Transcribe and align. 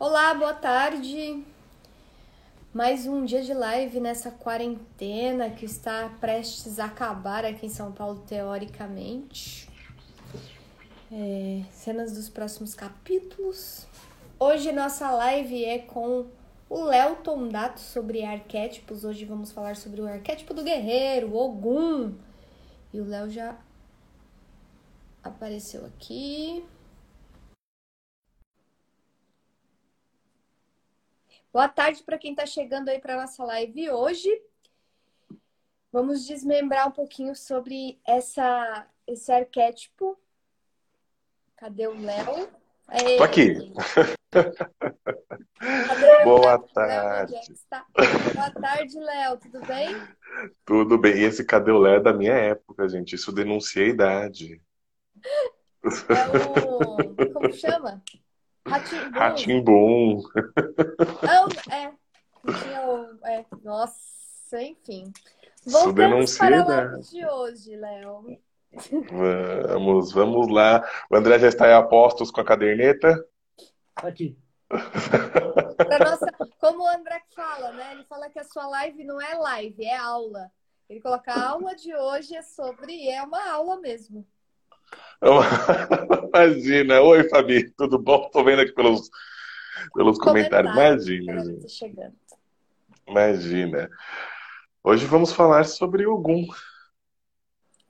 Olá, 0.00 0.32
boa 0.32 0.54
tarde. 0.54 1.44
Mais 2.72 3.04
um 3.04 3.24
dia 3.24 3.42
de 3.42 3.52
live 3.52 3.98
nessa 3.98 4.30
quarentena 4.30 5.50
que 5.50 5.64
está 5.64 6.08
prestes 6.20 6.78
a 6.78 6.84
acabar 6.84 7.44
aqui 7.44 7.66
em 7.66 7.68
São 7.68 7.90
Paulo, 7.90 8.22
teoricamente. 8.24 9.68
É, 11.10 11.64
cenas 11.72 12.12
dos 12.12 12.28
próximos 12.28 12.76
capítulos. 12.76 13.88
Hoje 14.38 14.70
nossa 14.70 15.10
live 15.10 15.64
é 15.64 15.80
com 15.80 16.26
o 16.70 16.84
Léo 16.84 17.16
Tondato 17.16 17.80
sobre 17.80 18.24
arquétipos. 18.24 19.02
Hoje 19.02 19.24
vamos 19.24 19.50
falar 19.50 19.74
sobre 19.74 20.00
o 20.00 20.06
arquétipo 20.06 20.54
do 20.54 20.62
guerreiro, 20.62 21.34
Ogum. 21.34 22.14
E 22.94 23.00
o 23.00 23.04
Léo 23.04 23.28
já 23.28 23.56
apareceu 25.24 25.84
aqui. 25.86 26.64
Boa 31.58 31.68
tarde 31.68 32.04
para 32.04 32.16
quem 32.16 32.30
está 32.30 32.46
chegando 32.46 32.88
aí 32.88 33.00
para 33.00 33.16
nossa 33.16 33.42
live 33.42 33.90
hoje. 33.90 34.30
Vamos 35.90 36.24
desmembrar 36.24 36.86
um 36.86 36.92
pouquinho 36.92 37.34
sobre 37.34 37.98
essa, 38.06 38.86
esse 39.08 39.32
arquétipo. 39.32 40.16
Cadê 41.56 41.88
o 41.88 42.00
Léo? 42.00 42.48
Tô 43.16 43.24
aqui. 43.24 43.72
Boa 46.22 46.60
tarde. 46.60 47.34
Boa 48.36 48.50
tarde, 48.52 48.96
Léo. 48.96 49.36
Tudo 49.38 49.60
bem? 49.66 49.88
Tudo 50.64 50.96
bem. 50.96 51.16
E 51.16 51.24
esse 51.24 51.44
cadê 51.44 51.72
o 51.72 51.78
Léo 51.80 51.96
é 51.96 52.00
da 52.00 52.12
minha 52.12 52.34
época, 52.34 52.88
gente. 52.88 53.16
Isso 53.16 53.32
denuncia 53.32 53.82
a 53.82 53.88
idade. 53.88 54.62
É 55.82 56.68
o. 56.68 57.32
Como 57.32 57.52
chama? 57.52 58.00
Ratimbum. 59.12 60.22
É, 61.70 61.92
é, 63.32 63.44
nossa, 63.62 64.62
enfim. 64.62 65.12
Voltamos 65.66 66.38
para 66.38 66.62
a 66.62 66.64
live 66.64 67.00
de 67.02 67.26
hoje, 67.26 67.76
Léo. 67.76 68.38
Vamos, 69.70 70.12
vamos 70.12 70.48
lá. 70.48 70.88
O 71.10 71.16
André 71.16 71.38
já 71.38 71.48
está 71.48 71.66
aí 71.66 71.72
a 71.72 71.82
postos 71.82 72.30
com 72.30 72.40
a 72.40 72.44
caderneta? 72.44 73.26
Aqui. 73.96 74.36
nossa, 74.70 76.26
como 76.60 76.84
o 76.84 76.88
André 76.88 77.22
fala, 77.34 77.72
né? 77.72 77.92
Ele 77.92 78.04
fala 78.04 78.28
que 78.28 78.38
a 78.38 78.44
sua 78.44 78.66
live 78.66 79.04
não 79.04 79.20
é 79.20 79.34
live, 79.34 79.84
é 79.84 79.96
aula. 79.96 80.50
Ele 80.88 81.00
coloca 81.00 81.32
a 81.32 81.50
aula 81.50 81.74
de 81.74 81.94
hoje 81.94 82.34
é 82.34 82.42
sobre, 82.42 82.92
e 82.92 83.10
é 83.10 83.22
uma 83.22 83.50
aula 83.50 83.78
mesmo. 83.80 84.26
Imagina. 86.28 87.00
Oi, 87.00 87.28
Fabi, 87.28 87.70
tudo 87.72 87.98
bom? 87.98 88.30
Tô 88.30 88.44
vendo 88.44 88.62
aqui 88.62 88.72
pelos, 88.72 89.10
pelos 89.94 90.18
comentários. 90.18 90.72
Imagina. 90.72 92.14
Imagina. 93.06 93.90
Hoje 94.82 95.06
vamos 95.06 95.32
falar 95.32 95.64
sobre 95.64 96.06
Ogum. 96.06 96.46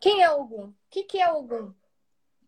Quem 0.00 0.22
é 0.22 0.30
Ogum? 0.30 0.68
O 0.68 0.74
que, 0.90 1.02
que 1.04 1.20
é 1.20 1.30
Ogum? 1.30 1.72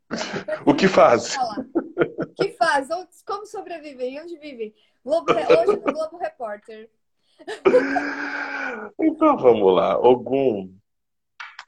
o 0.67 0.75
que 0.75 0.89
faz? 0.89 1.37
O 1.37 2.27
que 2.34 2.53
faz? 2.53 2.89
Como 3.27 3.45
sobrevivem? 3.47 4.21
Onde 4.21 4.39
vivem? 4.39 4.75
Globo, 5.05 5.33
hoje 5.33 5.77
no 5.77 5.93
Globo 5.93 6.17
Repórter. 6.17 6.91
então 8.98 9.37
vamos 9.37 9.75
lá. 9.75 9.98
Ogum 9.98 10.80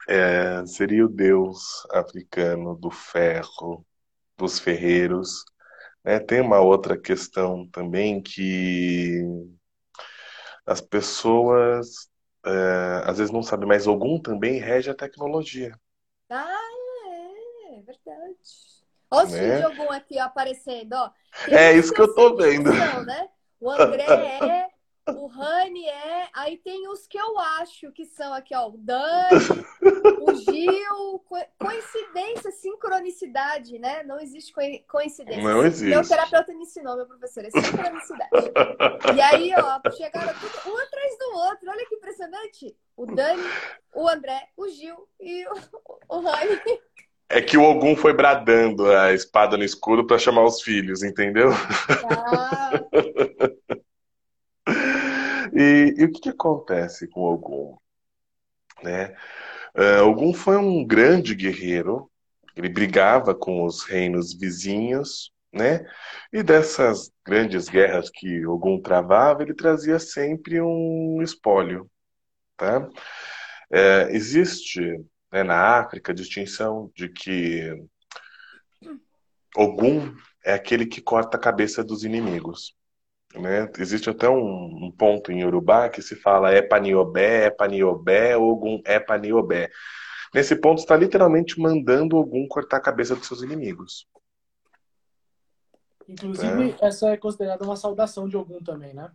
é, 0.08 0.64
seria 0.66 1.04
o 1.04 1.08
deus 1.08 1.86
africano 1.90 2.74
do 2.74 2.90
ferro, 2.90 3.84
dos 4.36 4.58
ferreiros. 4.58 5.44
Né? 6.04 6.18
Tem 6.18 6.40
uma 6.40 6.60
outra 6.60 6.98
questão 6.98 7.66
também 7.68 8.22
que 8.22 9.22
as 10.66 10.80
pessoas 10.80 12.10
é, 12.44 13.02
às 13.04 13.18
vezes 13.18 13.32
não 13.32 13.42
sabem, 13.42 13.68
mas 13.68 13.86
algum 13.86 14.20
também 14.20 14.58
rege 14.58 14.90
a 14.90 14.94
tecnologia. 14.94 15.78
Ah, 16.28 16.58
é, 17.06 17.78
é 17.78 17.82
verdade. 17.82 18.36
Olha 19.10 19.28
né? 19.28 19.60
o 19.60 19.66
algum 19.66 19.92
aqui 19.92 20.18
aparecendo, 20.18 20.94
ó. 20.94 21.10
é 21.48 21.76
isso 21.76 21.92
que 21.92 22.00
eu 22.00 22.14
tô 22.14 22.34
vendo. 22.34 22.72
Né? 22.72 23.28
O 23.60 23.70
André 23.70 24.04
é 24.08 24.72
o 25.06 25.26
Rani 25.26 25.86
é. 25.86 26.28
Aí 26.32 26.56
tem 26.58 26.88
os 26.88 27.06
que 27.06 27.18
eu 27.18 27.38
acho 27.38 27.90
que 27.92 28.04
são 28.04 28.32
aqui, 28.32 28.54
ó. 28.54 28.68
O 28.68 28.78
Dani, 28.78 29.30
o 30.32 30.36
Gil. 30.36 31.24
Coincidência, 31.58 32.50
sincronicidade, 32.50 33.78
né? 33.78 34.02
Não 34.02 34.20
existe 34.20 34.52
coincidência. 34.86 35.42
Não 35.42 35.64
existe. 35.64 35.88
Meu 35.88 36.06
terapeuta 36.06 36.52
me 36.52 36.62
ensinou, 36.62 36.96
meu 36.96 37.06
professor, 37.06 37.44
é 37.44 37.50
sincronicidade. 37.50 38.30
e 39.16 39.20
aí, 39.20 39.52
ó, 39.56 39.90
chegaram 39.92 40.34
tudo 40.34 40.72
um 40.72 40.78
atrás 40.78 41.18
do 41.18 41.36
outro. 41.36 41.70
Olha 41.70 41.86
que 41.86 41.94
impressionante. 41.94 42.76
O 42.96 43.06
Dani, 43.06 43.42
o 43.94 44.08
André, 44.08 44.48
o 44.56 44.68
Gil 44.68 45.08
e 45.20 45.46
o, 45.46 45.54
o. 46.08 46.22
É 47.28 47.40
que 47.40 47.56
o 47.56 47.62
Ogum 47.62 47.96
foi 47.96 48.12
bradando 48.12 48.90
a 48.94 49.14
espada 49.14 49.56
no 49.56 49.64
escuro 49.64 50.06
para 50.06 50.18
chamar 50.18 50.44
os 50.44 50.60
filhos, 50.60 51.02
entendeu? 51.02 51.50
Ah. 52.10 52.72
E, 55.54 55.94
e 55.98 56.04
o 56.04 56.12
que, 56.12 56.20
que, 56.20 56.28
acontece 56.30 57.06
com 57.06 57.20
Ogum? 57.20 57.76
Né? 58.82 59.14
Uh, 59.76 60.04
Ogum 60.04 60.34
foi 60.34 60.56
um 60.56 60.84
grande 60.84 61.34
guerreiro, 61.34 62.10
ele 62.54 62.68
brigava 62.68 63.34
com 63.34 63.64
os 63.64 63.82
reinos 63.82 64.34
vizinhos, 64.34 65.32
né? 65.52 65.84
E 66.32 66.42
dessas 66.42 67.10
grandes 67.24 67.68
guerras 67.68 68.10
que 68.10 68.46
Ogum 68.46 68.80
travava, 68.80 69.42
ele 69.42 69.54
trazia 69.54 69.98
sempre 69.98 70.60
um 70.60 71.22
espólio, 71.22 71.90
tá? 72.56 72.88
É, 73.70 74.08
existe 74.10 74.80
né, 75.32 75.42
na 75.42 75.78
África 75.78 76.12
a 76.12 76.14
distinção 76.14 76.90
de 76.94 77.08
que 77.08 77.74
Ogum 79.56 80.14
é 80.44 80.52
aquele 80.54 80.86
que 80.86 81.00
corta 81.00 81.36
a 81.36 81.40
cabeça 81.40 81.82
dos 81.82 82.04
inimigos. 82.04 82.74
Né? 83.34 83.70
Existe 83.78 84.10
até 84.10 84.28
um, 84.28 84.86
um, 84.86 84.90
ponto 84.90 85.32
em 85.32 85.44
Urubá 85.44 85.88
que 85.88 86.02
se 86.02 86.14
fala 86.14 86.54
Epaniobé, 86.54 87.46
Epaniobé, 87.46 88.36
Ogum 88.36 88.82
Epaniobé. 88.86 89.70
Nesse 90.34 90.56
ponto 90.56 90.78
está 90.78 90.96
literalmente 90.96 91.60
mandando 91.60 92.16
Ogum 92.16 92.46
cortar 92.46 92.78
a 92.78 92.82
cabeça 92.82 93.14
dos 93.16 93.26
seus 93.26 93.42
inimigos. 93.42 94.06
Inclusive, 96.08 96.74
é. 96.80 96.86
essa 96.86 97.08
é 97.10 97.16
considerada 97.16 97.64
uma 97.64 97.76
saudação 97.76 98.28
de 98.28 98.36
Ogum 98.36 98.62
também, 98.62 98.92
né? 98.92 99.10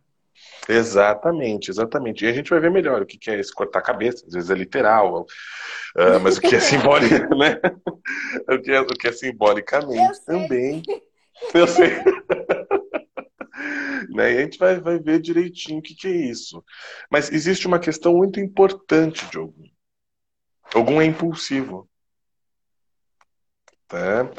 Exatamente, 0.67 1.72
exatamente. 1.72 2.25
E 2.25 2.27
a 2.27 2.33
gente 2.33 2.50
vai 2.50 2.59
ver 2.59 2.72
melhor 2.72 3.01
o 3.01 3.06
que 3.06 3.29
é 3.29 3.39
esse 3.39 3.53
cortar 3.53 3.79
a 3.79 3.83
cabeça, 3.83 4.25
às 4.25 4.33
vezes 4.33 4.50
é 4.50 4.56
literal, 4.56 5.22
uh, 5.22 6.19
mas 6.22 6.38
o 6.38 6.41
que 6.41 6.56
é 6.56 6.59
simbólico, 6.61 7.35
né? 7.35 7.59
o, 8.50 8.59
que 8.61 8.72
é, 8.72 8.81
o 8.81 8.88
que 8.88 9.07
é 9.07 9.11
simbolicamente 9.11 10.19
Eu 10.19 10.25
também. 10.25 10.83
Eu 11.53 11.67
sei. 11.67 11.91
Né? 14.17 14.33
E 14.33 14.38
a 14.38 14.41
gente 14.41 14.57
vai, 14.57 14.79
vai 14.79 14.97
ver 14.97 15.22
direitinho 15.22 15.78
o 15.78 15.81
que, 15.81 15.94
que 15.94 16.07
é 16.07 16.11
isso. 16.11 16.63
Mas 17.09 17.31
existe 17.31 17.67
uma 17.67 17.78
questão 17.78 18.16
muito 18.16 18.39
importante 18.39 19.29
de 19.29 19.38
algum. 19.38 19.63
Algum 20.73 21.00
é 21.00 21.05
impulsivo. 21.05 21.88
Tá? 23.88 24.29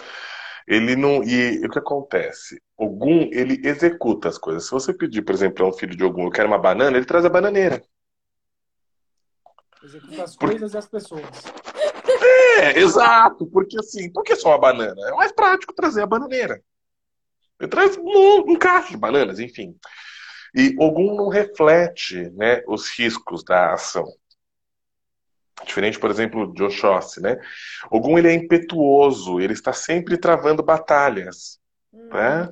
Ele 0.66 0.96
não. 0.96 1.22
E 1.22 1.64
o 1.64 1.70
que 1.70 1.78
acontece? 1.78 2.60
Algum, 2.76 3.30
ele 3.32 3.60
executa 3.64 4.28
as 4.28 4.36
coisas. 4.36 4.64
Se 4.64 4.72
você 4.72 4.92
pedir, 4.92 5.22
por 5.22 5.32
exemplo, 5.32 5.64
a 5.64 5.68
um 5.68 5.72
filho 5.72 5.96
de 5.96 6.02
algum, 6.02 6.24
eu 6.24 6.30
quero 6.30 6.48
uma 6.48 6.58
banana, 6.58 6.96
ele 6.96 7.06
traz 7.06 7.24
a 7.24 7.30
bananeira. 7.30 7.80
Executa 9.82 10.24
as 10.24 10.36
coisas 10.36 10.74
e 10.74 10.76
as 10.76 10.88
pessoas. 10.88 11.22
É, 12.60 12.80
exato. 12.80 13.46
Porque 13.46 13.78
assim, 13.78 14.12
por 14.12 14.24
que 14.24 14.34
só 14.34 14.48
uma 14.48 14.58
banana? 14.58 15.00
É 15.08 15.12
mais 15.12 15.30
prático 15.30 15.72
trazer 15.72 16.02
a 16.02 16.06
bananeira. 16.06 16.60
Ele 17.60 17.68
traz 17.68 17.96
um, 17.96 18.52
um 18.52 18.56
cacho 18.56 18.90
de 18.90 18.96
bananas, 18.96 19.38
enfim. 19.38 19.76
E 20.54 20.74
Ogum 20.78 21.14
não 21.14 21.28
reflete 21.28 22.30
né, 22.30 22.62
os 22.66 22.88
riscos 22.90 23.44
da 23.44 23.74
ação. 23.74 24.06
Diferente, 25.64 25.98
por 25.98 26.10
exemplo, 26.10 26.52
de 26.54 26.62
Oxóssi, 26.62 27.20
né? 27.20 27.36
Ogum 27.90 28.16
ele 28.16 28.28
é 28.28 28.32
impetuoso, 28.32 29.40
ele 29.40 29.52
está 29.52 29.72
sempre 29.72 30.16
travando 30.16 30.62
batalhas. 30.62 31.58
Hum. 31.92 32.08
Né? 32.08 32.48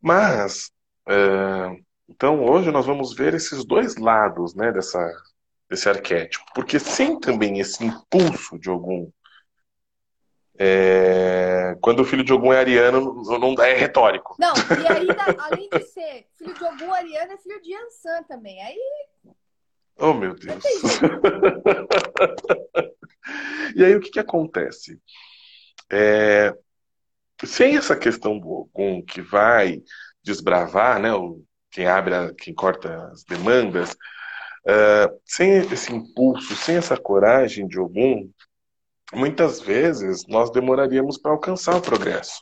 Mas, 0.00 0.70
uh, 1.08 1.76
então 2.08 2.44
hoje 2.44 2.70
nós 2.70 2.86
vamos 2.86 3.14
ver 3.14 3.34
esses 3.34 3.64
dois 3.64 3.96
lados 3.96 4.54
né, 4.54 4.70
dessa, 4.70 5.00
desse 5.68 5.88
arquétipo. 5.88 6.44
Porque 6.54 6.78
sem 6.78 7.18
também 7.18 7.58
esse 7.58 7.84
impulso 7.84 8.58
de 8.58 8.70
Ogum 8.70 9.10
é... 10.64 11.76
Quando 11.80 11.98
o 12.00 12.04
filho 12.04 12.22
de 12.22 12.32
Ogum 12.32 12.52
é 12.52 12.58
ariano, 12.58 13.20
não 13.24 13.54
é 13.64 13.74
retórico. 13.74 14.36
Não, 14.38 14.52
e 14.54 14.86
aí, 14.86 15.08
além 15.50 15.68
de 15.68 15.80
ser 15.86 16.28
filho 16.38 16.54
de 16.54 16.64
Ogum 16.64 16.94
ariano, 16.94 17.32
é 17.32 17.36
filho 17.36 17.60
de 17.60 17.74
Ansan 17.74 18.22
também. 18.28 18.62
Aí. 18.62 18.78
Oh, 19.98 20.14
meu 20.14 20.34
Deus. 20.34 20.62
e 23.74 23.84
aí, 23.84 23.96
o 23.96 24.00
que, 24.00 24.10
que 24.10 24.20
acontece? 24.20 25.00
É... 25.90 26.54
Sem 27.44 27.76
essa 27.76 27.96
questão 27.96 28.38
do 28.38 28.48
Ogum 28.48 29.02
que 29.04 29.20
vai 29.20 29.82
desbravar, 30.22 31.00
né, 31.00 31.12
o, 31.12 31.42
quem 31.72 31.88
abre, 31.88 32.14
a, 32.14 32.32
quem 32.32 32.54
corta 32.54 33.08
as 33.08 33.24
demandas, 33.24 33.90
uh, 33.90 35.20
sem 35.26 35.56
esse 35.56 35.92
impulso, 35.92 36.54
sem 36.54 36.76
essa 36.76 36.96
coragem 36.96 37.66
de 37.66 37.78
algum, 37.78 38.30
muitas 39.12 39.60
vezes 39.60 40.26
nós 40.26 40.50
demoraríamos 40.50 41.18
para 41.18 41.32
alcançar 41.32 41.76
o 41.76 41.82
progresso. 41.82 42.40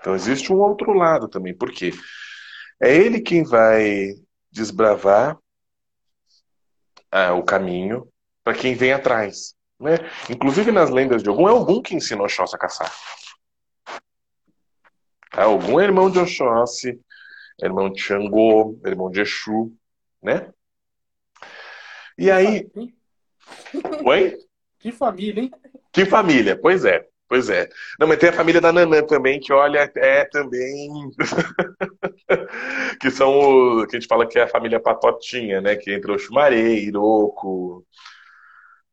Então 0.00 0.14
existe 0.14 0.52
um 0.52 0.56
outro 0.56 0.92
lado 0.92 1.28
também, 1.28 1.54
porque 1.56 1.92
é 2.80 2.94
ele 2.94 3.20
quem 3.20 3.44
vai 3.44 4.14
desbravar 4.50 5.36
uh, 7.14 7.34
o 7.36 7.44
caminho 7.44 8.08
para 8.42 8.56
quem 8.56 8.74
vem 8.74 8.92
atrás. 8.92 9.54
Né? 9.78 9.96
Inclusive 10.28 10.72
nas 10.72 10.90
lendas 10.90 11.22
de 11.22 11.30
Ogum, 11.30 11.48
é 11.48 11.52
Ogum 11.52 11.82
que 11.82 11.94
ensina 11.94 12.22
Oxóssi 12.22 12.54
a 12.54 12.58
caçar. 12.58 12.92
É, 15.36 15.44
Ogum 15.44 15.80
é 15.80 15.84
irmão 15.84 16.10
de 16.10 16.18
Oxóssi, 16.18 16.98
é 17.62 17.66
irmão 17.66 17.90
de 17.90 18.00
Xangô, 18.00 18.78
é 18.84 18.88
irmão 18.88 19.10
de 19.10 19.20
Exu, 19.20 19.74
né? 20.22 20.52
E 22.18 22.30
aí... 22.30 22.70
Oi? 24.04 24.36
Que 24.78 24.92
família, 24.92 25.42
hein? 25.42 25.50
Que 25.92 26.04
família, 26.06 26.56
pois 26.56 26.84
é. 26.84 27.06
Pois 27.30 27.48
é. 27.48 27.68
Não, 27.96 28.08
mas 28.08 28.18
tem 28.18 28.28
a 28.28 28.32
família 28.32 28.60
da 28.60 28.72
Nanã 28.72 29.04
também, 29.04 29.38
que 29.38 29.52
olha, 29.52 29.88
é 29.94 30.24
também. 30.24 30.90
que 33.00 33.08
são 33.08 33.38
o. 33.38 33.86
que 33.86 33.96
a 33.96 34.00
gente 34.00 34.08
fala 34.08 34.26
que 34.26 34.36
é 34.36 34.42
a 34.42 34.48
família 34.48 34.80
Patotinha, 34.80 35.60
né? 35.60 35.76
Que 35.76 35.92
entra 35.92 36.12
o 36.12 36.18
Xumaré, 36.18 36.58
Iroko. 36.58 37.86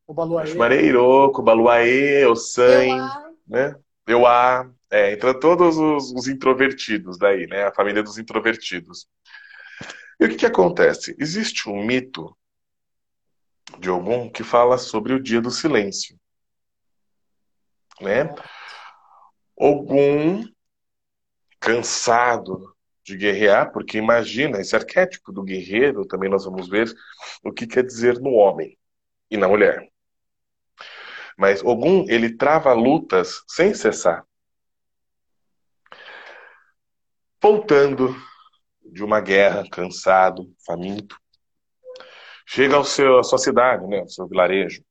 O 0.06 0.14
Baluaê. 0.14 0.46
Xumaré, 0.46 0.84
Iroko, 0.84 1.42
Baluaê, 1.42 2.28
o 2.28 2.36
San, 2.36 3.10
né? 3.48 3.76
Euá. 4.08 4.70
É, 4.92 5.14
entra 5.14 5.38
todos 5.38 5.76
os, 5.76 6.14
os, 6.14 6.28
introvertidos 6.28 7.18
daí, 7.18 7.48
né? 7.48 7.64
A 7.64 7.74
família 7.74 8.04
dos 8.04 8.20
introvertidos. 8.20 9.08
E 10.20 10.26
o 10.26 10.30
que, 10.30 10.36
que 10.36 10.46
acontece? 10.46 11.16
Existe 11.20 11.68
um 11.68 11.84
mito 11.84 12.38
de 13.80 13.90
algum 13.90 14.30
que 14.30 14.44
fala 14.44 14.78
sobre 14.78 15.14
o 15.14 15.22
dia 15.22 15.42
do 15.42 15.52
silêncio 15.52 16.18
né? 18.02 18.34
Ogum 19.56 20.44
cansado 21.60 22.76
de 23.04 23.18
guerrear, 23.18 23.72
porque 23.72 23.98
imagina 23.98 24.60
esse 24.60 24.76
arquétipo 24.76 25.32
do 25.32 25.44
guerreiro, 25.44 26.06
também 26.06 26.30
nós 26.30 26.46
vamos 26.46 26.68
ver 26.70 26.94
o 27.44 27.52
que 27.52 27.66
quer 27.66 27.84
dizer 27.84 28.20
no 28.20 28.32
homem 28.32 28.78
e 29.32 29.38
na 29.38 29.48
mulher. 29.48 29.90
Mas 31.38 31.64
Ogum, 31.64 32.06
ele 32.10 32.36
trava 32.36 32.74
lutas 32.74 33.44
sem 33.48 33.74
cessar. 33.74 34.26
Voltando 37.42 38.16
de 38.84 39.04
uma 39.04 39.22
guerra, 39.22 39.68
cansado, 39.70 40.52
faminto, 40.66 41.20
chega 42.48 42.78
ao 42.78 42.86
seu, 42.86 43.20
à 43.20 43.24
sua 43.24 43.38
cidade, 43.38 43.86
né, 43.86 44.00
ao 44.00 44.08
seu 44.08 44.28
vilarejo. 44.28 44.82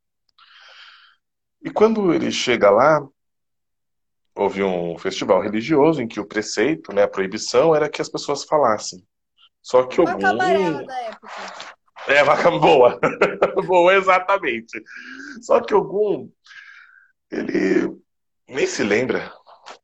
E 1.62 1.70
quando 1.70 2.12
ele 2.12 2.30
chega 2.30 2.70
lá, 2.70 3.00
houve 4.34 4.62
um 4.62 4.98
festival 4.98 5.40
religioso 5.40 6.02
em 6.02 6.06
que 6.06 6.20
o 6.20 6.26
preceito, 6.26 6.92
né, 6.92 7.02
a 7.02 7.08
proibição 7.08 7.74
era 7.74 7.88
que 7.88 8.02
as 8.02 8.10
pessoas 8.10 8.44
falassem. 8.44 9.02
Só 9.62 9.84
que 9.84 10.00
Uma 10.00 10.12
algum... 10.12 10.86
da 10.86 11.00
época. 11.00 11.26
É, 12.06 12.22
vaca 12.22 12.50
boa. 12.50 13.00
boa, 13.66 13.94
exatamente. 13.94 14.80
Só 15.40 15.60
que 15.60 15.72
algum 15.72 16.30
ele 17.30 17.98
nem 18.46 18.66
se 18.66 18.84
lembra 18.84 19.32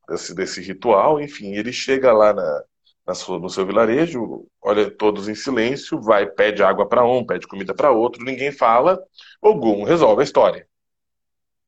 desse, 0.09 0.35
desse 0.35 0.61
ritual, 0.61 1.21
enfim, 1.21 1.55
ele 1.55 1.73
chega 1.73 2.13
lá 2.13 2.33
na, 2.33 2.65
na 3.13 3.15
sua, 3.15 3.39
no 3.39 3.49
seu 3.49 3.67
vilarejo, 3.67 4.47
olha 4.61 4.91
todos 4.91 5.29
em 5.29 5.35
silêncio, 5.35 6.01
vai, 6.01 6.27
pede 6.27 6.63
água 6.63 6.89
para 6.89 7.05
um, 7.05 7.25
pede 7.25 7.47
comida 7.47 7.75
para 7.75 7.91
outro, 7.91 8.25
ninguém 8.25 8.51
fala, 8.51 8.99
Ogum 9.41 9.85
resolve 9.85 10.23
a 10.23 10.25
história 10.25 10.67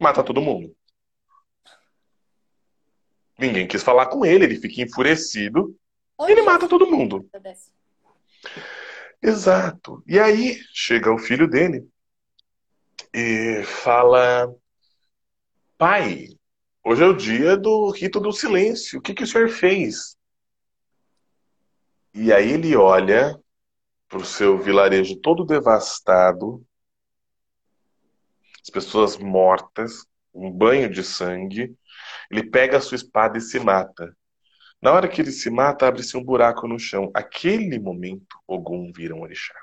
mata 0.04 0.22
todo 0.22 0.42
mundo. 0.42 0.74
Ninguém 3.38 3.66
quis 3.66 3.82
falar 3.82 4.06
com 4.06 4.24
ele, 4.24 4.44
ele 4.44 4.60
fica 4.60 4.82
enfurecido. 4.82 5.74
e 6.20 6.30
ele 6.30 6.42
mata 6.42 6.68
todo 6.68 6.90
mundo. 6.90 7.28
Exato. 9.20 10.02
E 10.06 10.18
aí 10.18 10.60
chega 10.72 11.12
o 11.12 11.18
filho 11.18 11.48
dele 11.48 11.88
e 13.12 13.62
fala: 13.64 14.54
Pai, 15.78 16.28
hoje 16.84 17.02
é 17.02 17.06
o 17.06 17.16
dia 17.16 17.56
do 17.56 17.90
rito 17.90 18.20
do 18.20 18.32
silêncio. 18.32 18.98
O 18.98 19.02
que, 19.02 19.14
que 19.14 19.24
o 19.24 19.26
senhor 19.26 19.48
fez? 19.48 20.16
E 22.14 22.32
aí 22.32 22.52
ele 22.52 22.76
olha 22.76 23.36
para 24.08 24.18
o 24.18 24.24
seu 24.24 24.56
vilarejo 24.56 25.16
todo 25.16 25.44
devastado, 25.44 26.64
as 28.62 28.70
pessoas 28.70 29.16
mortas, 29.16 30.06
um 30.32 30.50
banho 30.50 30.88
de 30.88 31.02
sangue. 31.02 31.76
Ele 32.30 32.48
pega 32.48 32.78
a 32.78 32.80
sua 32.80 32.94
espada 32.94 33.36
e 33.36 33.40
se 33.40 33.58
mata. 33.58 34.16
Na 34.80 34.92
hora 34.92 35.08
que 35.08 35.20
ele 35.20 35.32
se 35.32 35.50
mata, 35.50 35.88
abre-se 35.88 36.16
um 36.16 36.22
buraco 36.22 36.68
no 36.68 36.78
chão. 36.78 37.10
Aquele 37.12 37.78
momento, 37.78 38.38
Ogum 38.46 38.92
vira 38.92 39.14
um 39.14 39.22
orixá. 39.22 39.54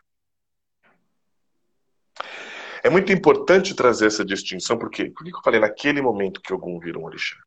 É 2.84 2.90
muito 2.90 3.14
importante 3.14 3.76
trazer 3.76 4.08
essa 4.08 4.26
distinção, 4.26 4.78
porque 4.78 5.10
por 5.12 5.24
que 5.24 5.34
eu 5.34 5.42
falei 5.44 5.60
naquele 5.60 6.02
momento 6.02 6.42
que 6.42 6.54
Ogum 6.54 6.80
vira 6.80 7.00
um 7.00 7.06
orixá? 7.06 7.38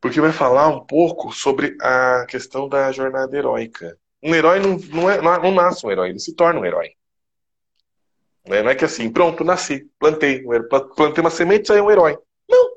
Porque 0.00 0.20
vai 0.20 0.32
falar 0.32 0.68
um 0.68 0.84
pouco 0.84 1.32
sobre 1.32 1.76
a 1.80 2.24
questão 2.26 2.68
da 2.68 2.90
jornada 2.90 3.36
heróica. 3.36 3.98
Um 4.22 4.34
herói 4.34 4.58
não, 4.58 4.76
não, 4.76 5.10
é, 5.10 5.20
não 5.20 5.52
nasce 5.52 5.86
um 5.86 5.90
herói, 5.90 6.10
ele 6.10 6.18
se 6.18 6.34
torna 6.34 6.60
um 6.60 6.64
herói. 6.64 6.94
Né? 8.46 8.62
Não 8.62 8.70
é 8.70 8.74
que 8.74 8.84
assim, 8.84 9.12
pronto, 9.12 9.44
nasci, 9.44 9.90
plantei, 9.98 10.42
plantei 10.96 11.20
uma 11.20 11.30
semente 11.30 11.68
saiu 11.68 11.86
um 11.86 11.90
herói. 11.90 12.18
Não. 12.48 12.76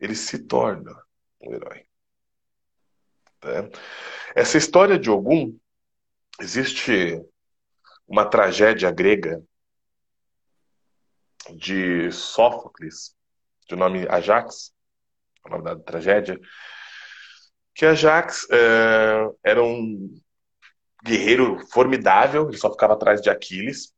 Ele 0.00 0.14
se 0.14 0.38
torna 0.38 0.92
um 1.40 1.52
herói. 1.52 1.84
Tá? 3.40 3.68
Essa 4.34 4.58
história 4.58 4.98
de 4.98 5.10
Ogum, 5.10 5.58
existe 6.40 7.22
uma 8.06 8.24
tragédia 8.24 8.90
grega 8.90 9.42
de 11.54 12.10
Sófocles, 12.10 13.14
de 13.68 13.76
nome 13.76 14.06
Ajax, 14.08 14.74
nome 15.50 15.64
da 15.64 15.76
tragédia, 15.76 16.38
que 17.74 17.84
Ajax 17.84 18.46
é, 18.50 19.30
era 19.44 19.62
um 19.62 20.14
guerreiro 21.04 21.58
formidável, 21.68 22.48
ele 22.48 22.56
só 22.56 22.70
ficava 22.70 22.94
atrás 22.94 23.20
de 23.20 23.30
Aquiles, 23.30 23.92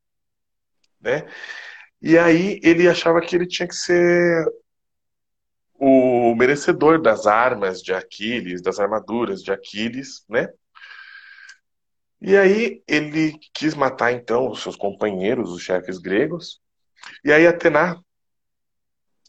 né? 1.01 1.25
E 2.01 2.17
aí 2.17 2.59
ele 2.63 2.87
achava 2.87 3.21
que 3.21 3.35
ele 3.35 3.47
tinha 3.47 3.67
que 3.67 3.75
ser 3.75 4.45
o 5.75 6.35
merecedor 6.35 7.01
das 7.01 7.25
armas 7.25 7.81
de 7.81 7.93
Aquiles, 7.93 8.61
das 8.61 8.79
armaduras 8.79 9.41
de 9.41 9.51
Aquiles, 9.51 10.25
né? 10.29 10.49
E 12.21 12.35
aí 12.35 12.83
ele 12.85 13.33
quis 13.53 13.73
matar 13.73 14.11
então 14.11 14.49
os 14.49 14.61
seus 14.61 14.75
companheiros, 14.75 15.51
os 15.51 15.61
chefes 15.61 15.97
gregos. 15.97 16.61
E 17.23 17.31
aí 17.31 17.47
Atena 17.47 17.97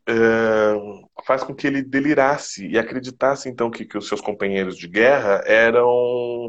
uh, 0.08 1.10
faz 1.24 1.42
com 1.42 1.54
que 1.54 1.66
ele 1.66 1.82
delirasse 1.82 2.66
e 2.66 2.78
acreditasse 2.78 3.48
então 3.48 3.70
que, 3.70 3.84
que 3.84 3.98
os 3.98 4.08
seus 4.08 4.20
companheiros 4.20 4.76
de 4.76 4.88
guerra 4.88 5.42
eram 5.46 5.88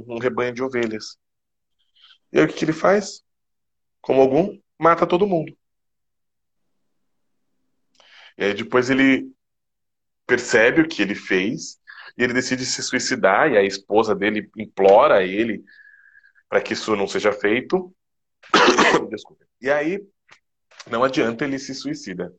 um 0.07 0.17
rebanho 0.19 0.53
de 0.53 0.63
ovelhas. 0.63 1.17
E 2.31 2.39
aí 2.39 2.45
o 2.45 2.47
que, 2.47 2.53
que 2.55 2.65
ele 2.65 2.73
faz? 2.73 3.23
Como 4.01 4.21
algum, 4.21 4.57
mata 4.79 5.05
todo 5.05 5.27
mundo. 5.27 5.55
E 8.37 8.45
aí 8.45 8.53
depois 8.53 8.89
ele 8.89 9.31
percebe 10.25 10.81
o 10.81 10.87
que 10.87 11.01
ele 11.01 11.15
fez 11.15 11.79
e 12.17 12.23
ele 12.23 12.33
decide 12.33 12.65
se 12.65 12.81
suicidar 12.81 13.51
e 13.51 13.57
a 13.57 13.63
esposa 13.63 14.15
dele 14.15 14.49
implora 14.57 15.23
ele 15.23 15.63
para 16.49 16.61
que 16.61 16.73
isso 16.73 16.95
não 16.95 17.07
seja 17.07 17.31
feito. 17.31 17.93
Desculpa. 19.09 19.45
E 19.61 19.69
aí 19.69 19.99
não 20.89 21.03
adianta 21.03 21.45
ele 21.45 21.59
se 21.59 21.75
suicida. 21.75 22.33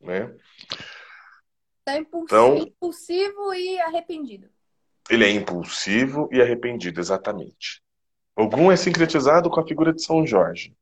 Né? 0.00 0.34
Tá 1.84 1.96
impulsivo, 1.96 2.24
então, 2.24 2.56
impulsivo 2.58 3.54
e 3.54 3.80
arrependido. 3.80 4.48
Ele 5.08 5.24
é 5.24 5.30
impulsivo 5.30 6.28
e 6.32 6.40
arrependido, 6.40 7.00
exatamente. 7.00 7.82
Ogum 8.34 8.70
é 8.70 8.76
sincretizado 8.76 9.48
com 9.48 9.60
a 9.60 9.66
figura 9.66 9.92
de 9.92 10.02
São 10.02 10.26
Jorge. 10.26 10.76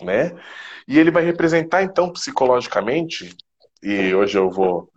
Né? 0.00 0.32
E 0.86 0.98
ele 0.98 1.10
vai 1.10 1.24
representar, 1.24 1.82
então, 1.82 2.12
psicologicamente, 2.12 3.36
e 3.82 4.14
hoje 4.14 4.36
eu 4.36 4.50
vou 4.50 4.92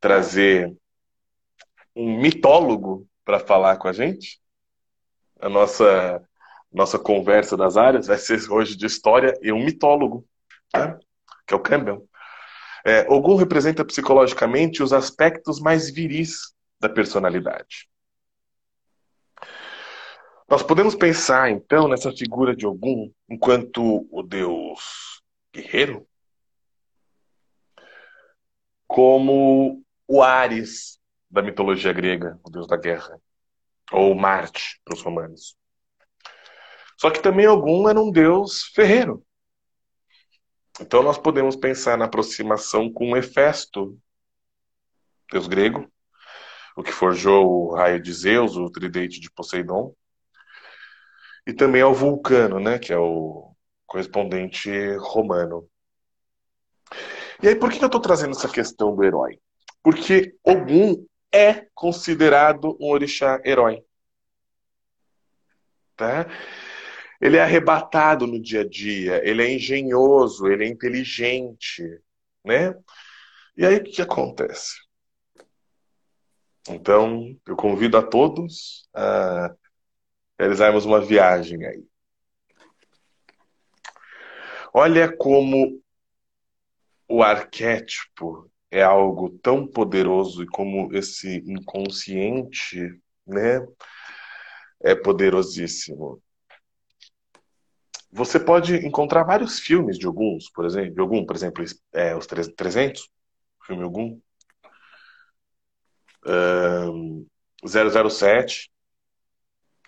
trazer 0.00 0.74
um 1.94 2.20
mitólogo 2.20 3.06
para 3.24 3.38
falar 3.38 3.76
com 3.76 3.88
a 3.88 3.92
gente. 3.92 4.40
A 5.40 5.48
nossa, 5.48 6.22
nossa 6.72 6.98
conversa 6.98 7.56
das 7.56 7.76
áreas 7.76 8.06
vai 8.06 8.18
ser 8.18 8.40
hoje 8.50 8.76
de 8.76 8.86
história 8.86 9.38
e 9.42 9.52
um 9.52 9.64
mitólogo, 9.64 10.26
né? 10.74 10.98
que 11.46 11.54
é 11.54 11.56
o 11.56 11.60
Campbell. 11.60 12.08
É, 12.84 13.06
Ogum 13.08 13.36
representa 13.36 13.84
psicologicamente 13.84 14.82
os 14.82 14.92
aspectos 14.92 15.60
mais 15.60 15.90
viris 15.90 16.54
da 16.78 16.88
personalidade. 16.88 17.88
Nós 20.48 20.62
podemos 20.62 20.94
pensar, 20.94 21.50
então, 21.50 21.88
nessa 21.88 22.12
figura 22.12 22.54
de 22.54 22.66
Ogum 22.66 23.10
enquanto 23.28 24.06
o 24.10 24.22
deus 24.22 25.22
guerreiro, 25.52 26.06
como 28.86 29.82
o 30.06 30.22
Ares 30.22 31.00
da 31.30 31.40
mitologia 31.40 31.92
grega, 31.92 32.38
o 32.44 32.50
deus 32.50 32.66
da 32.66 32.76
guerra, 32.76 33.18
ou 33.90 34.14
Marte 34.14 34.80
para 34.84 34.94
os 34.94 35.02
romanos. 35.02 35.56
Só 36.98 37.10
que 37.10 37.22
também 37.22 37.48
Ogum 37.48 37.88
era 37.88 38.00
um 38.00 38.10
deus 38.10 38.64
ferreiro. 38.74 39.24
Então 40.80 41.02
nós 41.02 41.18
podemos 41.18 41.54
pensar 41.54 41.96
na 41.96 42.06
aproximação 42.06 42.92
com 42.92 43.16
Hefesto, 43.16 43.98
deus 45.30 45.46
grego, 45.46 45.90
o 46.76 46.82
que 46.82 46.92
forjou 46.92 47.46
o 47.46 47.74
raio 47.74 48.02
de 48.02 48.12
Zeus, 48.12 48.56
o 48.56 48.70
tridente 48.70 49.20
de 49.20 49.30
Poseidon, 49.30 49.94
e 51.46 51.52
também 51.52 51.82
ao 51.82 51.94
Vulcano, 51.94 52.58
né, 52.58 52.78
que 52.78 52.92
é 52.92 52.98
o 52.98 53.54
correspondente 53.86 54.70
romano. 54.96 55.68
E 57.42 57.48
aí, 57.48 57.54
por 57.54 57.70
que 57.70 57.82
eu 57.82 57.86
estou 57.86 58.00
trazendo 58.00 58.32
essa 58.32 58.48
questão 58.48 58.94
do 58.94 59.04
herói? 59.04 59.38
Porque 59.82 60.34
Ogum 60.42 61.06
é 61.32 61.66
considerado 61.74 62.76
um 62.80 62.90
orixá 62.90 63.40
herói. 63.44 63.84
Tá? 65.96 66.26
Ele 67.24 67.38
é 67.38 67.42
arrebatado 67.42 68.26
no 68.26 68.38
dia 68.38 68.60
a 68.60 68.68
dia, 68.68 69.26
ele 69.26 69.42
é 69.42 69.50
engenhoso, 69.50 70.46
ele 70.46 70.66
é 70.66 70.68
inteligente, 70.68 71.82
né? 72.44 72.74
E 73.56 73.64
aí 73.64 73.76
o 73.76 73.82
que 73.82 74.02
acontece? 74.02 74.74
Então, 76.68 77.34
eu 77.46 77.56
convido 77.56 77.96
a 77.96 78.02
todos 78.02 78.86
a 78.92 79.54
realizarmos 80.38 80.84
uma 80.84 81.00
viagem 81.00 81.64
aí. 81.64 81.82
Olha 84.74 85.10
como 85.10 85.82
o 87.08 87.22
arquétipo 87.22 88.50
é 88.70 88.82
algo 88.82 89.30
tão 89.38 89.66
poderoso 89.66 90.42
e 90.42 90.46
como 90.46 90.94
esse 90.94 91.38
inconsciente, 91.46 93.00
né, 93.26 93.66
é 94.82 94.94
poderosíssimo. 94.94 96.22
Você 98.16 98.38
pode 98.38 98.76
encontrar 98.86 99.24
vários 99.24 99.58
filmes 99.58 99.98
de 99.98 100.06
alguns, 100.06 100.48
por 100.48 100.64
exemplo, 100.64 100.94
de 100.94 101.00
algum, 101.00 101.26
por 101.26 101.34
exemplo, 101.34 101.64
é, 101.92 102.14
os 102.14 102.28
300, 102.28 103.10
filme 103.66 103.82
algum, 103.82 104.20
um, 106.24 107.26
007, 107.66 108.70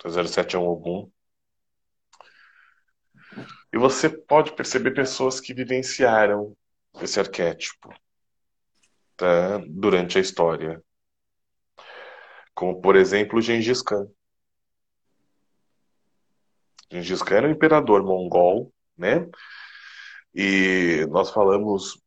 007 0.04 0.56
é 0.56 0.58
um 0.58 0.64
algum. 0.64 1.08
E 3.72 3.78
você 3.78 4.08
pode 4.08 4.56
perceber 4.56 4.90
pessoas 4.90 5.38
que 5.38 5.54
vivenciaram 5.54 6.56
esse 7.00 7.20
arquétipo 7.20 7.94
tá, 9.16 9.58
durante 9.68 10.18
a 10.18 10.20
história. 10.20 10.82
Como, 12.52 12.80
por 12.80 12.96
exemplo, 12.96 13.40
Gengis 13.40 13.82
Khan. 13.82 14.08
Gengis 16.90 17.22
Khan 17.22 17.36
era 17.36 17.48
um 17.48 17.52
imperador 17.52 18.02
mongol, 18.02 18.72
né? 18.96 19.28
E 20.34 21.06
nós 21.10 21.30
falamos 21.30 22.00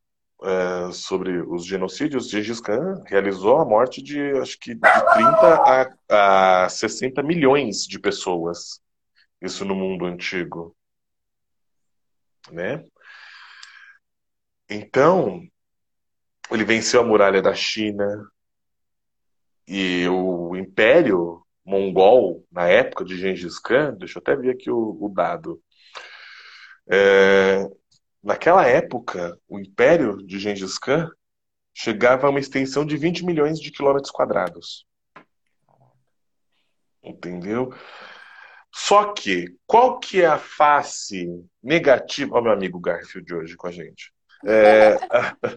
é, 0.43 0.91
sobre 0.91 1.41
os 1.41 1.65
genocídios. 1.65 2.29
Gengis 2.29 2.61
Khan 2.61 3.03
realizou 3.05 3.57
a 3.57 3.65
morte 3.65 4.01
de, 4.01 4.19
acho 4.39 4.57
que, 4.59 4.73
de 4.73 4.79
30 4.79 5.95
a, 6.09 6.65
a 6.65 6.69
60 6.69 7.21
milhões 7.23 7.85
de 7.85 7.99
pessoas. 7.99 8.81
Isso 9.41 9.65
no 9.65 9.75
mundo 9.75 10.05
antigo. 10.05 10.75
Né? 12.51 12.83
Então, 14.69 15.41
ele 16.51 16.63
venceu 16.63 17.01
a 17.01 17.05
muralha 17.05 17.41
da 17.41 17.53
China 17.53 18.29
e 19.67 20.07
o 20.07 20.55
Império 20.55 21.45
Mongol, 21.69 22.43
na 22.51 22.67
época 22.67 23.05
de 23.05 23.15
Gengis 23.15 23.59
Khan, 23.59 23.93
deixa 23.93 24.17
eu 24.17 24.21
até 24.21 24.35
ver 24.35 24.49
aqui 24.49 24.71
o, 24.71 24.97
o 24.99 25.07
dado. 25.07 25.61
É, 26.91 27.69
naquela 28.23 28.65
época, 28.65 29.39
o 29.47 29.59
Império 29.59 30.17
de 30.17 30.39
Gengis 30.39 30.79
Khan 30.79 31.07
chegava 31.71 32.25
a 32.25 32.31
uma 32.31 32.39
extensão 32.39 32.83
de 32.83 32.97
20 32.97 33.23
milhões 33.23 33.59
de 33.59 33.71
quilômetros 33.71 34.09
quadrados. 34.09 34.87
Entendeu? 37.03 37.71
Só 38.73 39.13
que, 39.13 39.55
qual 39.67 39.99
que 39.99 40.23
é 40.23 40.25
a 40.25 40.39
face 40.39 41.27
negativa... 41.61 42.33
Olha 42.33 42.43
meu 42.45 42.51
amigo 42.51 42.79
Garfield 42.79 43.31
hoje 43.31 43.55
com 43.55 43.67
a 43.67 43.71
gente. 43.71 44.11
É, 44.43 44.95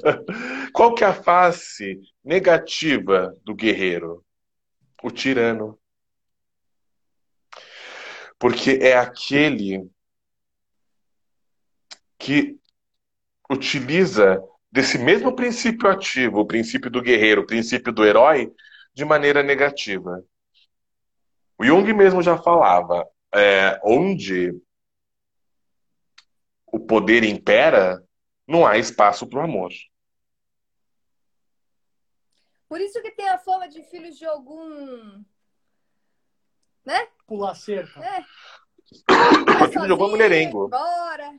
qual 0.74 0.94
que 0.94 1.04
é 1.04 1.06
a 1.06 1.14
face 1.14 2.00
negativa 2.22 3.34
do 3.42 3.54
guerreiro? 3.54 4.22
O 5.02 5.10
tirano. 5.10 5.78
Porque 8.42 8.72
é 8.82 8.96
aquele 8.96 9.88
que 12.18 12.58
utiliza 13.48 14.42
desse 14.68 14.98
mesmo 14.98 15.36
princípio 15.36 15.88
ativo, 15.88 16.40
o 16.40 16.44
princípio 16.44 16.90
do 16.90 17.00
guerreiro, 17.00 17.42
o 17.42 17.46
princípio 17.46 17.92
do 17.92 18.04
herói, 18.04 18.52
de 18.92 19.04
maneira 19.04 19.44
negativa. 19.44 20.24
O 21.56 21.64
Jung 21.64 21.92
mesmo 21.92 22.20
já 22.20 22.36
falava, 22.36 23.08
é, 23.32 23.80
onde 23.84 24.60
o 26.66 26.80
poder 26.80 27.22
impera, 27.22 28.04
não 28.44 28.66
há 28.66 28.76
espaço 28.76 29.24
para 29.24 29.38
o 29.38 29.44
amor. 29.44 29.70
Por 32.68 32.80
isso 32.80 33.00
que 33.02 33.12
tem 33.12 33.28
a 33.28 33.38
fama 33.38 33.68
de 33.68 33.84
filhos 33.84 34.18
de 34.18 34.26
algum. 34.26 35.22
Né? 36.84 37.06
Pular 37.26 37.54
cerca. 37.54 38.00
É. 38.00 38.24
filho 39.68 39.86
de 39.86 39.92
algum 39.92 40.06
é 40.06 40.10
mulherengo. 40.10 40.68
Bora. 40.68 41.32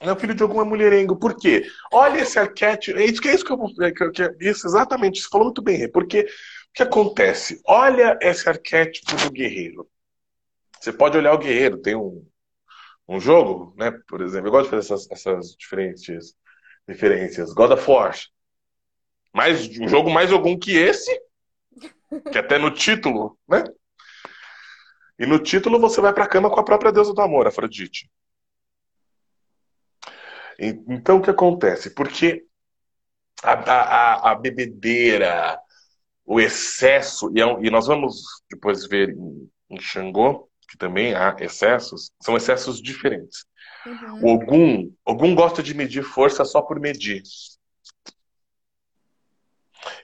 Não, 0.00 0.16
filho 0.16 0.34
de 0.34 0.42
alguma 0.42 0.64
mulherengo. 0.64 1.16
Por 1.16 1.36
quê? 1.36 1.66
Olha 1.92 2.20
esse 2.20 2.38
arquétipo. 2.38 2.98
É 2.98 3.04
isso 3.04 3.20
que 3.20 3.28
é 3.28 3.34
isso 3.34 3.44
que 3.44 3.52
eu 3.52 3.56
vou. 3.56 3.70
isso, 4.40 4.66
exatamente. 4.66 5.20
Você 5.20 5.28
falou 5.28 5.46
muito 5.46 5.60
bem, 5.60 5.90
porque 5.90 6.20
o 6.20 6.26
que 6.72 6.82
acontece? 6.82 7.60
Olha 7.66 8.16
esse 8.22 8.48
arquétipo 8.48 9.16
do 9.16 9.30
guerreiro. 9.30 9.88
Você 10.80 10.92
pode 10.92 11.18
olhar 11.18 11.32
o 11.32 11.38
guerreiro, 11.38 11.78
tem 11.78 11.96
um, 11.96 12.24
um 13.08 13.18
jogo, 13.18 13.74
né? 13.76 13.90
Por 14.06 14.20
exemplo, 14.20 14.46
eu 14.46 14.52
gosto 14.52 14.64
de 14.64 14.70
fazer 14.70 14.94
essas, 14.94 15.10
essas 15.10 15.56
diferentes 15.56 16.36
referências. 16.86 17.52
God 17.52 17.72
of 17.72 17.90
War. 17.90 18.14
Mais, 19.34 19.68
um 19.78 19.88
jogo 19.88 20.10
mais 20.10 20.32
algum 20.32 20.56
que 20.56 20.76
esse, 20.76 21.12
que 22.30 22.38
até 22.38 22.56
no 22.56 22.70
título, 22.70 23.36
né? 23.48 23.64
E 25.18 25.26
no 25.26 25.38
título 25.38 25.80
você 25.80 26.00
vai 26.00 26.12
pra 26.12 26.28
cama 26.28 26.50
com 26.50 26.60
a 26.60 26.64
própria 26.64 26.92
deusa 26.92 27.12
do 27.12 27.20
amor, 27.20 27.46
Afrodite. 27.46 28.08
Então 30.58 31.18
o 31.18 31.22
que 31.22 31.30
acontece? 31.30 31.90
Porque 31.90 32.44
a, 33.42 33.52
a, 33.52 34.32
a 34.32 34.34
bebedeira, 34.34 35.58
o 36.24 36.40
excesso, 36.40 37.30
e, 37.34 37.40
é 37.40 37.44
e, 37.44 37.70
nós 37.70 37.86
vamos 37.86 38.22
depois 38.50 38.86
ver 38.86 39.10
em, 39.10 39.50
em 39.70 39.80
Xangô, 39.80 40.48
que 40.68 40.76
também 40.76 41.14
há 41.14 41.36
excessos, 41.40 42.12
são 42.20 42.36
excessos 42.36 42.82
diferentes. 42.82 43.46
Uhum. 43.86 44.24
O 44.24 44.34
Ogum, 44.34 44.94
Ogum 45.04 45.34
gosta 45.34 45.62
de 45.62 45.74
medir 45.74 46.02
força 46.02 46.44
só 46.44 46.60
por 46.60 46.78
medir. 46.80 47.22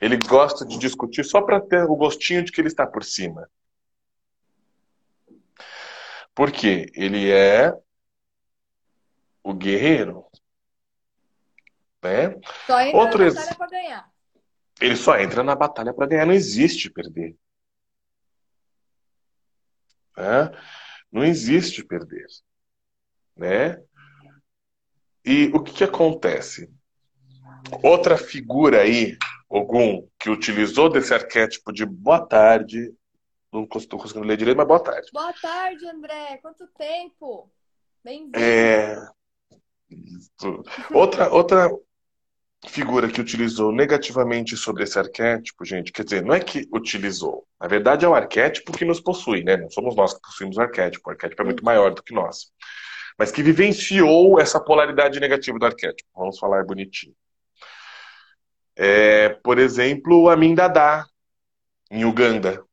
Ele 0.00 0.16
gosta 0.16 0.64
de 0.64 0.78
discutir 0.78 1.24
só 1.24 1.42
para 1.42 1.60
ter 1.60 1.84
o 1.84 1.96
gostinho 1.96 2.44
de 2.44 2.52
que 2.52 2.60
ele 2.60 2.68
está 2.68 2.86
por 2.86 3.04
cima. 3.04 3.48
Por 6.34 6.50
quê? 6.50 6.90
Ele 6.94 7.30
é 7.30 7.72
o 9.42 9.54
guerreiro. 9.54 10.26
Né? 12.02 12.38
Só 12.66 12.80
entra 12.80 12.98
Outro 12.98 13.24
na 13.24 13.30
batalha 13.30 13.54
para 13.56 13.70
ganhar. 13.70 14.12
Ele 14.80 14.96
só 14.96 15.18
entra 15.18 15.42
na 15.42 15.54
batalha 15.54 15.94
para 15.94 16.06
ganhar, 16.06 16.26
não 16.26 16.34
existe 16.34 16.90
perder. 16.90 17.36
Né? 20.16 20.50
Não 21.12 21.24
existe 21.24 21.84
perder. 21.84 22.26
Né? 23.36 23.82
E 25.24 25.46
o 25.54 25.62
que, 25.62 25.72
que 25.72 25.84
acontece? 25.84 26.70
Outra 27.82 28.18
figura 28.18 28.82
aí, 28.82 29.16
Ogum, 29.48 30.08
que 30.18 30.28
utilizou 30.28 30.90
desse 30.90 31.14
arquétipo 31.14 31.72
de 31.72 31.86
boa 31.86 32.26
tarde. 32.26 32.92
Não 33.54 33.68
estou 33.76 34.00
conseguindo 34.00 34.26
ler 34.26 34.36
direito, 34.36 34.56
mas 34.56 34.66
boa 34.66 34.80
tarde. 34.80 35.08
Boa 35.12 35.32
tarde, 35.32 35.86
André. 35.86 36.38
Quanto 36.42 36.66
tempo? 36.76 37.48
Bem-vindo. 38.02 38.36
É... 38.36 38.96
Outra, 40.92 41.32
outra, 41.32 41.70
figura 42.68 43.08
que 43.08 43.20
utilizou 43.20 43.70
negativamente 43.70 44.56
sobre 44.56 44.82
esse 44.82 44.98
arquétipo, 44.98 45.64
gente, 45.64 45.92
quer 45.92 46.02
dizer, 46.02 46.24
não 46.24 46.34
é 46.34 46.40
que 46.40 46.68
utilizou. 46.72 47.46
Na 47.60 47.68
verdade, 47.68 48.04
é 48.04 48.08
o 48.08 48.14
arquétipo 48.14 48.72
que 48.72 48.84
nos 48.84 49.00
possui, 49.00 49.44
né? 49.44 49.56
Não 49.56 49.70
somos 49.70 49.94
nós 49.94 50.14
que 50.14 50.20
possuímos 50.20 50.56
o 50.56 50.60
arquétipo. 50.60 51.08
O 51.08 51.12
arquétipo 51.12 51.42
é 51.42 51.44
muito 51.44 51.64
maior 51.64 51.94
do 51.94 52.02
que 52.02 52.12
nós. 52.12 52.52
Mas 53.16 53.30
que 53.30 53.40
vivenciou 53.40 54.40
essa 54.40 54.58
polaridade 54.58 55.20
negativa 55.20 55.58
do 55.60 55.66
arquétipo. 55.66 56.10
Vamos 56.12 56.40
falar 56.40 56.64
bonitinho. 56.64 57.14
É, 58.74 59.28
por 59.28 59.58
exemplo, 59.58 60.28
a 60.28 60.36
Mindadá, 60.36 61.06
em 61.88 62.04
Uganda. 62.04 62.64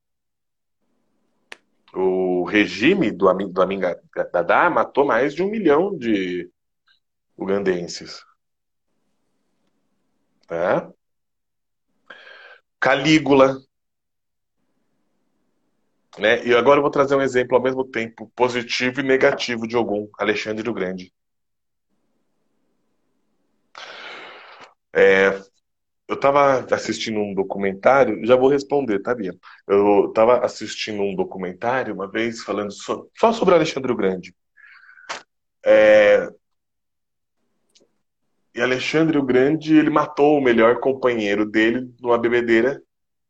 O 1.94 2.44
regime 2.46 3.12
do, 3.12 3.32
do 3.50 3.62
Amindadá 3.62 4.70
matou 4.70 5.06
mais 5.06 5.34
de 5.34 5.44
um 5.44 5.50
milhão 5.50 5.98
de 5.98 6.50
ugandenses. 7.38 8.24
Tá? 10.48 10.90
Calígula. 12.80 13.58
Né? 16.18 16.46
E 16.46 16.54
agora 16.54 16.80
eu 16.80 16.82
vou 16.82 16.92
trazer 16.92 17.16
um 17.16 17.22
exemplo 17.22 17.56
ao 17.56 17.64
mesmo 17.64 17.86
tempo 17.86 18.32
positivo 18.36 19.00
e 19.00 19.04
negativo 19.04 19.68
de 19.68 19.76
algum, 19.76 20.08
Alexandre 20.18 20.70
o 20.70 20.74
Grande. 20.74 21.14
É, 24.94 25.42
eu 26.12 26.16
estava 26.16 26.68
assistindo 26.76 27.22
um 27.22 27.34
documentário, 27.34 28.26
já 28.26 28.36
vou 28.36 28.50
responder, 28.50 29.00
tá, 29.00 29.16
Bia? 29.16 29.34
Eu 29.66 30.10
estava 30.10 30.44
assistindo 30.46 31.02
um 31.02 31.16
documentário 31.16 31.94
uma 31.94 32.06
vez 32.06 32.44
falando 32.44 32.72
só, 32.74 33.06
só 33.18 33.32
sobre 33.32 33.56
Alexandre 33.56 33.94
o 33.94 33.96
Grande. 33.96 34.36
É, 35.66 36.28
e 38.54 38.62
Alexandre 38.62 39.18
o 39.18 39.24
Grande, 39.24 39.78
ele 39.78 39.90
matou 39.90 40.38
o 40.38 40.44
melhor 40.44 40.82
companheiro 40.82 41.46
dele 41.46 41.90
numa 42.02 42.18
bebedeira. 42.18 42.82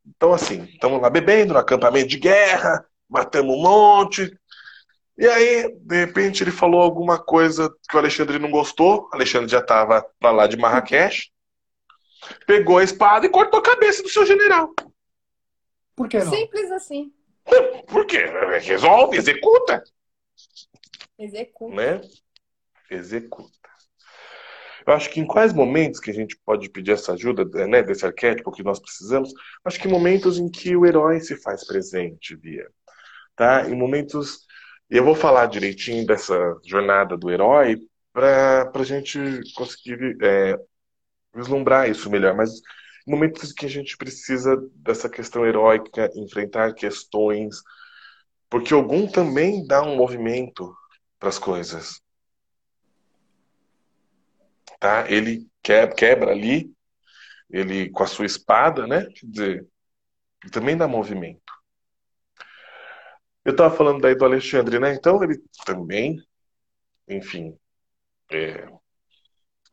Então, 0.04 0.34
assim, 0.34 0.64
estamos 0.64 1.00
lá 1.00 1.08
bebendo 1.08 1.54
no 1.54 1.60
acampamento 1.60 2.08
de 2.08 2.18
guerra, 2.18 2.84
matamos 3.08 3.56
um 3.56 3.62
monte. 3.62 4.36
E 5.20 5.28
aí, 5.28 5.72
de 5.82 6.06
repente, 6.06 6.44
ele 6.44 6.50
falou 6.50 6.82
alguma 6.82 7.24
coisa 7.24 7.72
que 7.88 7.96
o 7.96 8.00
Alexandre 8.00 8.40
não 8.40 8.50
gostou. 8.50 9.04
O 9.04 9.10
Alexandre 9.16 9.52
já 9.52 9.60
estava 9.60 10.04
para 10.20 10.32
lá 10.32 10.48
de 10.48 10.58
Marrakech. 10.58 11.32
Pegou 12.46 12.78
a 12.78 12.84
espada 12.84 13.25
e 13.25 13.30
cortou 13.30 13.60
a 13.60 13.63
cabeça 13.63 14.04
do 14.04 14.10
seu 14.10 14.25
general. 14.25 14.74
Por 15.96 16.08
que 16.08 16.20
não? 16.20 16.32
Simples 16.32 16.72
assim. 16.72 17.13
Por 17.88 18.06
quê? 18.06 18.25
Resolve, 18.62 19.18
executa. 19.18 19.84
Executa. 21.18 21.75
Né? 21.75 22.01
Executa. 22.90 23.62
Eu 24.86 24.94
acho 24.94 25.10
que 25.10 25.20
em 25.20 25.28
quais 25.28 25.54
momentos 25.54 26.00
que 26.00 26.10
a 26.10 26.13
gente 26.13 26.36
pode 26.44 26.70
pedir 26.70 26.92
essa 26.92 27.13
ajuda, 27.13 27.46
né, 27.68 27.84
desse 27.84 28.06
arquétipo 28.06 28.51
que 28.51 28.63
nós 28.63 28.80
precisamos, 28.80 29.32
acho 29.63 29.80
que 29.80 29.88
em 29.88 29.92
momentos 29.92 30.40
em 30.40 30.50
que 30.50 30.75
o 30.75 30.86
herói 30.86 31.20
se 31.20 31.36
faz 31.36 31.66
presente, 31.66 32.36
Bia. 32.36 32.68
Tá? 33.36 33.70
Em 33.70 33.75
momentos. 33.75 34.48
E 34.90 34.98
eu 34.98 35.06
vou 35.06 35.16
falar 35.16 35.46
direitinho 35.46 36.06
dessa 36.06 36.36
jornada 36.66 37.16
do 37.16 37.30
herói 37.30 37.78
para 38.12 38.72
a 38.74 38.84
gente 38.84 39.20
conseguir 39.56 40.18
é, 40.22 40.60
vislumbrar 41.34 41.90
isso 41.90 42.10
melhor. 42.10 42.36
Mas 42.36 42.62
momentos 43.08 43.52
que 43.52 43.66
a 43.66 43.70
gente 43.70 43.98
precisa 43.98 44.58
dessa 44.76 45.10
questão 45.10 45.46
heróica, 45.46 46.12
enfrentar 46.16 46.74
questões. 46.74 47.58
Porque 48.50 48.74
algum 48.74 49.08
também 49.08 49.66
dá 49.66 49.82
um 49.82 49.96
movimento 49.96 50.76
para 51.20 51.30
as 51.30 51.40
coisas 51.40 52.02
tá? 54.82 55.06
Ele 55.08 55.48
quebra 55.62 56.32
ali, 56.32 56.74
ele 57.50 57.90
com 57.92 58.04
a 58.04 58.08
sua 58.08 58.26
espada, 58.26 58.88
né? 58.88 59.06
Quer 59.06 59.26
dizer, 59.28 59.68
também 60.52 60.76
dá 60.76 60.88
movimento. 60.88 61.54
Eu 63.46 63.51
estava 63.51 63.75
falando 63.75 64.01
daí 64.01 64.16
do 64.16 64.25
Alexandre, 64.25 64.79
né? 64.79 64.94
Então 64.96 65.24
ele 65.24 65.40
também, 65.66 66.20
enfim, 67.08 67.55
é, 68.32 68.68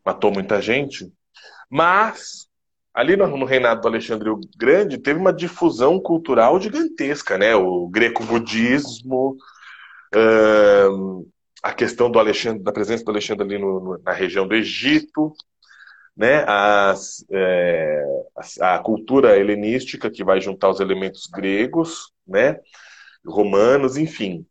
matou 0.04 0.30
muita 0.30 0.60
gente, 0.60 1.10
mas 1.70 2.48
ali 2.94 3.16
no, 3.16 3.44
reinado 3.44 3.80
do 3.80 3.88
Alexandre 3.88 4.28
o 4.30 4.40
Grande 4.56 4.98
teve 4.98 5.20
uma 5.20 5.32
difusão 5.32 6.00
cultural 6.00 6.60
gigantesca, 6.60 7.38
né? 7.38 7.54
O 7.54 7.88
greco-budismo, 7.88 9.36
a 11.62 11.72
questão 11.72 12.10
do 12.10 12.18
Alexandre, 12.18 12.62
da 12.62 12.72
presença 12.72 13.04
do 13.04 13.10
Alexandre 13.10 13.44
ali 13.44 13.58
no, 13.58 13.98
na 14.02 14.12
região 14.12 14.46
do 14.46 14.54
Egito, 14.54 15.32
né, 16.16 16.44
as, 16.48 17.24
é, 17.30 18.04
a, 18.60 18.74
a, 18.74 18.78
cultura 18.80 19.38
helenística 19.38 20.10
que 20.10 20.24
vai 20.24 20.40
juntar 20.40 20.68
os 20.68 20.80
elementos 20.80 21.26
gregos, 21.26 22.10
né, 22.26 22.58
romanos, 23.24 23.96
enfim. 23.96 24.44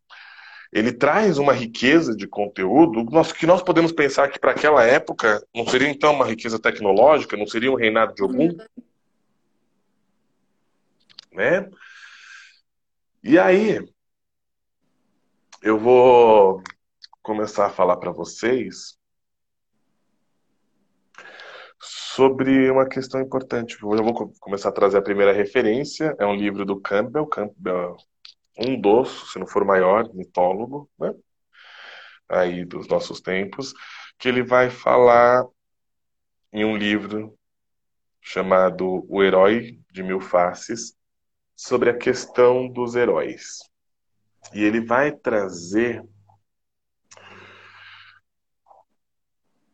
Ele 0.72 0.92
traz 0.92 1.38
uma 1.38 1.52
riqueza 1.52 2.14
de 2.14 2.26
conteúdo 2.26 3.06
que 3.34 3.46
nós 3.46 3.62
podemos 3.62 3.92
pensar 3.92 4.28
que 4.28 4.38
para 4.38 4.50
aquela 4.50 4.84
época 4.84 5.42
não 5.54 5.66
seria 5.66 5.88
então 5.88 6.12
uma 6.12 6.26
riqueza 6.26 6.58
tecnológica, 6.58 7.36
não 7.36 7.46
seria 7.46 7.72
um 7.72 7.76
reinado 7.76 8.14
de 8.14 8.22
algum, 8.22 8.48
né? 11.32 11.68
E 13.22 13.38
aí 13.38 13.80
eu 15.62 15.78
vou 15.78 16.62
começar 17.22 17.66
a 17.66 17.70
falar 17.70 17.96
para 17.96 18.12
vocês 18.12 18.98
sobre 21.80 22.70
uma 22.70 22.88
questão 22.88 23.20
importante. 23.20 23.76
Eu 23.80 24.02
vou 24.02 24.32
começar 24.40 24.68
a 24.68 24.72
trazer 24.72 24.98
a 24.98 25.02
primeira 25.02 25.32
referência. 25.32 26.14
É 26.18 26.26
um 26.26 26.34
livro 26.34 26.64
do 26.64 26.80
Campbell, 26.80 27.26
Campbell 27.26 27.96
um 28.58 28.80
dos, 28.80 29.32
se 29.32 29.38
não 29.38 29.46
for 29.46 29.64
maior, 29.64 30.12
mitólogo, 30.14 30.90
né? 30.98 31.14
Aí 32.28 32.64
dos 32.64 32.88
nossos 32.88 33.20
tempos, 33.20 33.72
que 34.18 34.28
ele 34.28 34.42
vai 34.42 34.68
falar 34.68 35.46
em 36.52 36.64
um 36.64 36.76
livro 36.76 37.38
chamado 38.20 39.06
O 39.08 39.22
Herói 39.22 39.80
de 39.90 40.02
Mil 40.02 40.20
Faces 40.20 40.94
sobre 41.56 41.90
a 41.90 41.96
questão 41.96 42.68
dos 42.68 42.94
heróis. 42.94 43.58
E 44.52 44.62
ele 44.62 44.80
vai 44.80 45.12
trazer 45.12 46.04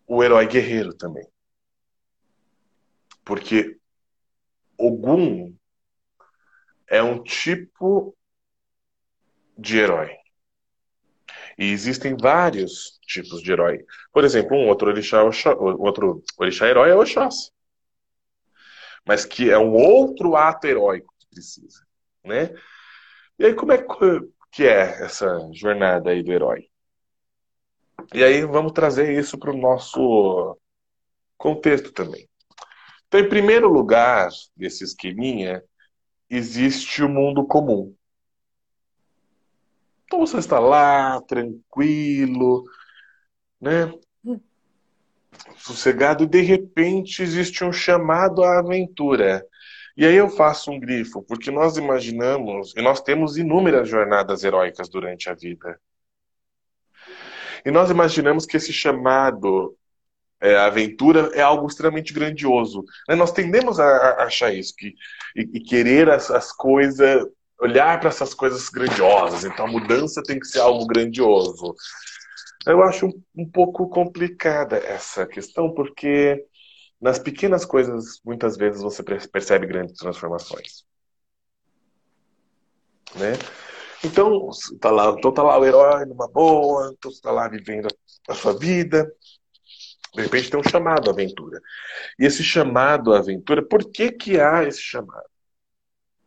o 0.07 0.23
herói 0.23 0.47
guerreiro 0.47 0.95
também. 0.95 1.27
Porque 3.25 3.79
Ogum 4.79 5.57
é 6.87 7.03
um 7.03 7.23
tipo 7.23 8.17
de 9.57 9.79
herói. 9.79 10.11
E 11.57 11.71
existem 11.71 12.17
vários 12.17 12.99
tipos 13.07 13.43
de 13.43 13.53
herói. 13.53 13.85
Por 14.13 14.25
exemplo, 14.25 14.57
um 14.57 14.69
outro 14.69 14.89
orixá, 14.89 15.23
outro 15.23 16.23
orixá 16.37 16.69
herói 16.69 16.91
é 16.91 16.95
Oxóssi. 16.95 17.53
Mas 19.07 19.25
que 19.25 19.51
é 19.51 19.59
um 19.59 19.73
outro 19.73 20.35
ato 20.37 20.67
heróico 20.67 21.15
que 21.19 21.27
precisa. 21.29 21.85
Né? 22.25 22.51
E 23.39 23.47
aí, 23.47 23.55
como 23.55 23.73
é 23.73 23.85
que 24.51 24.65
é 24.65 25.05
essa 25.05 25.39
jornada 25.53 26.11
aí 26.11 26.23
do 26.23 26.33
herói? 26.33 26.69
E 28.13 28.23
aí 28.23 28.45
vamos 28.45 28.73
trazer 28.73 29.17
isso 29.19 29.39
para 29.39 29.51
o 29.51 29.57
nosso 29.57 30.59
contexto 31.37 31.93
também. 31.93 32.29
Então, 33.07 33.21
em 33.21 33.29
primeiro 33.29 33.69
lugar, 33.69 34.29
desse 34.57 34.83
esqueminha, 34.83 35.63
existe 36.29 37.03
o 37.03 37.09
mundo 37.09 37.47
comum. 37.47 37.95
Então 40.05 40.21
você 40.21 40.39
está 40.39 40.59
lá, 40.59 41.21
tranquilo, 41.23 42.65
né? 43.61 43.93
Sossegado, 45.57 46.27
de 46.27 46.41
repente 46.43 47.23
existe 47.23 47.65
um 47.65 47.73
chamado 47.73 48.45
à 48.45 48.59
aventura. 48.59 49.45
E 49.97 50.05
aí 50.05 50.15
eu 50.17 50.29
faço 50.29 50.71
um 50.71 50.81
grifo, 50.81 51.23
porque 51.23 51.51
nós 51.51 51.77
imaginamos, 51.77 52.75
e 52.77 52.83
nós 52.83 53.01
temos 53.01 53.37
inúmeras 53.37 53.89
jornadas 53.89 54.43
heróicas 54.45 54.89
durante 54.89 55.31
a 55.31 55.35
vida. 55.35 55.81
E 57.65 57.71
nós 57.71 57.91
imaginamos 57.91 58.45
que 58.45 58.57
esse 58.57 58.73
chamado 58.73 59.77
é, 60.41 60.57
aventura 60.57 61.31
é 61.33 61.41
algo 61.41 61.67
extremamente 61.67 62.13
grandioso. 62.13 62.85
Né? 63.09 63.15
Nós 63.15 63.33
tendemos 63.33 63.81
a, 63.81 63.87
a, 63.87 64.25
achar 64.25 64.53
isso, 64.53 64.75
que, 64.77 64.95
e, 65.35 65.43
e 65.55 65.61
querer 65.61 66.11
as, 66.11 66.31
as 66.31 66.53
coisas, 66.53 67.25
olhar 67.65 67.99
para 67.99 68.11
essas 68.11 68.35
coisas 68.35 68.69
grandiosas. 68.69 69.45
Então 69.45 69.67
a 69.67 69.71
mudança 69.71 70.23
tem 70.23 70.39
que 70.39 70.47
ser 70.47 70.61
algo 70.61 70.87
grandioso. 70.87 71.75
Eu 72.67 72.83
acho 72.83 73.09
um, 73.37 73.49
pouco 73.51 73.89
complicada 73.89 74.77
essa 74.77 75.27
questão, 75.27 75.73
porque 75.73 76.45
nas 77.01 77.19
pequenas 77.19 77.65
coisas, 77.65 78.21
muitas 78.25 78.57
vezes 78.57 78.83
você 78.83 79.03
percebe 79.03 79.67
grandes 79.67 79.97
transformações. 79.97 80.85
Né? 83.17 83.33
Então, 84.03 84.51
tá 84.81 84.91
lá, 84.91 85.15
então 85.17 85.33
tá 85.33 85.43
lá 85.43 85.59
o 85.59 85.65
herói 85.65 86.05
numa 86.05 86.29
boa, 86.29 86.95
então 86.97 87.11
tá 87.23 87.31
lá 87.31 87.49
vivendo 87.49 87.89
a 88.29 88.35
sua 88.35 88.59
vida. 88.59 89.11
De 90.15 90.23
repente 90.23 90.51
tem 90.51 90.61
um 90.61 90.71
chamado 90.71 91.11
à 91.11 91.13
aventura. 91.13 91.61
E 92.19 92.25
esse 92.25 92.43
chamado 92.43 93.13
à 93.13 93.19
aventura, 93.19 93.67
por 93.67 93.91
que, 93.91 94.13
que 94.13 94.41
há 94.41 94.65
esse 94.65 94.81
chamado? 94.81 95.29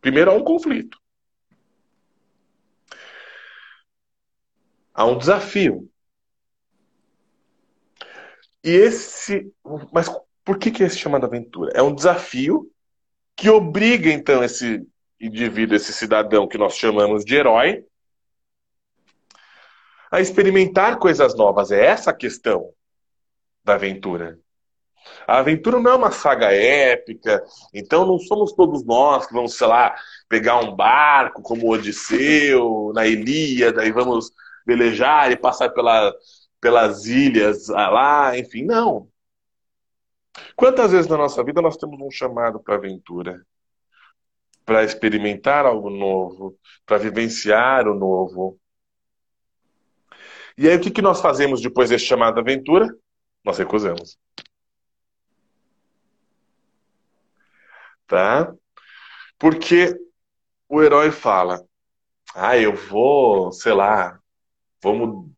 Primeiro, 0.00 0.30
há 0.30 0.34
um 0.34 0.44
conflito. 0.44 0.98
Há 4.98 5.04
um 5.04 5.16
desafio. 5.16 5.88
E 8.64 8.70
esse. 8.70 9.48
Mas 9.92 10.10
por 10.44 10.58
que, 10.58 10.72
que 10.72 10.82
é 10.82 10.88
chamado 10.88 11.24
aventura? 11.24 11.70
É 11.72 11.80
um 11.80 11.94
desafio 11.94 12.68
que 13.36 13.48
obriga, 13.48 14.10
então, 14.10 14.42
esse 14.42 14.84
indivíduo, 15.20 15.76
esse 15.76 15.92
cidadão 15.92 16.48
que 16.48 16.58
nós 16.58 16.74
chamamos 16.74 17.24
de 17.24 17.36
herói, 17.36 17.84
a 20.10 20.20
experimentar 20.20 20.98
coisas 20.98 21.32
novas. 21.36 21.70
É 21.70 21.86
essa 21.86 22.10
a 22.10 22.16
questão 22.16 22.72
da 23.62 23.74
aventura. 23.74 24.36
A 25.28 25.38
aventura 25.38 25.78
não 25.78 25.92
é 25.92 25.94
uma 25.94 26.10
saga 26.10 26.52
épica, 26.52 27.40
então 27.72 28.04
não 28.04 28.18
somos 28.18 28.52
todos 28.52 28.84
nós 28.84 29.28
que 29.28 29.32
vamos, 29.32 29.54
sei 29.54 29.68
lá, 29.68 29.94
pegar 30.28 30.58
um 30.58 30.74
barco 30.74 31.40
como 31.40 31.72
Odisseu, 31.72 32.90
na 32.92 33.06
Ilíada, 33.06 33.84
e 33.84 33.92
vamos 33.92 34.32
velejar 34.68 35.32
e 35.32 35.36
passar 35.36 35.70
pela, 35.70 36.14
pelas 36.60 37.06
ilhas 37.06 37.70
ah, 37.70 37.88
lá, 37.88 38.38
enfim, 38.38 38.64
não. 38.64 39.08
Quantas 40.54 40.92
vezes 40.92 41.08
na 41.08 41.16
nossa 41.16 41.42
vida 41.42 41.62
nós 41.62 41.78
temos 41.78 41.98
um 41.98 42.10
chamado 42.10 42.60
para 42.60 42.74
aventura? 42.74 43.42
Para 44.66 44.84
experimentar 44.84 45.64
algo 45.64 45.88
novo, 45.88 46.54
para 46.84 46.98
vivenciar 46.98 47.88
o 47.88 47.94
novo. 47.94 48.60
E 50.58 50.68
aí 50.68 50.76
o 50.76 50.80
que, 50.80 50.90
que 50.90 51.00
nós 51.00 51.22
fazemos 51.22 51.62
depois 51.62 51.88
desse 51.88 52.04
chamado 52.04 52.38
aventura? 52.38 52.94
Nós 53.42 53.56
recusamos. 53.56 54.18
Tá? 58.06 58.52
Porque 59.38 59.98
o 60.68 60.82
herói 60.82 61.10
fala: 61.10 61.64
Ah, 62.34 62.58
eu 62.58 62.74
vou, 62.74 63.50
sei 63.52 63.72
lá, 63.72 64.20
vamos. 64.82 65.30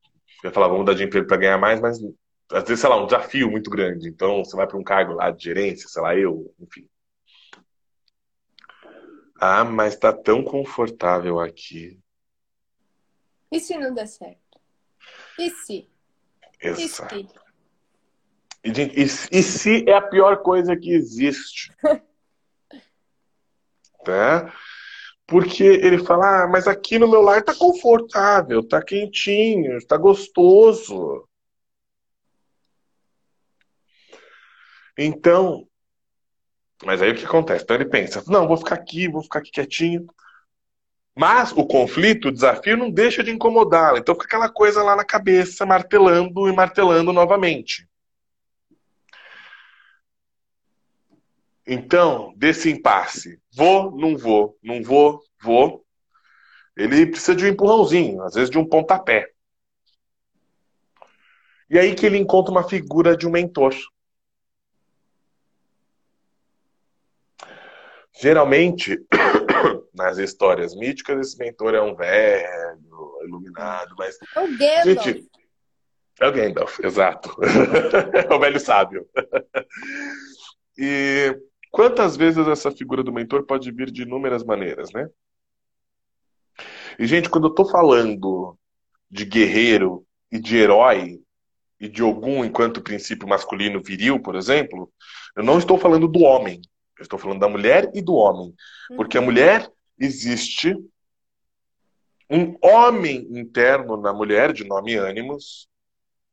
Eu 0.42 0.50
falar, 0.50 0.68
vamos 0.68 0.86
dar 0.86 0.94
de 0.94 1.04
emprego 1.04 1.26
para 1.26 1.36
ganhar 1.36 1.58
mais, 1.58 1.80
mas 1.80 1.98
às 2.52 2.64
vezes, 2.64 2.80
sei 2.80 2.88
lá, 2.88 3.00
um 3.00 3.06
desafio 3.06 3.50
muito 3.50 3.70
grande. 3.70 4.08
Então, 4.08 4.44
você 4.44 4.56
vai 4.56 4.66
para 4.66 4.78
um 4.78 4.82
cargo 4.82 5.12
lá 5.12 5.30
de 5.30 5.44
gerência, 5.44 5.88
sei 5.88 6.02
lá, 6.02 6.16
eu, 6.16 6.52
enfim. 6.58 6.88
Ah, 9.40 9.64
mas 9.64 9.96
tá 9.96 10.12
tão 10.12 10.42
confortável 10.42 11.38
aqui. 11.38 11.98
E 13.52 13.60
se 13.60 13.76
não 13.76 13.94
der 13.94 14.06
certo? 14.06 14.60
E 15.38 15.50
se? 15.50 15.88
Exato. 16.60 17.14
E 17.14 17.26
se? 17.26 17.40
E, 18.62 18.70
e, 18.70 19.02
e 19.04 19.42
se 19.42 19.88
é 19.88 19.94
a 19.94 20.02
pior 20.02 20.42
coisa 20.42 20.76
que 20.76 20.92
existe? 20.92 21.74
tá? 24.04 24.52
Porque 25.30 25.62
ele 25.62 26.04
fala, 26.04 26.42
ah, 26.42 26.48
mas 26.48 26.66
aqui 26.66 26.98
no 26.98 27.06
meu 27.08 27.20
lar 27.20 27.40
tá 27.40 27.54
confortável, 27.54 28.66
tá 28.66 28.82
quentinho, 28.82 29.78
tá 29.86 29.96
gostoso. 29.96 31.24
Então, 34.98 35.68
mas 36.84 37.00
aí 37.00 37.12
o 37.12 37.14
que 37.14 37.24
acontece? 37.24 37.62
Então 37.62 37.76
ele 37.76 37.84
pensa, 37.84 38.24
não, 38.26 38.48
vou 38.48 38.56
ficar 38.56 38.74
aqui, 38.74 39.06
vou 39.08 39.22
ficar 39.22 39.38
aqui 39.38 39.52
quietinho. 39.52 40.04
Mas 41.16 41.52
o 41.52 41.64
conflito, 41.64 42.28
o 42.28 42.32
desafio 42.32 42.76
não 42.76 42.90
deixa 42.90 43.22
de 43.22 43.30
incomodá-lo. 43.30 43.98
Então 43.98 44.16
fica 44.16 44.26
aquela 44.26 44.48
coisa 44.48 44.82
lá 44.82 44.96
na 44.96 45.04
cabeça, 45.04 45.64
martelando 45.64 46.48
e 46.48 46.52
martelando 46.52 47.12
novamente. 47.12 47.88
Então, 51.72 52.34
desse 52.36 52.68
impasse, 52.68 53.40
vou, 53.54 53.92
não 53.92 54.18
vou, 54.18 54.58
não 54.60 54.82
vou, 54.82 55.22
vou, 55.40 55.86
ele 56.76 57.06
precisa 57.06 57.32
de 57.32 57.44
um 57.44 57.48
empurrãozinho, 57.48 58.20
às 58.24 58.34
vezes 58.34 58.50
de 58.50 58.58
um 58.58 58.68
pontapé. 58.68 59.30
E 61.70 61.78
aí 61.78 61.94
que 61.94 62.04
ele 62.04 62.18
encontra 62.18 62.50
uma 62.50 62.68
figura 62.68 63.16
de 63.16 63.24
um 63.24 63.30
mentor. 63.30 63.72
Geralmente, 68.20 68.98
nas 69.94 70.18
histórias 70.18 70.74
míticas, 70.74 71.20
esse 71.20 71.38
mentor 71.38 71.76
é 71.76 71.80
um 71.80 71.94
velho, 71.94 72.80
iluminado, 73.22 73.94
mas. 73.96 74.18
É 74.34 74.40
o 74.40 74.58
Gandalf. 74.58 75.04
Gente, 75.04 75.30
é 76.18 76.26
o 76.26 76.32
Gandalf, 76.32 76.80
exato. 76.82 77.36
é 78.28 78.34
o 78.34 78.40
velho 78.40 78.58
sábio. 78.58 79.08
e 80.76 81.32
quantas 81.70 82.16
vezes 82.16 82.46
essa 82.46 82.70
figura 82.70 83.02
do 83.02 83.12
mentor 83.12 83.44
pode 83.44 83.70
vir 83.70 83.90
de 83.90 84.02
inúmeras 84.02 84.44
maneiras, 84.44 84.92
né? 84.92 85.08
E, 86.98 87.06
gente, 87.06 87.30
quando 87.30 87.46
eu 87.46 87.54
tô 87.54 87.64
falando 87.64 88.58
de 89.10 89.24
guerreiro 89.24 90.04
e 90.30 90.38
de 90.38 90.56
herói 90.56 91.20
e 91.80 91.88
de 91.88 92.02
algum 92.02 92.44
enquanto 92.44 92.82
princípio 92.82 93.26
masculino 93.26 93.82
viril, 93.82 94.20
por 94.20 94.36
exemplo, 94.36 94.92
eu 95.36 95.42
não 95.42 95.58
estou 95.58 95.78
falando 95.78 96.06
do 96.06 96.20
homem. 96.20 96.60
Eu 96.98 97.02
estou 97.02 97.18
falando 97.18 97.40
da 97.40 97.48
mulher 97.48 97.90
e 97.94 98.02
do 98.02 98.14
homem. 98.14 98.54
Porque 98.96 99.16
a 99.16 99.20
uhum. 99.20 99.26
mulher 99.26 99.70
existe 99.98 100.76
um 102.28 102.54
homem 102.62 103.26
interno 103.30 103.96
na 103.96 104.12
mulher, 104.12 104.52
de 104.52 104.64
nome 104.64 104.94
ânimos. 104.94 105.66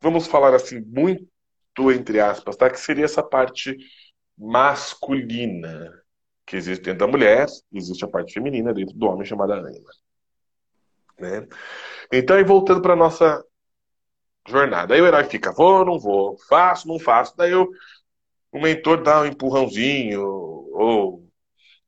Vamos 0.02 0.28
falar 0.28 0.54
assim, 0.54 0.82
muito 0.82 1.26
entre 1.93 2.19
aspas, 2.19 2.56
tá? 2.56 2.69
Que 2.69 2.80
seria 2.80 3.06
essa 3.06 3.23
parte 3.23 3.78
masculina 4.38 5.91
que 6.45 6.56
existe 6.56 6.84
dentro 6.84 7.00
da 7.00 7.08
mulher, 7.08 7.45
existe 7.73 8.06
a 8.06 8.08
parte 8.08 8.34
feminina 8.34 8.73
dentro 8.73 8.95
do 8.95 9.08
homem 9.08 9.26
chamada 9.26 9.56
ânima. 9.56 9.89
Né? 11.19 11.47
Então, 12.12 12.39
e 12.39 12.43
voltando 12.43 12.82
para 12.82 12.95
nossa 12.95 13.43
jornada, 14.47 14.93
aí 14.93 15.02
o 15.02 15.06
herói 15.06 15.26
fica, 15.26 15.52
vou, 15.52 15.84
não 15.84 16.00
vou, 16.00 16.38
faço, 16.47 16.88
não 16.88 17.00
faço, 17.00 17.36
daí 17.36 17.52
eu 17.52 17.69
o 18.52 18.60
mentor 18.60 19.04
dá 19.04 19.21
um 19.21 19.26
empurrãozinho, 19.26 20.21
ou 20.21 21.28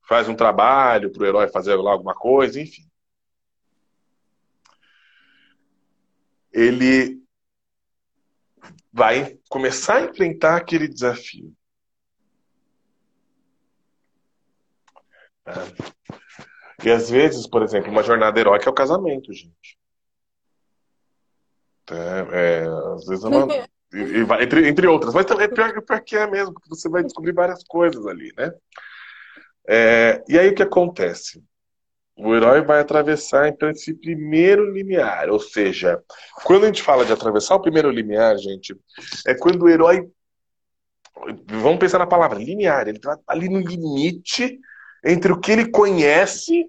faz 0.07 0.27
um 0.27 0.35
trabalho 0.35 1.12
para 1.12 1.23
o 1.23 1.25
herói 1.25 1.47
fazer 1.47 1.75
lá 1.75 1.91
alguma 1.91 2.13
coisa, 2.13 2.59
enfim. 2.59 2.83
Ele 6.51 7.21
vai 8.91 9.38
começar 9.49 9.97
a 9.97 10.05
enfrentar 10.05 10.57
aquele 10.57 10.88
desafio. 10.88 11.55
É. 15.49 16.85
E 16.85 16.91
às 16.91 17.09
vezes, 17.09 17.45
por 17.47 17.62
exemplo, 17.62 17.91
uma 17.91 18.03
jornada 18.03 18.39
heróica 18.39 18.69
é 18.69 18.71
o 18.71 18.75
casamento, 18.75 19.33
gente. 19.33 19.77
É, 21.91 22.63
é, 22.63 22.67
às 22.95 23.05
vezes 23.05 23.25
é 23.25 23.27
uma, 23.27 23.47
E, 23.91 24.23
vai, 24.23 24.43
entre, 24.43 24.67
entre 24.67 24.88
outras. 24.88 25.13
Mas 25.13 25.25
também 25.25 25.45
é 25.45 25.47
pior, 25.47 25.81
pior 25.81 26.01
que 26.01 26.15
é 26.15 26.27
mesmo, 26.27 26.53
porque 26.53 26.69
você 26.69 26.88
vai 26.88 27.03
descobrir 27.03 27.33
várias 27.33 27.63
coisas 27.63 28.05
ali, 28.05 28.31
né? 28.38 28.51
É, 29.67 30.23
e 30.27 30.38
aí 30.38 30.49
o 30.49 30.55
que 30.55 30.63
acontece? 30.63 31.43
O 32.15 32.35
herói 32.35 32.62
vai 32.62 32.79
atravessar 32.79 33.47
então 33.47 33.69
esse 33.69 33.93
primeiro 33.93 34.71
limiar, 34.71 35.29
ou 35.29 35.39
seja, 35.39 36.03
quando 36.43 36.63
a 36.63 36.67
gente 36.67 36.83
fala 36.83 37.05
de 37.05 37.13
atravessar 37.13 37.55
o 37.55 37.62
primeiro 37.62 37.89
limiar, 37.89 38.38
gente, 38.38 38.75
é 39.25 39.33
quando 39.33 39.63
o 39.63 39.69
herói, 39.69 40.05
vamos 41.47 41.79
pensar 41.79 41.97
na 41.97 42.07
palavra 42.07 42.38
limiar, 42.38 42.88
ele 42.88 42.97
está 42.97 43.17
ali 43.25 43.47
no 43.47 43.59
limite 43.59 44.59
entre 45.03 45.31
o 45.31 45.39
que 45.39 45.51
ele 45.51 45.69
conhece 45.69 46.65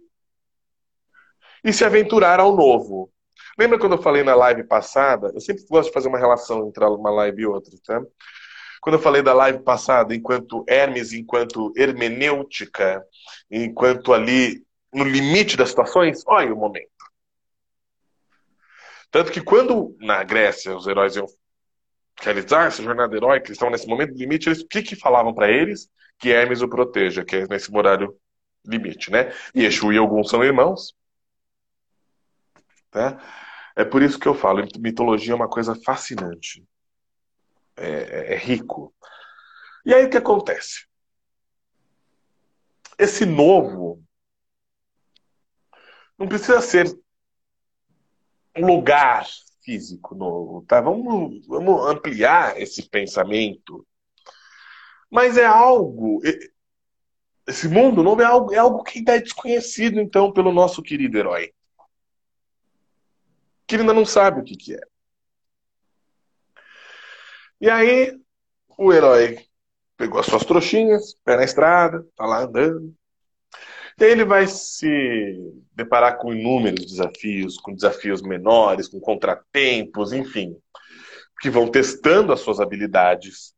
e 1.65 1.73
se 1.73 1.85
aventurar 1.85 2.41
ao 2.41 2.55
novo. 2.57 3.11
Lembra 3.59 3.79
quando 3.79 3.97
eu 3.97 4.03
falei 4.03 4.23
na 4.23 4.35
live 4.35 4.65
passada? 4.65 5.31
Eu 5.35 5.41
sempre 5.41 5.65
gosto 5.69 5.89
de 5.89 5.95
fazer 5.95 6.09
uma 6.09 6.19
relação 6.19 6.67
entre 6.67 6.85
uma 6.85 7.11
live 7.11 7.43
e 7.43 7.47
outra, 7.47 7.73
tá? 7.85 8.01
Quando 8.81 8.95
eu 8.95 9.03
falei 9.03 9.21
da 9.21 9.35
live 9.35 9.63
passada, 9.63 10.15
enquanto 10.15 10.65
Hermes, 10.67 11.13
enquanto 11.13 11.71
hermenêutica, 11.77 13.05
enquanto 13.51 14.15
ali 14.15 14.65
no 14.93 15.05
limite 15.05 15.57
das 15.57 15.69
situações, 15.69 16.25
olha 16.27 16.55
o 16.55 16.57
momento. 16.57 16.89
Tanto 19.11 19.33
que 19.33 19.43
quando 19.43 19.97
na 20.01 20.23
Grécia 20.23 20.75
os 20.75 20.87
heróis 20.87 21.17
iam 21.17 21.27
realizar 22.21 22.67
essa 22.67 22.83
jornada 22.83 23.17
heróica, 23.17 23.47
eles 23.47 23.57
estavam 23.57 23.73
nesse 23.73 23.87
momento 23.87 24.15
limite, 24.15 24.49
eles, 24.49 24.61
o 24.61 24.69
que, 24.69 24.83
que 24.83 24.95
falavam 24.95 25.35
para 25.35 25.51
eles? 25.51 25.91
Que 26.19 26.31
Hermes 26.31 26.61
o 26.63 26.69
proteja, 26.69 27.25
que 27.25 27.37
é 27.37 27.47
nesse 27.49 27.75
horário 27.75 28.17
limite, 28.65 29.11
né? 29.11 29.33
E 29.55 29.65
Exu 29.65 29.93
e 29.93 29.99
alguns 29.99 30.29
são 30.29 30.45
irmãos. 30.45 30.95
Tá? 32.91 33.19
É 33.75 33.85
por 33.85 34.03
isso 34.03 34.19
que 34.19 34.29
eu 34.29 34.35
falo, 34.35 34.67
mitologia 34.79 35.33
é 35.33 35.37
uma 35.37 35.49
coisa 35.49 35.75
fascinante. 35.75 36.63
É, 37.77 37.89
é, 37.89 38.35
é 38.35 38.37
rico. 38.37 38.95
E 39.87 39.95
aí 39.95 40.05
o 40.05 40.11
que 40.11 40.19
acontece? 40.19 40.87
Esse 42.99 43.25
novo 43.25 44.05
não 46.19 46.29
precisa 46.29 46.61
ser 46.61 46.87
um 48.55 48.67
lugar 48.67 49.27
físico 49.71 50.17
novo, 50.17 50.65
tá? 50.67 50.81
Vamos, 50.81 51.47
vamos 51.47 51.87
ampliar 51.87 52.61
esse 52.61 52.83
pensamento. 52.89 53.87
Mas 55.09 55.37
é 55.37 55.47
algo. 55.47 56.21
Esse 57.47 57.69
mundo 57.69 58.03
novo 58.03 58.21
é 58.21 58.25
algo, 58.25 58.53
é 58.53 58.59
algo 58.59 58.83
que 58.83 58.99
ainda 58.99 59.15
é 59.15 59.21
desconhecido, 59.21 60.01
então, 60.01 60.33
pelo 60.33 60.53
nosso 60.53 60.83
querido 60.83 61.17
herói. 61.17 61.53
Que 63.67 63.77
ele 63.77 63.83
ainda 63.83 63.95
não 63.95 64.05
sabe 64.05 64.41
o 64.41 64.45
que, 64.45 64.57
que 64.57 64.75
é. 64.75 64.81
E 67.61 67.71
aí, 67.71 68.19
o 68.77 68.93
herói 68.93 69.39
pegou 69.97 70.19
as 70.19 70.27
suas 70.27 70.45
trouxinhas, 70.45 71.15
pé 71.25 71.37
na 71.37 71.45
estrada, 71.45 72.05
tá 72.17 72.27
lá 72.27 72.43
andando. 72.43 72.93
Ele 74.01 74.25
vai 74.25 74.47
se 74.47 75.39
deparar 75.75 76.17
com 76.19 76.33
inúmeros 76.33 76.87
desafios, 76.87 77.59
com 77.59 77.75
desafios 77.75 78.23
menores, 78.23 78.89
com 78.89 78.99
contratempos, 78.99 80.13
enfim, 80.13 80.57
que 81.41 81.51
vão 81.51 81.69
testando 81.69 82.33
as 82.33 82.41
suas 82.41 82.61
habilidades 82.61 83.55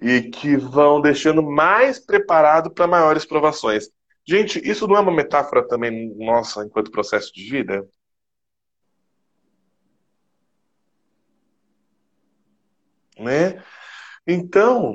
e 0.00 0.22
que 0.22 0.56
vão 0.56 1.00
deixando 1.00 1.42
mais 1.42 1.98
preparado 1.98 2.70
para 2.70 2.86
maiores 2.86 3.24
provações. 3.24 3.88
Gente, 4.26 4.60
isso 4.68 4.86
não 4.86 4.96
é 4.96 5.00
uma 5.00 5.14
metáfora 5.14 5.66
também 5.66 6.14
nossa 6.16 6.64
enquanto 6.64 6.90
processo 6.90 7.32
de 7.32 7.48
vida? 7.48 7.88
Né? 13.18 13.62
Então, 14.26 14.94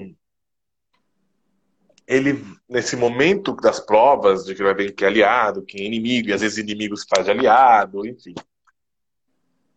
ele, 2.08 2.44
nesse 2.68 2.96
momento 2.96 3.56
das 3.56 3.80
provas, 3.80 4.46
de 4.46 4.56
que 4.56 4.64
vai 4.64 4.74
ver 4.74 4.92
que 4.92 5.04
é 5.04 5.08
aliado, 5.08 5.64
que 5.64 5.80
é 5.80 5.86
inimigo, 5.86 6.30
e 6.30 6.34
às 6.34 6.42
vezes 6.42 6.58
inimigo 6.58 6.96
se 6.98 7.06
faz 7.08 7.26
de 7.26 7.32
aliado, 7.32 8.06
enfim. 8.06 8.36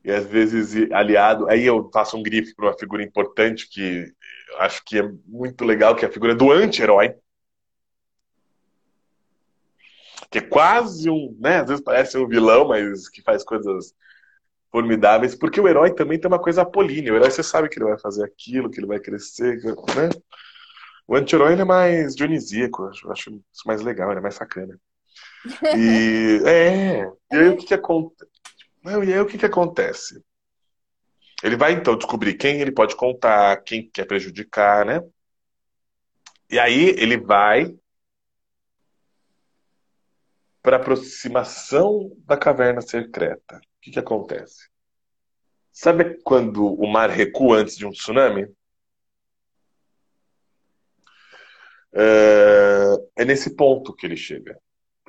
E 0.05 0.11
às 0.11 0.27
vezes 0.27 0.91
aliado. 0.93 1.49
Aí 1.49 1.65
eu 1.65 1.91
faço 1.93 2.17
um 2.17 2.23
grife 2.23 2.55
para 2.55 2.67
uma 2.67 2.79
figura 2.79 3.03
importante 3.03 3.69
que 3.69 4.13
acho 4.59 4.85
que 4.85 4.99
é 4.99 5.13
muito 5.27 5.65
legal, 5.65 5.97
que 5.97 6.05
é 6.05 6.09
a 6.09 6.13
figura 6.13 6.35
do 6.35 6.51
anti-herói. 6.51 7.15
Que 10.31 10.39
é 10.39 10.43
quase 10.43 11.09
um, 11.09 11.37
né? 11.41 11.59
Às 11.61 11.69
vezes 11.69 11.85
parece 11.85 12.19
um 12.19 12.27
vilão, 12.29 12.69
mas 12.69 13.09
que 13.09 13.23
faz 13.23 13.45
coisas 13.45 13.95
formidáveis, 14.71 15.35
porque 15.35 15.61
o 15.61 15.69
herói 15.69 15.95
também 15.95 16.19
tem 16.19 16.29
uma 16.29 16.41
coisa 16.41 16.63
apolínea. 16.63 17.13
O 17.13 17.17
herói 17.17 17.31
você 17.31 17.43
sabe 17.43 17.69
que 17.69 17.79
ele 17.79 17.87
vai 17.87 17.99
fazer 17.99 18.25
aquilo, 18.25 18.71
que 18.71 18.79
ele 18.79 18.87
vai 18.87 19.01
crescer, 19.01 19.63
né? 19.63 20.09
O 21.07 21.15
anti-herói 21.15 21.55
é 21.55 21.65
mais 21.65 22.15
dionisíaco, 22.17 22.91
eu 23.05 23.13
acho 23.13 23.31
isso 23.53 23.63
mais 23.67 23.81
legal, 23.81 24.11
ele 24.11 24.19
é 24.19 24.23
mais 24.23 24.35
sacana. 24.35 24.79
E, 25.77 26.41
é, 26.47 27.05
e 27.33 27.37
aí 27.37 27.49
o 27.49 27.57
que, 27.57 27.67
que 27.67 27.75
acontece? 27.75 28.31
Não, 28.83 29.05
e 29.05 29.13
aí 29.13 29.21
o 29.21 29.27
que, 29.27 29.39
que 29.39 29.47
acontece? 29.47 30.23
Ele 31.43 31.57
vai 31.57 31.73
então 31.73 31.97
descobrir 31.97 32.35
quem 32.35 32.61
ele 32.61 32.73
pode 32.73 32.97
contar, 32.97 33.63
quem 33.63 33.89
quer 33.91 34.07
prejudicar, 34.07 34.85
né? 34.85 35.01
E 36.51 36.59
aí 36.59 36.91
ele 36.99 37.19
vai 37.19 37.77
para 40.63 40.77
aproximação 40.77 42.11
da 42.25 42.37
caverna 42.37 42.81
secreta. 42.81 43.57
O 43.57 43.61
que, 43.81 43.93
que 43.93 43.99
acontece? 43.99 44.69
Sabe 45.73 46.21
quando 46.25 46.75
o 46.75 46.87
mar 46.87 47.11
recua 47.11 47.59
antes 47.59 47.77
de 47.77 47.87
um 47.87 47.91
tsunami? 47.91 48.49
É, 51.97 53.23
é 53.23 53.25
nesse 53.25 53.57
ponto 53.57 53.95
que 53.95 54.07
ele 54.07 54.17
chega. 54.17 54.59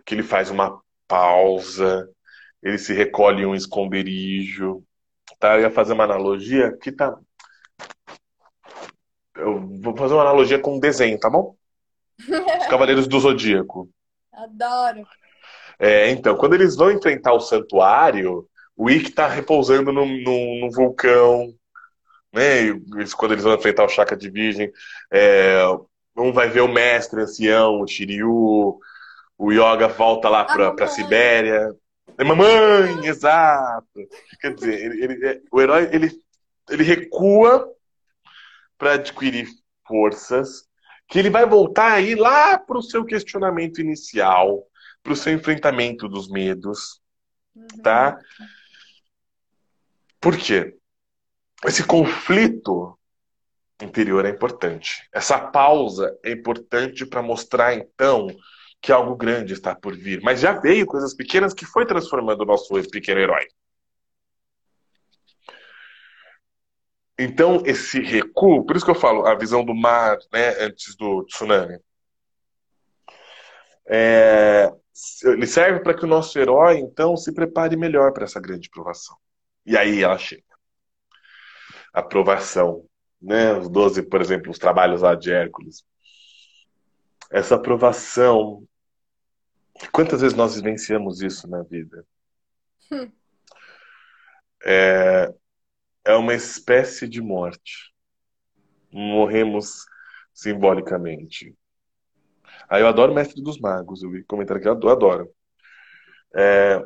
Que 0.06 0.16
ele 0.16 0.24
faz 0.24 0.50
uma 0.50 0.82
pausa, 1.06 2.10
ele 2.64 2.78
se 2.78 2.94
recolhe 2.94 3.44
em 3.44 3.46
um 3.46 3.56
esconderijo. 3.56 4.82
Tá? 5.40 5.56
Eu 5.56 5.62
ia 5.62 5.72
fazer 5.72 5.94
uma 5.94 6.06
analogia 6.06 6.76
que 6.78 6.92
tá. 6.92 7.18
Eu 9.36 9.68
vou 9.82 9.96
fazer 9.96 10.14
uma 10.14 10.24
analogia 10.24 10.60
com 10.60 10.78
um 10.78 10.80
desenho, 10.80 11.20
tá 11.20 11.30
bom? 11.30 11.56
Os 12.20 12.68
Cavaleiros 12.68 13.08
do 13.08 13.20
Zodíaco. 13.20 13.90
Adoro. 14.34 15.06
É, 15.80 16.10
então, 16.10 16.36
quando 16.36 16.54
eles 16.54 16.76
vão 16.76 16.92
enfrentar 16.92 17.34
o 17.34 17.40
santuário, 17.40 18.48
o 18.76 18.90
Ikki 18.90 19.12
tá 19.12 19.28
repousando 19.28 19.92
no, 19.92 20.06
no, 20.06 20.60
no 20.62 20.72
vulcão, 20.72 21.54
né? 22.34 22.62
Eles, 22.62 23.14
quando 23.14 23.34
eles 23.34 23.44
vão 23.44 23.54
enfrentar 23.54 23.86
o 23.86 23.90
Chakra 23.90 24.18
de 24.18 24.30
Virgem, 24.30 24.72
é, 25.12 25.60
um 26.18 26.32
vai 26.32 26.50
ver 26.50 26.62
o 26.62 26.68
mestre 26.68 27.22
ancião, 27.22 27.82
o 27.82 27.88
Shiryu, 27.88 28.80
o 29.38 29.52
Yoga 29.52 29.88
volta 29.88 30.28
lá 30.30 30.44
pra, 30.44 30.74
pra 30.74 30.88
Sibéria. 30.88 31.76
É 32.18 32.24
mamãe, 32.24 33.06
exato. 33.06 33.88
Quer 34.42 34.56
dizer, 34.56 34.86
ele, 34.86 35.04
ele, 35.04 35.28
é, 35.28 35.42
o 35.52 35.62
herói 35.62 35.90
ele, 35.92 36.12
ele 36.70 36.84
recua 36.84 37.72
para 38.78 38.94
adquirir 38.94 39.48
forças 39.88 40.68
que 41.08 41.20
ele 41.20 41.30
vai 41.30 41.46
voltar 41.46 41.94
aí 41.94 42.16
lá 42.16 42.58
para 42.58 42.78
o 42.78 42.84
seu 42.84 43.06
questionamento 43.06 43.80
inicial, 43.80 44.68
para 45.02 45.14
o 45.14 45.16
seu 45.16 45.32
enfrentamento 45.34 46.10
dos 46.10 46.30
medos, 46.30 47.00
uhum. 47.56 47.68
tá? 47.82 48.20
Por 50.20 50.36
quê? 50.38 50.76
Esse 51.66 51.84
conflito 51.84 52.98
interior 53.82 54.26
é 54.26 54.30
importante. 54.30 55.08
Essa 55.14 55.40
pausa 55.40 56.18
é 56.24 56.32
importante 56.32 57.06
para 57.06 57.22
mostrar, 57.22 57.74
então, 57.74 58.28
que 58.82 58.92
algo 58.92 59.16
grande 59.16 59.54
está 59.54 59.76
por 59.76 59.96
vir. 59.96 60.22
Mas 60.22 60.40
já 60.40 60.54
veio 60.54 60.86
coisas 60.86 61.14
pequenas 61.14 61.54
que 61.54 61.66
foi 61.66 61.86
transformando 61.86 62.42
o 62.42 62.46
nosso 62.46 62.74
pequeno 62.92 63.20
herói. 63.20 63.48
Então, 67.20 67.64
esse 67.66 68.00
recuo, 68.00 68.64
por 68.64 68.76
isso 68.76 68.86
que 68.86 68.92
eu 68.92 68.96
falo, 68.96 69.26
a 69.26 69.34
visão 69.36 69.66
do 69.66 69.74
mar 69.74 70.18
né, 70.32 70.50
antes 70.60 70.96
do 70.96 71.24
tsunami. 71.26 71.80
É, 73.90 74.72
ele 75.24 75.48
serve 75.48 75.80
para 75.80 75.96
que 75.96 76.04
o 76.04 76.08
nosso 76.08 76.38
herói, 76.38 76.78
então, 76.78 77.18
se 77.18 77.34
prepare 77.34 77.76
melhor 77.76 78.14
para 78.14 78.26
essa 78.26 78.40
grande 78.40 78.70
provação. 78.70 79.18
E 79.66 79.76
aí 79.76 80.04
ela 80.04 80.18
chega. 80.18 80.44
A 81.92 82.04
provação. 82.04 82.87
Né? 83.22 83.54
Os 83.54 83.70
12, 83.70 84.04
por 84.04 84.22
exemplo, 84.22 84.52
os 84.52 84.60
trabalhos 84.60 85.02
lá 85.02 85.16
de 85.16 85.32
Hércules 85.32 85.86
essa 87.30 87.56
aprovação. 87.56 88.68
Quantas 89.92 90.22
vezes 90.22 90.36
nós 90.36 90.56
vivenciamos 90.56 91.22
isso 91.22 91.48
na 91.48 91.62
vida? 91.64 92.06
Hum. 92.92 93.12
É, 94.64 95.34
é 96.06 96.16
uma 96.16 96.34
espécie 96.34 97.08
de 97.08 97.22
morte. 97.22 97.94
Morremos 98.92 99.86
simbolicamente. 100.34 101.54
Aí 102.70 102.82
eu 102.82 102.88
adoro 102.88 103.14
Mestre 103.14 103.42
dos 103.42 103.60
Magos, 103.60 104.04
eu 104.04 104.10
vi 104.10 104.24
comentar 104.24 104.58
aqui, 104.58 104.68
eu 104.68 104.90
adoro. 104.90 105.30
É, 106.36 106.84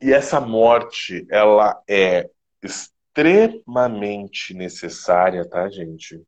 e 0.00 0.12
essa 0.12 0.40
morte, 0.40 1.26
ela 1.30 1.80
é 1.88 2.28
extremamente 3.18 4.54
necessária, 4.54 5.44
tá, 5.48 5.68
gente? 5.68 6.22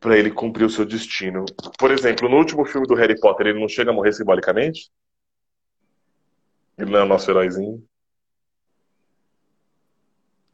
para 0.00 0.16
ele 0.16 0.30
cumprir 0.30 0.64
o 0.64 0.70
seu 0.70 0.86
destino. 0.86 1.44
Por 1.78 1.90
exemplo, 1.90 2.26
no 2.26 2.38
último 2.38 2.64
filme 2.64 2.86
do 2.86 2.94
Harry 2.94 3.20
Potter, 3.20 3.48
ele 3.48 3.60
não 3.60 3.68
chega 3.68 3.90
a 3.90 3.94
morrer 3.94 4.14
simbolicamente? 4.14 4.90
Ele 6.78 6.90
não 6.90 7.00
é 7.00 7.02
o 7.02 7.06
nosso 7.06 7.30
heróizinho? 7.30 7.86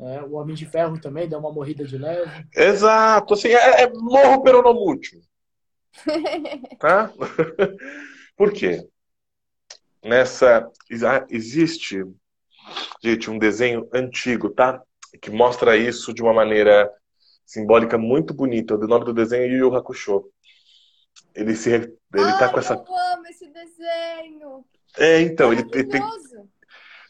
É, 0.01 0.21
o 0.23 0.33
Homem 0.33 0.57
de 0.57 0.67
Ferro 0.67 1.01
também 1.01 1.29
deu 1.29 1.39
uma 1.39 1.53
morrida 1.53 1.85
de 1.85 1.97
leve. 1.97 2.45
Exato, 2.57 3.35
assim, 3.35 3.51
é, 3.51 3.85
é 3.85 3.93
morro 3.93 4.43
peronomútil. 4.43 5.23
tá? 6.81 7.13
Por 8.37 8.53
quê? 8.53 8.85
Nessa. 10.03 10.69
Existe, 11.31 12.05
gente, 13.03 13.31
um 13.31 13.39
desenho 13.39 13.89
antigo, 13.93 14.51
tá? 14.51 14.83
Que 15.21 15.31
mostra 15.31 15.77
isso 15.77 16.13
de 16.13 16.23
uma 16.23 16.33
maneira 16.33 16.91
simbólica 17.45 17.97
muito 17.97 18.35
bonita. 18.35 18.75
O 18.75 18.87
nome 18.87 19.05
do 19.05 19.15
desenho 19.15 19.45
é 19.45 19.47
Yu 19.49 19.59
Yu 19.59 19.75
Hakusho. 19.75 20.25
Ele 21.35 21.55
se 21.55 21.71
ele 21.71 21.97
Ai, 22.15 22.39
tá 22.39 22.49
com 22.49 22.59
essa. 22.59 22.75
Eu 22.75 23.15
amo 23.15 23.27
esse 23.29 23.47
desenho. 23.49 24.65
É, 24.99 25.21
então, 25.21 25.53
ele, 25.53 25.65
ele 25.73 25.85
tem. 25.85 26.01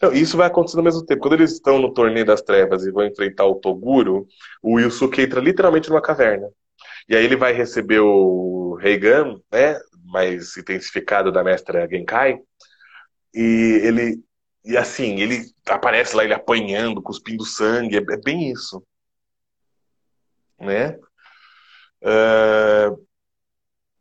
Não, 0.02 0.12
isso 0.12 0.36
vai 0.36 0.48
acontecer 0.48 0.76
ao 0.76 0.84
mesmo 0.84 1.04
tempo. 1.04 1.22
Quando 1.22 1.34
eles 1.34 1.52
estão 1.52 1.78
no 1.78 1.92
torneio 1.92 2.26
das 2.26 2.42
trevas 2.42 2.84
e 2.84 2.90
vão 2.90 3.06
enfrentar 3.06 3.46
o 3.46 3.54
Toguro, 3.54 4.26
o 4.62 4.78
Yusuke 4.78 5.22
entra 5.22 5.40
literalmente 5.40 5.88
numa 5.88 6.02
caverna. 6.02 6.48
E 7.08 7.16
aí 7.16 7.24
ele 7.24 7.36
vai 7.36 7.52
receber 7.52 8.00
o 8.00 8.74
Reigan, 8.80 9.40
né? 9.50 9.78
Mais 10.04 10.56
intensificado 10.56 11.32
da 11.32 11.42
mestra 11.42 11.88
Genkai. 11.88 12.38
E 13.34 13.80
ele. 13.84 14.25
E 14.66 14.76
assim, 14.76 15.20
ele 15.20 15.46
aparece 15.66 16.14
lá, 16.14 16.24
ele 16.24 16.35
apanhando, 16.35 17.00
cuspindo 17.00 17.44
sangue. 17.44 17.96
É, 17.96 18.00
é 18.00 18.16
bem 18.16 18.50
isso 18.50 18.83
né? 20.59 20.98
Uh, 22.02 23.07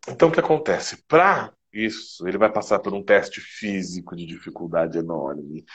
então, 0.07 0.29
o 0.29 0.31
que 0.31 0.39
acontece? 0.39 1.03
Para 1.07 1.51
Isso. 1.73 2.27
Ele 2.27 2.37
vai 2.37 2.51
passar 2.51 2.79
por 2.79 2.93
um 2.93 3.03
teste 3.03 3.41
físico 3.41 4.15
de 4.15 4.25
dificuldade 4.25 4.97
enorme. 4.97 5.65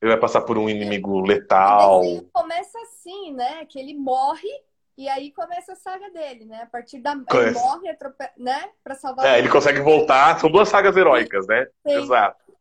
Ele 0.00 0.10
vai 0.10 0.20
passar 0.20 0.42
por 0.42 0.58
um 0.58 0.68
inimigo 0.68 1.20
letal. 1.20 2.00
O 2.00 2.02
desenho 2.02 2.30
começa 2.32 2.78
assim, 2.82 3.32
né? 3.32 3.64
Que 3.64 3.78
ele 3.78 3.94
morre 3.94 4.48
e 4.96 5.08
aí 5.08 5.32
começa 5.32 5.72
a 5.72 5.76
saga 5.76 6.10
dele, 6.10 6.44
né? 6.44 6.62
A 6.62 6.66
partir 6.66 7.00
da. 7.00 7.12
Ele 7.12 7.50
morre, 7.52 7.88
atrope... 7.88 8.24
né? 8.36 8.68
Pra 8.84 8.94
salvar 8.94 9.26
É, 9.26 9.38
ele 9.38 9.48
consegue 9.48 9.80
voltar. 9.80 10.38
São 10.38 10.50
duas 10.50 10.68
sagas 10.68 10.96
heróicas, 10.96 11.46
né? 11.46 11.66
Sim. 11.86 11.94
Exato. 11.94 12.57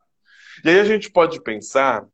E 0.63 0.69
aí 0.69 0.79
a 0.79 0.85
gente 0.85 1.11
pode 1.11 1.41
pensar 1.41 2.07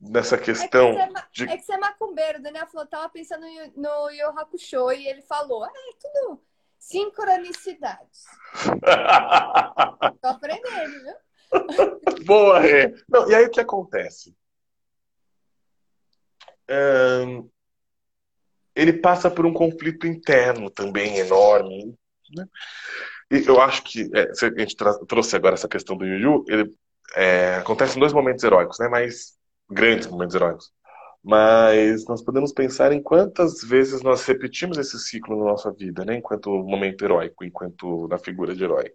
nessa 0.00 0.36
É 0.36 0.38
que, 0.38 0.44
questão 0.44 0.92
você 0.92 1.00
é, 1.00 1.08
de. 1.32 1.44
é 1.48 1.56
que 1.56 1.62
você 1.62 1.72
é 1.72 1.78
macumbeiro, 1.78 2.38
o 2.38 2.42
Daniel 2.42 2.66
falou, 2.66 2.86
tava 2.86 3.08
pensando 3.08 3.46
no, 3.76 4.10
Yu 4.10 4.28
Hakusho 4.38 4.92
e 4.92 5.08
ele 5.08 5.22
falou, 5.22 5.64
ah, 5.64 5.70
é 5.70 5.96
tudo 6.00 6.42
sincronicidades. 6.78 8.24
Tô 10.20 10.28
aprendendo, 10.28 11.02
viu? 11.02 12.24
Boa, 12.26 12.60
Rê. 12.60 12.94
Não, 13.08 13.30
e 13.30 13.34
aí 13.34 13.46
o 13.46 13.50
que 13.50 13.60
acontece? 13.60 14.36
Ahn, 16.68 17.48
ele 18.74 18.92
passa 18.92 19.30
por 19.30 19.46
um 19.46 19.52
conflito 19.52 20.06
interno 20.06 20.70
também 20.70 21.18
enorme. 21.18 21.96
né? 22.34 22.46
E 23.30 23.44
eu 23.46 23.60
acho 23.60 23.82
que 23.82 24.10
é, 24.14 24.30
a 24.30 24.60
gente 24.60 24.76
trouxe 25.06 25.36
agora 25.36 25.54
essa 25.54 25.68
questão 25.68 25.96
do 25.96 26.04
Yu 26.04 26.18
Yu, 26.18 26.44
ele 26.48 26.74
é, 27.16 27.56
acontece 27.56 27.96
em 27.96 28.00
dois 28.00 28.12
momentos 28.12 28.44
heróicos, 28.44 28.78
né? 28.78 28.88
Mas 28.88 29.34
grandes 29.70 30.06
momentos 30.06 30.34
heróicos. 30.34 30.72
Mas 31.22 32.04
nós 32.06 32.22
podemos 32.22 32.52
pensar 32.52 32.92
em 32.92 33.02
quantas 33.02 33.62
vezes 33.62 34.02
nós 34.02 34.26
repetimos 34.26 34.76
esse 34.76 34.98
ciclo 34.98 35.38
na 35.38 35.52
nossa 35.52 35.72
vida, 35.72 36.04
né? 36.04 36.16
Enquanto 36.16 36.50
momento 36.50 37.02
heróico, 37.02 37.44
enquanto 37.44 38.06
na 38.08 38.18
figura 38.18 38.54
de 38.54 38.62
herói. 38.62 38.92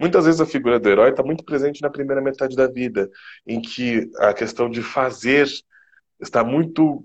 Muitas 0.00 0.24
vezes 0.24 0.40
a 0.40 0.46
figura 0.46 0.80
do 0.80 0.88
herói 0.88 1.10
está 1.10 1.22
muito 1.22 1.44
presente 1.44 1.82
na 1.82 1.90
primeira 1.90 2.22
metade 2.22 2.56
da 2.56 2.66
vida, 2.66 3.10
em 3.46 3.60
que 3.60 4.10
a 4.18 4.32
questão 4.32 4.70
de 4.70 4.82
fazer 4.82 5.46
está 6.18 6.42
muito 6.42 7.04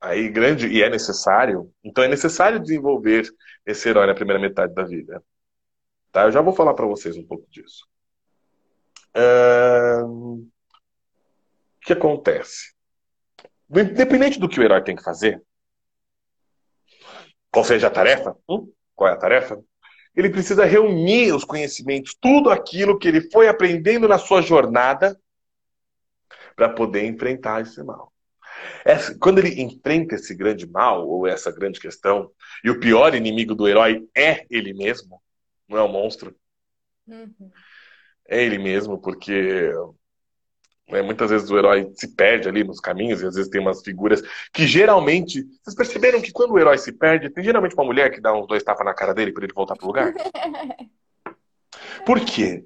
aí 0.00 0.28
grande 0.28 0.68
e 0.68 0.82
é 0.82 0.88
necessário. 0.88 1.68
Então 1.82 2.04
é 2.04 2.08
necessário 2.08 2.60
desenvolver 2.60 3.28
esse 3.66 3.88
herói 3.88 4.06
na 4.06 4.14
primeira 4.14 4.40
metade 4.40 4.72
da 4.72 4.84
vida. 4.84 5.20
Tá? 6.12 6.24
Eu 6.24 6.32
já 6.32 6.40
vou 6.40 6.52
falar 6.52 6.74
para 6.74 6.86
vocês 6.86 7.16
um 7.16 7.24
pouco 7.26 7.48
disso. 7.50 7.86
Ahn, 9.14 10.40
O 10.42 10.50
que 11.82 11.92
acontece? 11.92 12.74
Independente 13.70 14.38
do 14.38 14.48
que 14.48 14.58
o 14.60 14.62
herói 14.62 14.82
tem 14.82 14.96
que 14.96 15.02
fazer, 15.02 15.42
qual 17.50 17.64
seja 17.64 17.86
a 17.86 17.90
tarefa, 17.90 18.36
hum? 18.48 18.70
qual 18.94 19.10
é 19.10 19.12
a 19.14 19.16
tarefa? 19.18 19.60
Ele 20.14 20.28
precisa 20.28 20.64
reunir 20.64 21.32
os 21.32 21.44
conhecimentos, 21.44 22.14
tudo 22.20 22.50
aquilo 22.50 22.98
que 22.98 23.08
ele 23.08 23.30
foi 23.30 23.48
aprendendo 23.48 24.08
na 24.08 24.18
sua 24.18 24.42
jornada 24.42 25.18
para 26.56 26.68
poder 26.68 27.04
enfrentar 27.04 27.62
esse 27.62 27.82
mal. 27.82 28.12
Essa- 28.84 29.16
quando 29.18 29.38
ele 29.38 29.62
enfrenta 29.62 30.16
esse 30.16 30.34
grande 30.34 30.68
mal, 30.68 31.08
ou 31.08 31.26
essa 31.26 31.50
grande 31.50 31.80
questão, 31.80 32.30
e 32.64 32.70
o 32.70 32.78
pior 32.80 33.14
inimigo 33.14 33.54
do 33.54 33.66
herói 33.68 34.06
é 34.16 34.44
ele 34.50 34.74
mesmo, 34.74 35.22
não 35.70 35.78
é 35.78 35.82
o 35.82 35.88
monstro, 35.88 36.34
Uhum. 37.06 37.50
é 38.28 38.42
ele 38.44 38.58
mesmo, 38.58 39.00
porque 39.00 39.72
né, 40.88 41.02
muitas 41.02 41.30
vezes 41.30 41.50
o 41.50 41.56
herói 41.58 41.90
se 41.94 42.14
perde 42.14 42.48
ali 42.48 42.62
nos 42.64 42.80
caminhos, 42.80 43.22
e 43.22 43.26
às 43.26 43.34
vezes 43.34 43.50
tem 43.50 43.60
umas 43.60 43.82
figuras 43.82 44.20
que 44.52 44.66
geralmente. 44.66 45.42
Vocês 45.62 45.74
perceberam 45.76 46.20
que 46.20 46.32
quando 46.32 46.52
o 46.52 46.58
herói 46.58 46.78
se 46.78 46.92
perde, 46.92 47.30
tem 47.30 47.44
geralmente 47.44 47.74
uma 47.74 47.84
mulher 47.84 48.10
que 48.10 48.20
dá 48.20 48.32
uns 48.34 48.46
dois 48.46 48.62
tapas 48.62 48.84
na 48.84 48.92
cara 48.94 49.14
dele 49.14 49.32
para 49.32 49.44
ele 49.44 49.52
voltar 49.54 49.76
pro 49.76 49.86
lugar? 49.86 50.12
Por 52.04 52.20
quê? 52.20 52.64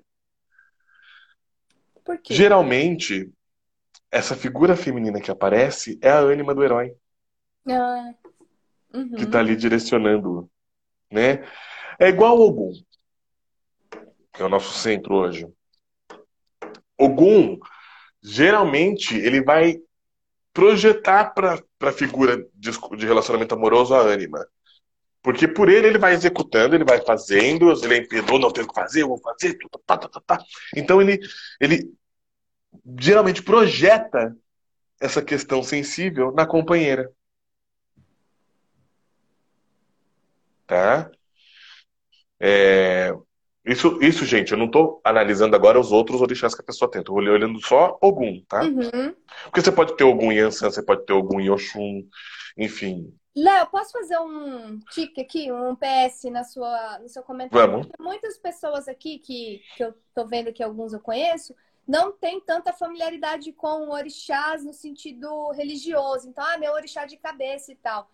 Por 2.05 2.19
quê? 2.19 2.35
Geralmente, 2.35 3.31
essa 4.11 4.35
figura 4.35 4.77
feminina 4.77 5.21
que 5.21 5.31
aparece 5.31 5.99
é 6.03 6.11
a 6.11 6.19
ânima 6.19 6.55
do 6.55 6.62
herói, 6.62 6.95
Ah, 7.69 8.12
uhum. 8.95 9.14
que 9.17 9.27
tá 9.27 9.38
ali 9.40 9.57
direcionando, 9.57 10.51
né? 11.11 11.45
É 11.99 12.09
igual 12.09 12.38
o 12.38 12.43
Ogum, 12.43 12.73
que 14.35 14.42
é 14.42 14.44
o 14.44 14.49
nosso 14.49 14.77
centro 14.77 15.14
hoje. 15.14 15.47
Ogum, 16.99 17.59
geralmente, 18.20 19.16
ele 19.16 19.42
vai 19.42 19.81
projetar 20.53 21.33
para 21.33 21.62
a 21.81 21.92
figura 21.92 22.44
de, 22.55 22.70
de 22.97 23.07
relacionamento 23.07 23.55
amoroso 23.55 23.94
a 23.94 24.01
ânima. 24.01 24.44
Porque 25.23 25.49
por 25.49 25.68
ele 25.70 25.87
ele 25.87 25.99
vai 25.99 26.12
executando, 26.12 26.75
ele 26.75 26.85
vai 26.85 27.01
fazendo, 27.01 27.73
ele 27.83 27.94
é 27.94 27.99
impedou, 27.99 28.38
não 28.38 28.53
tenho 28.53 28.66
o 28.66 28.68
que 28.68 28.75
fazer, 28.75 29.03
eu 29.03 29.09
vou 29.09 29.18
fazer, 29.18 29.57
tá, 29.87 29.97
tá, 29.97 30.20
tá. 30.27 30.38
Então 30.77 31.01
ele, 31.01 31.18
ele 31.59 31.90
geralmente 32.99 33.42
projeta 33.42 34.37
essa 35.01 35.23
questão 35.23 35.62
sensível 35.62 36.33
na 36.33 36.47
companheira. 36.47 37.11
Tá? 40.66 41.11
É, 42.38 43.12
isso, 43.64 43.98
isso, 44.03 44.24
gente, 44.27 44.53
eu 44.53 44.59
não 44.59 44.70
tô 44.70 45.00
analisando 45.03 45.57
agora 45.57 45.81
os 45.81 45.90
outros 45.90 46.20
orixás 46.20 46.55
que 46.55 46.61
a 46.61 46.64
pessoa 46.64 46.90
tem. 46.90 47.03
Tô 47.03 47.14
olhando 47.14 47.59
só 47.61 47.96
Ogum, 48.00 48.42
tá? 48.46 48.62
Uhum. 48.62 49.14
Porque 49.44 49.62
você 49.62 49.72
pode 49.72 49.96
ter 49.96 50.05
Ogum 50.05 50.31
em 50.31 50.40
Ansan, 50.40 50.70
você 50.70 50.83
pode 50.83 51.07
ter 51.07 51.14
Ogum 51.14 51.50
Oxum, 51.50 52.07
enfim. 52.59 53.14
Léo, 53.35 53.66
posso 53.66 53.92
fazer 53.92 54.18
um 54.18 54.79
tique 54.90 55.20
aqui, 55.20 55.50
um 55.50 55.74
PS 55.74 56.24
na 56.31 56.44
sua, 56.44 56.98
no 57.00 57.09
seu 57.09 57.22
comentário? 57.22 57.72
Vamos. 57.72 57.87
Porque 57.87 58.03
muitas 58.03 58.38
pessoas 58.38 58.87
aqui 58.87 59.18
que, 59.18 59.61
que 59.77 59.83
eu 59.83 59.94
tô 60.14 60.27
vendo 60.27 60.53
que 60.53 60.62
alguns 60.62 60.92
eu 60.92 61.00
conheço, 61.00 61.55
não 61.88 62.12
tem 62.12 62.40
tanta 62.40 62.72
familiaridade 62.72 63.53
com 63.53 63.90
orixás 63.90 64.64
no 64.64 64.72
sentido 64.72 65.50
religioso. 65.53 66.29
Então, 66.29 66.44
ah, 66.46 66.59
meu 66.59 66.72
orixá 66.74 67.07
de 67.07 67.16
cabeça 67.16 67.72
e 67.72 67.77
tal. 67.77 68.09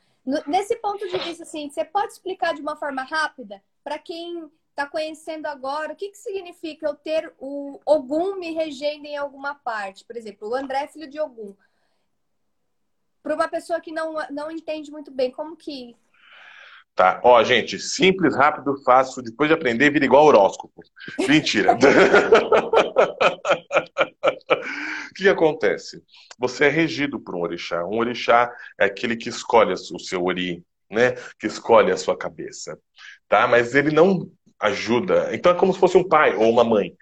Nesse 0.46 0.76
ponto 0.76 1.06
de 1.08 1.18
vista, 1.18 1.42
assim, 1.42 1.68
você 1.68 1.84
pode 1.84 2.12
explicar 2.12 2.54
de 2.54 2.62
uma 2.62 2.76
forma 2.76 3.02
rápida 3.02 3.62
para 3.82 3.98
quem 3.98 4.50
está 4.70 4.86
conhecendo 4.86 5.46
agora 5.46 5.92
o 5.92 5.96
que, 5.96 6.08
que 6.08 6.18
significa 6.18 6.86
eu 6.86 6.94
ter 6.94 7.32
o 7.38 7.78
Ogum 7.84 8.36
me 8.36 8.52
regendo 8.52 9.06
em 9.06 9.16
alguma 9.16 9.54
parte? 9.54 10.04
Por 10.04 10.16
exemplo, 10.16 10.48
o 10.48 10.54
André 10.54 10.84
é 10.84 10.88
filho 10.88 11.08
de 11.08 11.20
Ogum. 11.20 11.54
Para 13.22 13.34
uma 13.34 13.48
pessoa 13.48 13.80
que 13.80 13.92
não, 13.92 14.14
não 14.30 14.50
entende 14.50 14.90
muito 14.90 15.10
bem, 15.10 15.30
como 15.30 15.56
que. 15.56 15.94
Tá, 16.94 17.20
ó, 17.22 17.42
gente, 17.44 17.78
simples, 17.78 18.34
rápido, 18.34 18.82
fácil. 18.82 19.22
Depois 19.22 19.48
de 19.48 19.54
aprender, 19.54 19.90
vira 19.90 20.04
igual 20.04 20.24
horóscopo. 20.24 20.82
Mentira. 21.28 21.76
O 25.10 25.14
que 25.14 25.28
acontece? 25.28 26.02
Você 26.38 26.66
é 26.66 26.68
regido 26.68 27.20
por 27.20 27.34
um 27.34 27.40
orixá. 27.40 27.84
Um 27.84 27.98
orixá 27.98 28.50
é 28.78 28.84
aquele 28.84 29.16
que 29.16 29.28
escolhe 29.28 29.72
o 29.72 29.98
seu 29.98 30.24
ori, 30.24 30.64
né? 30.90 31.12
Que 31.38 31.46
escolhe 31.46 31.90
a 31.90 31.96
sua 31.96 32.16
cabeça, 32.16 32.78
tá? 33.28 33.46
Mas 33.46 33.74
ele 33.74 33.90
não 33.90 34.30
ajuda. 34.60 35.34
Então 35.34 35.52
é 35.52 35.54
como 35.54 35.72
se 35.72 35.80
fosse 35.80 35.96
um 35.96 36.06
pai 36.06 36.34
ou 36.36 36.50
uma 36.50 36.64
mãe. 36.64 36.94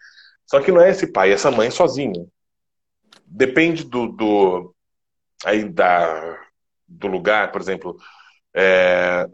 Só 0.47 0.61
que 0.61 0.73
não 0.73 0.81
é 0.81 0.91
esse 0.91 1.07
pai, 1.13 1.31
é 1.31 1.35
essa 1.35 1.51
mãe 1.51 1.71
sozinha. 1.71 2.27
Depende 3.27 3.85
do, 3.85 4.09
do 4.09 4.75
aí 5.45 5.65
da 5.69 6.39
do 6.87 7.07
lugar, 7.07 7.53
por 7.53 7.61
exemplo. 7.61 7.97
É, 8.55 9.29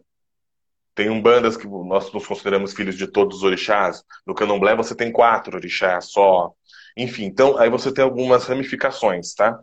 tem 0.94 1.10
umbandas 1.10 1.56
que 1.56 1.66
nós 1.66 2.12
nos 2.12 2.26
consideramos 2.26 2.72
filhos 2.72 2.96
de 2.96 3.06
todos 3.06 3.38
os 3.38 3.42
orixás. 3.42 4.02
No 4.26 4.34
candomblé 4.34 4.74
você 4.74 4.94
tem 4.94 5.12
quatro 5.12 5.56
orixás 5.56 6.06
só. 6.06 6.52
Enfim, 6.96 7.24
então 7.24 7.58
aí 7.58 7.68
você 7.68 7.92
tem 7.92 8.04
algumas 8.04 8.44
ramificações, 8.44 9.34
tá? 9.34 9.60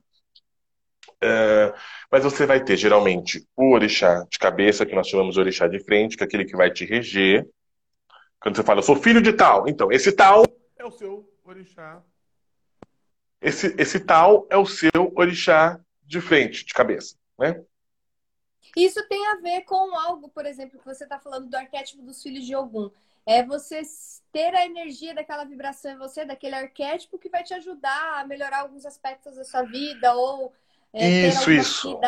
É, 1.24 1.74
mas 2.12 2.24
você 2.24 2.45
vai 2.45 2.63
ter 2.63 2.76
geralmente 2.76 3.45
o 3.56 3.74
orixá 3.74 4.26
de 4.30 4.39
cabeça, 4.39 4.86
que 4.86 4.95
nós 4.95 5.08
chamamos 5.08 5.36
de 5.36 5.39
orixá 5.39 5.67
de 5.67 5.80
frente, 5.84 6.17
que 6.17 6.24
é 6.24 6.26
aquele 6.26 6.45
que 6.45 6.56
vai 6.56 6.71
te 6.71 6.86
reger. 6.86 7.47
Quando 8.41 8.56
você 8.56 8.63
fala, 8.63 8.80
eu 8.80 8.84
sou 8.84 8.95
filho 8.95 9.21
de 9.21 9.32
tal, 9.32 9.67
então 9.67 9.91
esse 9.91 10.12
tal 10.12 10.43
é 10.75 10.84
o 10.84 10.91
seu 10.91 11.32
orixá. 11.43 12.01
Esse, 13.39 13.75
esse 13.77 14.00
tal 14.00 14.48
é 14.50 14.58
o 14.58 14.65
seu 14.65 15.13
orixá 15.15 15.79
de 16.02 16.19
frente, 16.19 16.65
de 16.65 16.73
cabeça, 16.73 17.15
né? 17.37 17.63
Isso 18.75 19.06
tem 19.08 19.27
a 19.27 19.35
ver 19.35 19.62
com 19.62 19.96
algo, 19.96 20.29
por 20.29 20.46
exemplo, 20.46 20.79
que 20.79 20.85
você 20.85 21.04
está 21.04 21.19
falando 21.19 21.50
do 21.50 21.56
arquétipo 21.56 22.02
dos 22.02 22.21
filhos 22.21 22.46
de 22.46 22.56
Ogum. 22.56 22.89
É 23.25 23.44
você 23.44 23.81
ter 24.31 24.56
a 24.56 24.65
energia 24.65 25.13
daquela 25.13 25.44
vibração 25.44 25.92
em 25.92 25.98
você, 25.98 26.25
daquele 26.25 26.56
arquétipo 26.56 27.19
que 27.19 27.29
vai 27.29 27.44
te 27.44 27.54
ajudar 27.54 28.19
a 28.19 28.25
melhorar 28.25 28.62
alguns 28.62 28.85
aspectos 28.85 29.35
da 29.35 29.44
sua 29.44 29.63
vida 29.63 30.13
ou 30.15 30.52
é, 30.94 31.27
Isso, 31.27 31.46
ter 31.46 31.60
isso. 31.60 32.00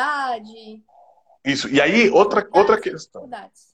Isso. 1.46 1.70
E 1.70 1.80
aí, 1.80 2.10
outra, 2.10 2.48
outra 2.52 2.80
questão. 2.80 3.22
dificuldades. 3.22 3.73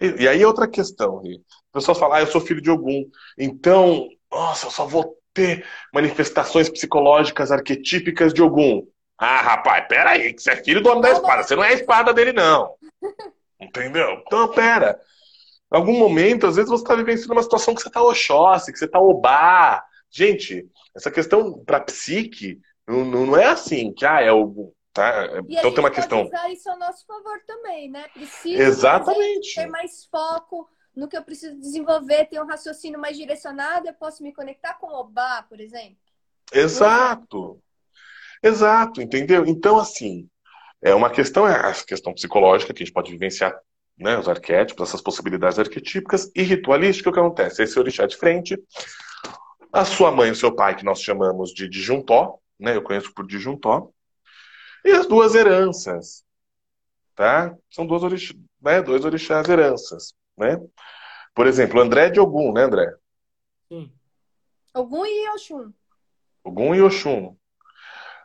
E, 0.00 0.22
e 0.22 0.28
aí, 0.28 0.44
outra 0.44 0.68
questão. 0.68 1.20
As 1.20 1.72
pessoas 1.72 1.98
falam, 1.98 2.16
ah, 2.16 2.20
eu 2.20 2.26
sou 2.26 2.40
filho 2.40 2.60
de 2.60 2.70
Ogum. 2.70 3.04
Então, 3.36 4.08
nossa, 4.30 4.66
eu 4.66 4.70
só 4.70 4.86
vou 4.86 5.16
ter 5.34 5.64
manifestações 5.92 6.68
psicológicas 6.68 7.50
arquetípicas 7.50 8.32
de 8.32 8.42
Ogum. 8.42 8.86
Ah, 9.16 9.40
rapaz, 9.40 9.86
peraí, 9.88 10.32
que 10.32 10.42
você 10.42 10.52
é 10.52 10.62
filho 10.62 10.80
do 10.80 10.88
homem 10.88 11.02
da 11.02 11.10
espada. 11.10 11.42
Você 11.42 11.56
não 11.56 11.64
é 11.64 11.68
a 11.70 11.74
espada 11.74 12.14
dele, 12.14 12.32
não. 12.32 12.74
Entendeu? 13.60 14.22
Então, 14.26 14.48
pera. 14.48 15.00
Em 15.72 15.76
algum 15.76 15.98
momento, 15.98 16.46
às 16.46 16.56
vezes 16.56 16.70
você 16.70 16.82
está 16.82 16.94
vivenciando 16.94 17.32
uma 17.32 17.42
situação 17.42 17.74
que 17.74 17.82
você 17.82 17.88
está 17.88 18.02
oxóssi, 18.02 18.72
que 18.72 18.78
você 18.78 18.84
está 18.86 19.00
obá. 19.00 19.84
Gente, 20.10 20.66
essa 20.96 21.10
questão 21.10 21.62
para 21.64 21.80
psique 21.80 22.58
não, 22.86 23.04
não 23.04 23.36
é 23.36 23.46
assim, 23.46 23.92
que 23.92 24.06
ah, 24.06 24.20
é 24.20 24.32
o. 24.32 24.72
Tá? 24.98 25.42
E 25.48 25.56
então 25.56 25.70
tem 25.70 25.78
uma 25.78 25.92
questão. 25.92 26.24
usar 26.24 26.50
isso 26.50 26.68
a 26.68 26.76
nosso 26.76 27.06
favor 27.06 27.40
também, 27.46 27.88
né? 27.88 28.08
Preciso 28.08 28.60
Exatamente. 28.60 29.54
ter 29.54 29.68
mais 29.68 30.04
foco 30.06 30.68
no 30.96 31.06
que 31.06 31.16
eu 31.16 31.22
preciso 31.22 31.56
desenvolver, 31.60 32.24
ter 32.24 32.42
um 32.42 32.46
raciocínio 32.46 32.98
mais 32.98 33.16
direcionado, 33.16 33.86
eu 33.86 33.94
posso 33.94 34.24
me 34.24 34.32
conectar 34.32 34.74
com 34.74 34.88
o 34.88 35.00
Obá, 35.00 35.44
por 35.48 35.60
exemplo. 35.60 35.96
Exato. 36.52 37.62
Exato, 38.42 39.00
entendeu? 39.00 39.46
Então, 39.46 39.78
assim, 39.78 40.28
é 40.82 40.92
uma 40.92 41.10
questão, 41.10 41.46
é 41.46 41.54
a 41.54 41.72
questão 41.72 42.12
psicológica 42.12 42.74
que 42.74 42.82
a 42.82 42.84
gente 42.84 42.92
pode 42.92 43.12
vivenciar, 43.12 43.56
né? 43.96 44.18
Os 44.18 44.28
arquétipos, 44.28 44.88
essas 44.88 45.00
possibilidades 45.00 45.60
arquetípicas 45.60 46.28
e 46.34 46.42
ritualística, 46.42 47.08
o 47.08 47.12
que 47.12 47.20
acontece? 47.20 47.62
Esse 47.62 47.78
orixá 47.78 48.04
de 48.04 48.16
frente, 48.16 48.60
a 49.72 49.84
sua 49.84 50.10
mãe 50.10 50.30
e 50.30 50.32
o 50.32 50.36
seu 50.36 50.52
pai, 50.52 50.74
que 50.74 50.84
nós 50.84 51.00
chamamos 51.00 51.52
de 51.52 51.68
disjuntó, 51.68 52.40
né? 52.58 52.74
Eu 52.74 52.82
conheço 52.82 53.14
por 53.14 53.24
disjuntó, 53.24 53.92
e 54.84 54.90
as 54.92 55.06
duas 55.06 55.34
heranças, 55.34 56.24
tá? 57.14 57.54
São 57.70 57.86
duas 57.86 58.02
orixás, 58.02 58.38
né? 58.60 58.80
Dois 58.82 59.04
orixás 59.04 59.48
heranças, 59.48 60.14
né? 60.36 60.58
Por 61.34 61.46
exemplo, 61.46 61.80
André 61.80 62.10
de 62.10 62.20
Ogum, 62.20 62.52
né, 62.52 62.62
André? 62.64 62.92
Sim. 63.68 63.92
Ogum 64.74 65.04
e 65.06 65.28
Oxum. 65.30 65.72
Ogum 66.44 66.74
e 66.74 66.82
Oxum. 66.82 67.36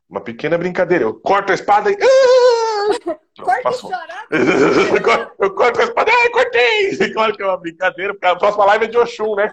Uma 0.09 0.21
pequena 0.21 0.57
brincadeira. 0.57 1.03
Eu 1.05 1.19
corto 1.19 1.51
a 1.51 1.55
espada 1.55 1.89
e. 1.91 1.95
Ah! 1.95 3.17
Corta 3.41 3.69
e 3.69 3.81
chora. 3.81 4.27
Eu 4.29 5.01
corto- 5.01 5.35
Eu 5.43 5.55
corto 5.55 5.79
a 5.79 5.83
espada. 5.83 6.11
Ai, 6.11 6.29
cortei! 6.29 6.97
Claro 7.13 7.35
que 7.35 7.41
é 7.41 7.45
uma 7.45 7.57
brincadeira, 7.57 8.13
porque 8.13 8.25
a 8.27 8.35
próxima 8.35 8.65
live 8.65 8.85
é 8.85 8.87
de 8.87 8.97
Oxum, 8.97 9.35
né? 9.35 9.51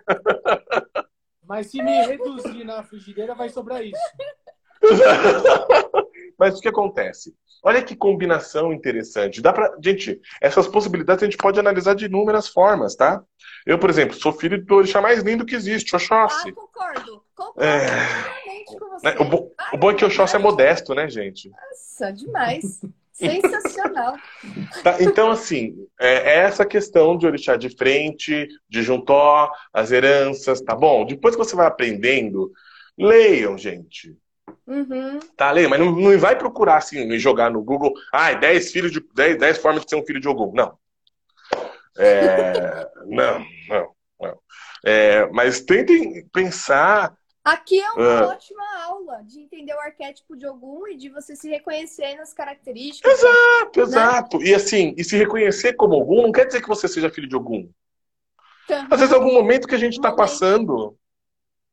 Mas 1.45 1.71
se 1.71 1.83
me 1.83 2.03
reduzir 2.07 2.65
na 2.65 2.83
frigideira, 2.83 3.35
vai 3.35 3.49
sobrar 3.49 3.83
isso. 3.85 4.01
Mas 6.39 6.59
o 6.59 6.61
que 6.63 6.69
acontece? 6.69 7.35
Olha 7.63 7.83
que 7.83 7.95
combinação 7.95 8.73
interessante. 8.73 9.43
Dá 9.43 9.53
pra. 9.53 9.77
Gente, 9.85 10.19
essas 10.41 10.67
possibilidades 10.67 11.23
a 11.23 11.27
gente 11.27 11.37
pode 11.37 11.61
analisar 11.61 11.95
de 11.95 12.07
inúmeras 12.07 12.49
formas, 12.49 12.97
tá? 12.97 13.23
Eu, 13.67 13.79
por 13.79 13.91
exemplo, 13.91 14.15
sou 14.17 14.33
filho 14.33 14.65
do 14.65 14.75
orixá 14.77 15.03
mais 15.03 15.23
lindo 15.23 15.45
que 15.45 15.55
existe, 15.55 15.95
Oxóssi. 15.95 16.49
Ah, 16.49 16.53
concordo. 16.53 17.23
Concordo 17.35 17.63
É. 17.63 18.65
com 18.67 18.79
você. 18.89 19.07
Né? 19.11 19.17
O, 19.21 19.25
bo- 19.27 19.53
o 19.75 19.77
bom 19.77 19.91
é 19.91 19.95
que 19.95 20.05
o 20.05 20.07
Oxóssi 20.09 20.37
é 20.37 20.39
modesto, 20.39 20.95
né, 20.95 21.09
gente? 21.11 21.51
Nossa, 21.51 22.11
demais. 22.13 22.81
Sensacional. 23.13 24.15
Tá, 24.83 24.97
então, 25.03 25.31
assim, 25.31 25.75
é, 26.01 26.15
é 26.15 26.39
essa 26.39 26.65
questão 26.65 27.19
de 27.19 27.27
orixá 27.27 27.55
de 27.57 27.69
frente, 27.77 28.49
de 28.69 28.83
juntó, 28.83 29.51
as 29.75 29.93
heranças, 29.93 30.63
tá 30.63 30.75
bom? 30.75 31.05
Depois 31.05 31.37
que 31.37 31.45
você 31.45 31.55
vai 31.55 31.67
aprendendo, 31.67 32.51
leiam, 32.99 33.59
gente. 33.59 34.17
Uhum. 34.67 35.19
Tá, 35.37 35.51
leiam, 35.51 35.71
mas 35.71 35.81
não, 35.81 35.93
não 35.93 36.19
vai 36.19 36.37
procurar 36.37 36.77
assim, 36.79 37.07
me 37.07 37.19
jogar 37.19 37.51
no 37.51 37.63
Google, 37.63 37.93
ai, 38.13 38.39
10 38.39 38.73
filhos 38.73 38.93
de 38.93 39.01
10, 39.15 39.39
10 39.39 39.59
formas 39.59 39.85
de 39.85 39.91
ser 39.91 39.97
um 39.97 40.05
filho 40.05 40.21
de 40.21 40.29
Ogum. 40.29 40.53
Não. 40.55 40.79
É, 41.99 42.89
não, 43.07 43.45
não, 43.69 43.95
não. 44.21 44.39
É, 44.85 45.27
mas 45.31 45.61
tentem 45.61 46.27
pensar. 46.33 47.15
Aqui 47.45 47.81
é 47.81 47.91
uma 47.93 48.21
Ah. 48.21 48.27
ótima 48.29 48.63
aula 48.85 49.23
de 49.25 49.41
entender 49.41 49.75
o 49.75 49.81
arquétipo 49.81 50.37
de 50.37 50.47
Ogum 50.47 50.87
e 50.89 50.97
de 50.97 51.09
você 51.09 51.35
se 51.35 51.49
reconhecer 51.49 52.15
nas 52.17 52.33
características. 52.35 53.11
Exato, 53.13 53.81
exato. 53.81 54.43
E 54.43 54.55
assim, 54.55 54.95
e 54.97 55.03
se 55.03 55.17
reconhecer 55.17 55.73
como 55.75 55.95
Ogum 55.97 56.23
não 56.23 56.33
quer 56.33 56.47
dizer 56.47 56.61
que 56.61 56.69
você 56.69 56.87
seja 56.87 57.11
filho 57.11 57.29
de 57.29 57.37
Ogum. 57.37 57.69
Às 58.91 59.01
vezes, 59.01 59.13
algum 59.13 59.33
momento 59.33 59.67
que 59.67 59.75
a 59.75 59.79
gente 59.79 59.95
está 59.95 60.13
passando, 60.13 60.97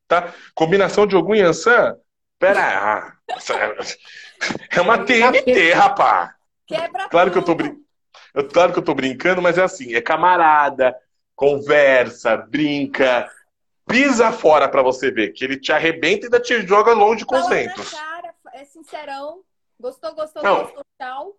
tá? 0.08 0.34
Combinação 0.56 1.06
de 1.06 1.16
Ogum 1.16 1.36
e 1.36 1.42
Ansan, 1.42 1.96
pera, 2.40 2.62
ah, 2.62 3.14
é 4.72 4.82
uma 4.82 5.04
TNT, 5.04 5.74
rapá. 5.74 6.36
Quebra 6.66 7.08
Claro 7.10 7.32
que 7.32 7.38
eu 7.38 7.44
tô 7.44 7.56
brincando. 7.56 7.88
Claro 8.54 8.74
que 8.74 8.80
eu 8.80 8.84
tô 8.84 8.94
brincando, 8.94 9.42
mas 9.42 9.58
é 9.58 9.64
assim, 9.64 9.96
é 9.96 10.02
camarada, 10.02 10.96
conversa, 11.36 12.38
brinca, 12.38 13.30
pisa 13.88 14.32
fora 14.32 14.70
pra 14.70 14.84
você 14.84 15.10
ver, 15.10 15.32
que 15.32 15.44
ele 15.44 15.60
te 15.60 15.72
arrebenta 15.72 16.22
e 16.22 16.26
ainda 16.26 16.40
te 16.40 16.62
joga 16.68 16.94
longe 16.94 17.26
com 17.26 17.36
os 17.36 17.42
Fala 17.44 17.56
na 17.56 17.62
dentes. 17.62 17.90
cara, 17.92 18.36
é 18.54 18.66
sincerão. 18.66 19.42
Gostou, 19.80 20.14
gostou, 20.14 20.44
Não. 20.44 20.64
gostou, 20.64 20.86
tchau. 21.00 21.38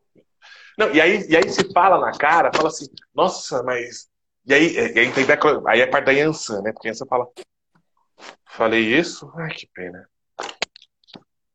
Não, 0.77 0.95
e 0.95 1.01
aí, 1.01 1.27
e 1.29 1.37
aí 1.37 1.49
se 1.51 1.73
fala 1.73 1.99
na 2.01 2.17
cara, 2.17 2.53
fala 2.55 2.69
assim, 2.69 2.87
nossa, 3.15 3.63
mas. 3.63 4.09
E 4.47 4.55
aí, 4.55 4.75
e 4.75 4.99
aí, 4.99 5.13
tem 5.13 5.27
aí 5.67 5.81
é 5.81 5.87
parte 5.87 6.05
da 6.07 6.13
Yansan, 6.13 6.63
né? 6.63 6.73
Porque 6.73 6.89
a 6.89 6.91
Yansan 6.91 7.07
fala. 7.07 7.29
Falei 8.47 8.81
isso? 8.81 9.31
Ai, 9.37 9.51
que 9.51 9.67
pena. 9.75 10.09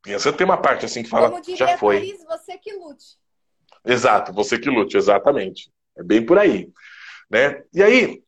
Yansan 0.06 0.34
tem 0.34 0.46
uma 0.46 0.62
parte 0.62 0.86
assim 0.86 1.04
que 1.04 1.10
fala, 1.10 1.30
Como 1.30 1.42
diria 1.42 1.58
já 1.58 1.78
foi. 1.78 2.00
Thaís, 2.00 2.24
você 2.24 2.58
que 2.58 2.74
lute. 2.74 3.18
Exato, 3.86 4.34
você 4.34 4.60
que 4.60 4.70
lute, 4.70 4.98
exatamente. 4.98 5.72
É 5.98 6.04
bem 6.04 6.26
por 6.26 6.38
aí, 6.38 6.72
né? 7.30 7.64
E 7.74 7.82
aí, 7.82 8.24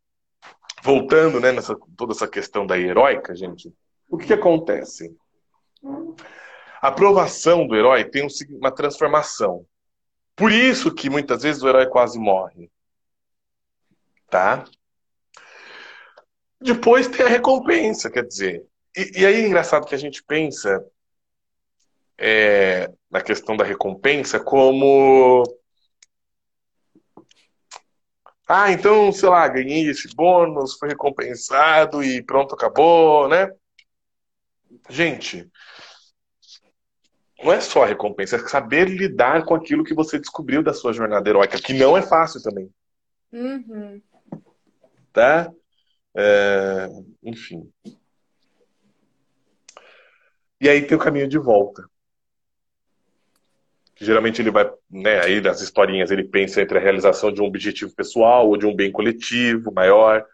voltando, 0.84 1.40
né, 1.40 1.52
nessa 1.52 1.76
toda 1.98 2.14
essa 2.14 2.28
questão 2.28 2.66
da 2.66 2.78
heróica, 2.78 3.36
gente, 3.36 3.74
o 4.10 4.18
que, 4.18 4.28
que 4.28 4.34
acontece? 4.34 5.16
A 6.82 6.90
aprovação 6.90 7.68
do 7.68 7.76
herói 7.76 8.06
tem 8.06 8.24
um 8.24 8.28
uma 8.58 8.72
transformação. 8.72 9.66
Por 10.36 10.52
isso 10.52 10.94
que 10.94 11.10
muitas 11.10 11.44
vezes 11.44 11.64
o 11.64 11.68
herói 11.68 11.88
quase 11.88 12.20
morre. 12.20 12.70
Tá? 14.30 14.66
Depois 16.60 17.08
tem 17.08 17.26
a 17.26 17.30
recompensa, 17.30 18.10
quer 18.10 18.26
dizer. 18.26 18.66
E, 18.96 19.22
e 19.22 19.26
aí 19.26 19.36
é 19.36 19.48
engraçado 19.48 19.86
que 19.86 19.96
a 19.96 19.98
gente 19.98 20.24
pensa 20.24 20.86
é, 22.18 22.90
na 23.10 23.22
questão 23.22 23.56
da 23.58 23.64
recompensa 23.64 24.40
como. 24.40 25.44
Ah, 28.48 28.72
então, 28.72 29.12
sei 29.12 29.28
lá, 29.28 29.48
ganhei 29.48 29.90
esse 29.90 30.14
bônus, 30.16 30.78
foi 30.78 30.90
recompensado 30.90 32.04
e 32.04 32.22
pronto, 32.24 32.54
acabou, 32.54 33.28
né? 33.28 33.52
Gente, 34.88 35.50
não 37.44 37.52
é 37.52 37.60
só 37.60 37.84
a 37.84 37.88
recompensa, 37.88 38.36
é 38.36 38.48
saber 38.48 38.88
lidar 38.88 39.46
com 39.46 39.56
aquilo 39.56 39.84
que 39.84 39.96
você 39.96 40.20
descobriu 40.20 40.62
da 40.62 40.74
sua 40.74 40.94
jornada 40.94 41.28
heróica, 41.28 41.60
que 41.60 41.74
não 41.74 41.98
é 41.98 42.02
fácil 42.04 42.42
também, 42.42 42.70
Uhum. 43.34 44.02
tá? 45.12 45.52
É, 46.16 46.88
enfim. 47.24 47.70
E 50.62 50.70
aí 50.70 50.86
tem 50.86 50.96
o 50.98 51.02
caminho 51.02 51.28
de 51.28 51.38
volta. 51.38 51.84
Geralmente 53.98 54.42
ele 54.42 54.52
vai, 54.52 54.70
né, 54.90 55.22
aí 55.24 55.40
das 55.40 55.62
historinhas 55.62 56.12
ele 56.12 56.24
pensa 56.26 56.62
entre 56.62 56.78
a 56.78 56.82
realização 56.82 57.32
de 57.32 57.42
um 57.42 57.46
objetivo 57.46 57.94
pessoal 57.96 58.48
ou 58.48 58.58
de 58.58 58.66
um 58.66 58.76
bem 58.76 58.92
coletivo 58.92 59.72
maior. 59.72 60.26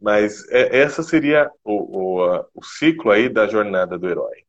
Mas 0.00 0.46
é- 0.50 0.78
essa 0.80 1.02
seria 1.02 1.50
o, 1.64 1.98
o, 2.18 2.24
a- 2.24 2.46
o 2.54 2.62
ciclo 2.64 3.10
aí 3.12 3.28
da 3.28 3.46
jornada 3.46 3.96
do 3.98 4.08
herói. 4.08 4.44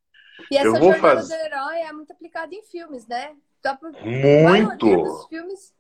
E 0.52 0.58
essa 0.58 0.66
Eu 0.68 0.72
vou 0.74 0.92
jornada 0.94 1.02
faz- 1.02 1.28
do 1.28 1.34
herói 1.36 1.78
é 1.82 1.94
muito 1.94 2.12
aplicada 2.12 2.54
em 2.56 2.64
filmes, 2.64 3.08
né? 3.08 3.36
A 3.64 3.78
Muito! 4.04 5.28
filmes, 5.30 5.74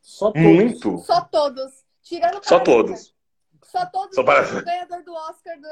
Só 0.00 0.32
todos. 0.32 0.42
Muito! 0.42 0.98
só 0.98 1.20
todos. 1.20 1.84
Tirando 2.02 2.42
Só 2.42 2.58
todos. 2.58 3.14
Só 3.62 3.86
todos. 3.86 4.14
Só. 4.14 4.22
O 4.22 4.24
ganhador 4.64 5.02
do 5.04 5.12
Oscar 5.12 5.56
do... 5.60 5.68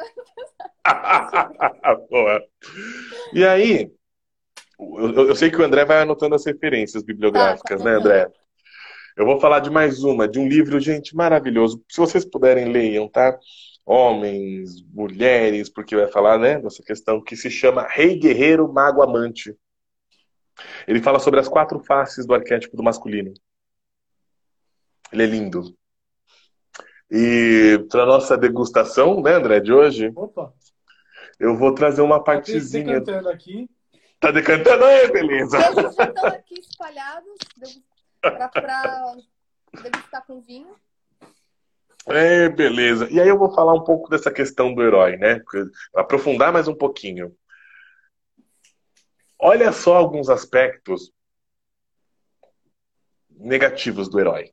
Boa. 2.10 2.44
E 3.32 3.44
aí, 3.44 3.92
eu, 4.78 5.28
eu- 5.28 5.36
sei 5.36 5.50
que 5.50 5.56
o 5.56 5.64
André 5.64 5.84
vai 5.84 6.00
anotando 6.02 6.34
as 6.34 6.44
referências 6.44 7.02
bibliográficas, 7.02 7.78
Tá, 7.78 7.84
tá 7.84 7.90
né, 7.90 7.96
André? 7.96 8.32
Eu 9.16 9.24
vou 9.24 9.38
falar 9.40 9.60
de 9.60 9.70
mais 9.70 10.02
uma, 10.02 10.26
de 10.26 10.38
um 10.40 10.48
livro, 10.48 10.80
gente, 10.80 11.14
maravilhoso. 11.14 11.84
Se 11.88 11.98
vocês 11.98 12.24
puderem, 12.24 12.72
leiam, 12.72 13.08
tá? 13.08 13.38
Homens, 13.86 14.82
mulheres, 14.92 15.68
porque 15.68 15.94
vai 15.94 16.08
falar, 16.08 16.38
né, 16.38 16.58
dessa 16.58 16.82
questão 16.82 17.22
que 17.22 17.36
se 17.36 17.50
chama 17.50 17.86
Rei 17.88 18.18
Guerreiro 18.18 18.72
Mago 18.72 19.02
Amante. 19.02 19.54
Ele 20.88 21.00
fala 21.00 21.18
sobre 21.20 21.38
as 21.38 21.48
quatro 21.48 21.78
faces 21.80 22.26
do 22.26 22.34
arquétipo 22.34 22.76
do 22.76 22.82
masculino. 22.82 23.32
Ele 25.12 25.22
é 25.22 25.26
lindo. 25.26 25.76
E 27.10 27.78
para 27.90 28.06
nossa 28.06 28.36
degustação, 28.36 29.20
né, 29.22 29.34
André, 29.34 29.60
de 29.60 29.72
hoje, 29.72 30.10
Opa, 30.16 30.52
eu 31.38 31.56
vou 31.56 31.72
trazer 31.72 32.02
uma 32.02 32.22
partezinha. 32.22 32.98
cantando 32.98 33.28
aqui. 33.28 33.68
Tá 34.20 34.30
decantando 34.30 34.84
aí, 34.84 35.10
beleza. 35.10 35.58
Já 35.60 35.70
estão 35.70 36.26
aqui 36.26 36.60
espalhados 36.60 37.34
pra, 38.20 38.48
pra 38.48 39.16
degustar 39.82 40.24
com 40.26 40.40
vinho. 40.40 40.74
É, 42.06 42.48
beleza. 42.48 43.08
E 43.10 43.20
aí 43.20 43.28
eu 43.28 43.38
vou 43.38 43.52
falar 43.54 43.74
um 43.74 43.84
pouco 43.84 44.10
dessa 44.10 44.30
questão 44.30 44.74
do 44.74 44.82
herói, 44.82 45.16
né? 45.16 45.40
Aprofundar 45.94 46.52
mais 46.52 46.68
um 46.68 46.74
pouquinho. 46.74 47.34
Olha 49.38 49.72
só 49.72 49.96
alguns 49.96 50.28
aspectos 50.28 51.12
negativos 53.30 54.08
do 54.08 54.20
herói. 54.20 54.52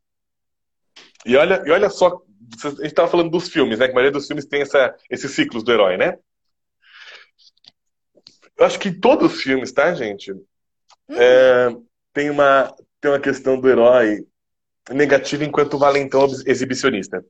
E 1.26 1.36
olha, 1.36 1.64
e 1.66 1.72
olha 1.72 1.90
só, 1.90 2.22
a 2.64 2.70
gente 2.70 2.86
estava 2.86 3.08
falando 3.08 3.30
dos 3.30 3.50
filmes, 3.50 3.80
né? 3.80 3.86
Que 3.86 3.92
a 3.92 3.96
maioria 3.96 4.12
dos 4.12 4.28
filmes 4.28 4.46
tem 4.46 4.62
essa, 4.62 4.96
esses 5.10 5.32
ciclos 5.32 5.64
do 5.64 5.72
herói, 5.72 5.98
né? 5.98 6.18
Eu 8.62 8.68
acho 8.68 8.78
que 8.78 8.90
em 8.90 9.00
todos 9.00 9.34
os 9.34 9.42
filmes, 9.42 9.72
tá, 9.72 9.92
gente? 9.96 10.32
É, 11.10 11.76
tem, 12.14 12.30
uma, 12.30 12.72
tem 13.02 13.10
uma 13.10 13.20
questão 13.20 13.60
do 13.60 13.68
herói 13.68 14.24
negativa 14.92 15.44
enquanto 15.44 15.80
valentão 15.80 16.28
exibicionista. 16.46 17.26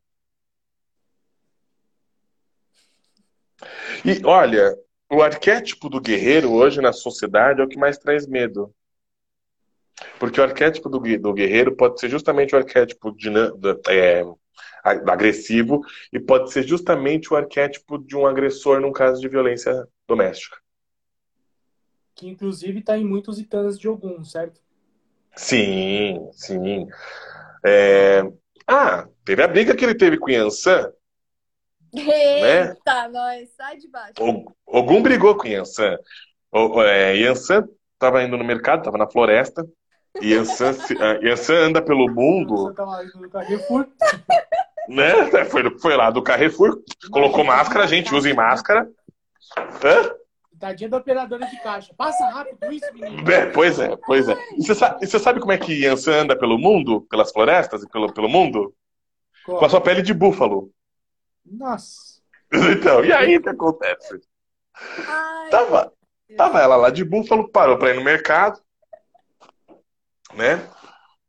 E 4.04 4.22
olha, 4.26 4.78
o 5.10 5.22
arquétipo 5.22 5.88
do 5.88 6.02
guerreiro 6.02 6.52
hoje 6.52 6.82
na 6.82 6.92
sociedade 6.92 7.62
é 7.62 7.64
o 7.64 7.68
que 7.70 7.80
mais 7.80 7.98
traz 7.98 8.28
medo. 8.28 8.76
Porque 10.20 10.42
o 10.42 10.44
arquétipo 10.44 10.90
do, 10.90 11.00
do 11.00 11.34
guerreiro 11.34 11.78
pode 11.78 11.98
ser 12.02 12.10
justamente 12.10 12.54
o 12.54 12.58
arquétipo 12.58 13.10
de, 13.16 13.30
é, 13.88 14.22
agressivo 14.84 15.80
e 16.12 16.20
pode 16.20 16.52
ser 16.52 16.64
justamente 16.64 17.34
o 17.34 17.38
arquétipo 17.38 17.98
de 17.98 18.18
um 18.18 18.28
agressor 18.28 18.82
num 18.82 18.92
caso 18.92 19.22
de 19.22 19.30
violência 19.30 19.88
doméstica. 20.06 20.61
Que 22.22 22.30
inclusive 22.30 22.82
está 22.82 22.95
em 22.99 23.03
muitos 23.03 23.39
itanas 23.39 23.80
de 23.80 23.89
Ogum, 23.89 24.24
certo? 24.24 24.61
Sim, 25.36 26.30
sim. 26.32 26.88
É... 27.65 28.22
Ah, 28.67 29.07
teve 29.26 29.41
a 29.41 29.47
briga 29.47 29.76
que 29.76 29.84
ele 29.84 29.95
teve 29.95 30.19
com 30.19 30.28
o 30.28 30.30
Yansan. 30.30 30.91
Eita, 31.91 33.07
né? 33.07 33.07
nós, 33.11 33.49
sai 33.55 33.78
de 33.78 33.88
baixo. 33.88 34.13
O, 34.19 34.53
Ogum 34.67 35.01
brigou 35.01 35.36
com 35.36 35.47
o 35.47 35.49
Yansan. 35.49 35.97
O, 36.51 36.84
é, 36.84 37.17
Yansan 37.17 37.67
estava 37.93 38.22
indo 38.22 38.38
no 38.38 38.43
mercado, 38.43 38.82
estava 38.82 38.99
na 38.99 39.09
floresta. 39.09 39.67
Yansan, 40.22 40.74
uh, 40.74 41.26
Yansan 41.26 41.69
anda 41.69 41.82
pelo 41.82 42.07
mundo. 42.07 42.72
no 43.15 43.30
Carrefour. 43.32 43.88
Né? 44.89 45.45
Foi, 45.45 45.80
foi 45.80 45.95
lá 45.95 46.09
do 46.09 46.24
Carrefour, 46.24 46.82
colocou 47.11 47.43
máscara, 47.43 47.86
a 47.86 47.88
gente 47.88 48.13
usa 48.13 48.30
em 48.30 48.34
máscara. 48.34 48.89
Hã? 49.57 50.20
Tadinha 50.62 50.89
da 50.89 50.97
operadora 50.97 51.47
de 51.47 51.59
caixa. 51.64 51.91
Passa 51.97 52.24
rápido 52.30 52.72
isso, 52.72 52.86
menino. 52.93 53.30
É, 53.32 53.47
pois 53.47 53.80
é, 53.80 53.97
pois 54.05 54.30
é. 54.30 54.36
E 54.55 54.64
você 54.64 54.76
sabe, 54.76 55.05
você 55.05 55.20
sabe 55.20 55.39
como 55.39 55.51
é 55.51 55.57
que 55.57 55.84
Yansan 55.84 56.22
anda 56.22 56.38
pelo 56.38 56.59
mundo, 56.59 57.01
pelas 57.09 57.32
florestas 57.32 57.82
e 57.82 57.89
pelo, 57.89 58.14
pelo 58.14 58.30
mundo? 58.30 58.72
Como? 59.43 59.57
Com 59.57 59.66
a 59.66 59.70
sua 59.70 59.82
pele 59.82 60.03
de 60.03 60.14
búfalo. 60.14 60.72
Nossa. 61.43 62.12
Então, 62.53 63.03
e 63.05 63.14
aí 63.14 63.38
o 63.38 63.41
que 63.41 63.47
acontece? 63.47 64.20
Ai, 64.76 65.49
tava, 65.49 65.93
tava 66.36 66.59
ela 66.59 66.76
lá 66.76 66.89
de 66.89 67.01
búfalo, 67.01 67.47
parou 67.47 67.78
pra 67.78 67.91
ir 67.91 67.95
no 67.95 68.03
mercado, 68.03 68.59
né? 70.34 70.62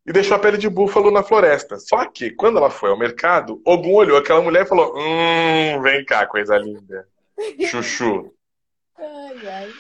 E 0.05 0.13
deixou 0.13 0.37
a 0.37 0.41
pele 0.41 0.59
de 0.59 0.69
búfalo 0.69 1.13
na 1.13 1.23
floresta. 1.23 1.79
Só 1.79 2.05
que, 2.07 2.33
quando 2.33 2.59
ela 2.59 2.71
foi 2.71 2.91
ao 2.91 2.99
mercado, 2.99 3.63
Ogum 3.65 3.95
olhou 3.95 4.19
aquela 4.19 4.43
mulher 4.43 4.65
e 4.65 4.69
falou: 4.69 4.93
Hum, 4.99 5.81
vem 5.81 6.05
cá, 6.05 6.27
coisa 6.27 6.59
linda. 6.59 7.07
Chuchu. 7.71 8.35
Ai, 9.03 9.49
ai. 9.49 9.73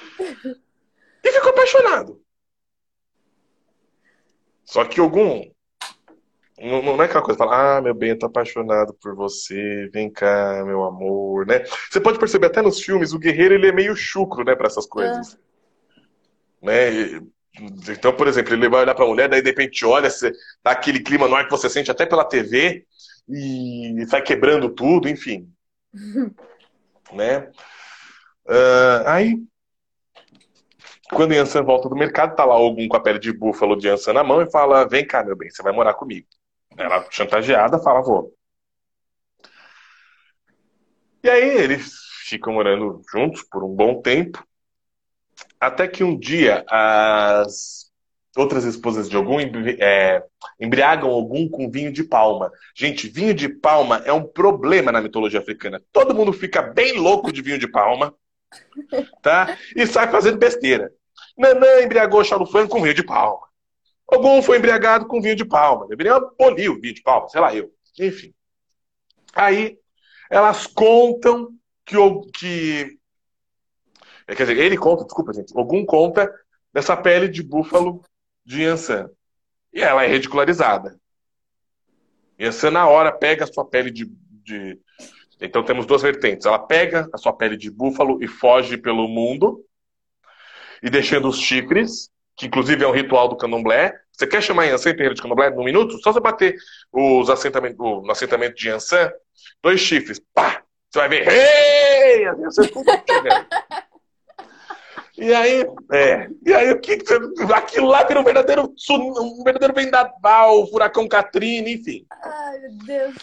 E 1.24 1.30
ficou 1.30 1.50
apaixonado. 1.50 2.20
Só 4.64 4.84
que 4.84 4.98
algum. 4.98 5.44
Não, 6.58 6.82
não 6.82 7.02
é 7.02 7.06
aquela 7.06 7.22
coisa, 7.22 7.38
fala, 7.38 7.78
ah, 7.78 7.82
meu 7.82 7.94
bem, 7.94 8.10
eu 8.10 8.18
tô 8.18 8.26
apaixonado 8.26 8.94
por 8.94 9.16
você, 9.16 9.88
vem 9.92 10.10
cá, 10.10 10.62
meu 10.64 10.84
amor, 10.84 11.44
né? 11.44 11.64
Você 11.90 12.00
pode 12.00 12.20
perceber 12.20 12.46
até 12.46 12.62
nos 12.62 12.80
filmes, 12.80 13.12
o 13.12 13.18
guerreiro 13.18 13.54
ele 13.54 13.66
é 13.66 13.72
meio 13.72 13.96
chucro, 13.96 14.44
né, 14.44 14.54
para 14.54 14.68
essas 14.68 14.86
coisas. 14.86 15.36
É. 16.62 16.66
Né? 16.66 17.20
Então, 17.88 18.12
por 18.14 18.28
exemplo, 18.28 18.54
ele 18.54 18.68
vai 18.68 18.82
olhar 18.82 18.94
pra 18.94 19.06
mulher, 19.06 19.28
daí 19.28 19.42
de 19.42 19.50
repente 19.50 19.84
olha, 19.84 20.08
você, 20.08 20.32
dá 20.62 20.70
aquele 20.70 21.00
clima 21.00 21.26
no 21.26 21.34
ar 21.34 21.44
que 21.44 21.50
você 21.50 21.68
sente 21.68 21.90
até 21.90 22.06
pela 22.06 22.24
TV 22.24 22.86
e 23.28 24.06
sai 24.08 24.22
quebrando 24.22 24.70
tudo, 24.70 25.08
enfim. 25.08 25.52
né? 27.12 27.50
Uh, 28.46 29.06
aí, 29.06 29.42
quando 31.12 31.34
Yansan 31.34 31.62
volta 31.62 31.88
do 31.88 31.94
mercado, 31.94 32.34
tá 32.34 32.44
lá 32.44 32.54
algum 32.54 32.88
com 32.88 32.96
a 32.96 33.00
pele 33.00 33.18
de 33.18 33.32
búfalo 33.32 33.76
de 33.76 33.86
Yansan 33.86 34.14
na 34.14 34.24
mão 34.24 34.42
e 34.42 34.50
fala: 34.50 34.88
Vem 34.88 35.06
cá, 35.06 35.22
meu 35.22 35.36
bem, 35.36 35.50
você 35.50 35.62
vai 35.62 35.72
morar 35.72 35.94
comigo. 35.94 36.26
Ela, 36.76 37.06
chantageada, 37.10 37.78
fala: 37.78 38.02
Vou. 38.02 38.34
E 41.22 41.30
aí, 41.30 41.56
eles 41.58 41.92
ficam 42.26 42.54
morando 42.54 43.02
juntos 43.10 43.42
por 43.42 43.62
um 43.62 43.74
bom 43.74 44.00
tempo. 44.00 44.44
Até 45.60 45.86
que 45.86 46.02
um 46.02 46.18
dia 46.18 46.64
as 46.68 47.90
outras 48.36 48.64
esposas 48.64 49.08
de 49.08 49.16
algum 49.16 49.38
é, 49.40 50.24
embriagam 50.58 51.10
algum 51.10 51.48
com 51.48 51.70
vinho 51.70 51.92
de 51.92 52.02
palma. 52.02 52.50
Gente, 52.74 53.08
vinho 53.08 53.34
de 53.34 53.48
palma 53.48 54.02
é 54.04 54.12
um 54.12 54.24
problema 54.24 54.90
na 54.90 55.00
mitologia 55.00 55.40
africana. 55.40 55.82
Todo 55.92 56.14
mundo 56.14 56.32
fica 56.32 56.62
bem 56.62 56.98
louco 56.98 57.30
de 57.30 57.42
vinho 57.42 57.58
de 57.58 57.70
palma 57.70 58.14
tá? 59.22 59.56
E 59.76 59.86
sai 59.86 60.10
fazendo 60.10 60.38
besteira. 60.38 60.92
Nanã 61.36 61.82
embriagou 61.82 62.24
Chalufano 62.24 62.68
com 62.68 62.82
vinho 62.82 62.94
de 62.94 63.04
palma. 63.04 63.46
Algum 64.06 64.42
foi 64.42 64.58
embriagado 64.58 65.06
com 65.06 65.20
vinho 65.20 65.36
de 65.36 65.44
palma. 65.44 65.86
Deveria 65.88 66.14
abolir 66.14 66.70
o 66.70 66.80
vinho 66.80 66.94
de 66.94 67.02
palma, 67.02 67.28
sei 67.28 67.40
lá 67.40 67.54
eu. 67.54 67.72
Enfim. 67.98 68.34
Aí 69.34 69.78
elas 70.30 70.66
contam 70.66 71.48
que 71.84 71.96
o 71.96 72.22
que 72.22 72.98
é, 74.26 74.34
quer 74.34 74.46
dizer, 74.46 74.58
ele 74.58 74.76
conta, 74.76 75.04
desculpa, 75.04 75.32
gente. 75.32 75.56
Algum 75.56 75.84
conta 75.84 76.32
dessa 76.72 76.96
pele 76.96 77.28
de 77.28 77.42
búfalo 77.42 78.02
de 78.44 78.62
Yansan. 78.62 79.10
E 79.72 79.80
ela 79.80 80.04
é 80.04 80.08
ridicularizada. 80.08 80.98
Yansan, 82.40 82.70
na 82.70 82.88
hora, 82.88 83.12
pega 83.12 83.44
a 83.44 83.46
sua 83.46 83.64
pele 83.64 83.90
de, 83.90 84.06
de 84.44 84.80
então 85.42 85.62
temos 85.62 85.86
duas 85.86 86.02
vertentes. 86.02 86.46
Ela 86.46 86.58
pega 86.58 87.08
a 87.12 87.18
sua 87.18 87.32
pele 87.32 87.56
de 87.56 87.70
búfalo 87.70 88.22
e 88.22 88.28
foge 88.28 88.76
pelo 88.76 89.08
mundo, 89.08 89.64
e 90.82 90.90
deixando 90.90 91.28
os 91.28 91.38
chifres, 91.38 92.10
que 92.36 92.46
inclusive 92.46 92.82
é 92.84 92.88
um 92.88 92.92
ritual 92.92 93.28
do 93.28 93.36
candomblé. 93.36 93.94
Você 94.10 94.26
quer 94.26 94.42
chamar 94.42 94.64
Yansan 94.64 94.92
terreiro 94.92 95.14
de 95.14 95.22
candomblé 95.22 95.50
num 95.50 95.64
minuto? 95.64 95.98
Só 96.02 96.12
você 96.12 96.20
bater 96.20 96.56
os 96.92 97.30
assentamentos, 97.30 97.78
no 97.78 98.10
assentamento 98.10 98.56
de 98.56 98.68
Yansan, 98.68 99.10
dois 99.62 99.80
chifres, 99.80 100.20
pá! 100.34 100.62
Você 100.90 100.98
vai 100.98 101.08
ver, 101.08 101.28
hey! 101.28 102.26
E 105.16 105.32
aí, 105.32 105.66
é, 105.92 106.28
e 106.44 106.52
aí 106.54 106.72
o 106.72 106.80
que, 106.80 106.96
que 106.96 107.04
você, 107.04 107.18
aquilo 107.52 107.86
lá 107.86 108.02
vira 108.02 108.18
um 108.18 108.24
verdadeiro, 108.24 108.74
um 108.90 109.44
verdadeiro 109.44 109.74
vendaval, 109.74 110.66
furacão 110.68 111.06
Katrina, 111.06 111.68
enfim. 111.68 112.06
Ai, 112.10 112.58
meu 112.60 112.70
Deus. 112.86 113.14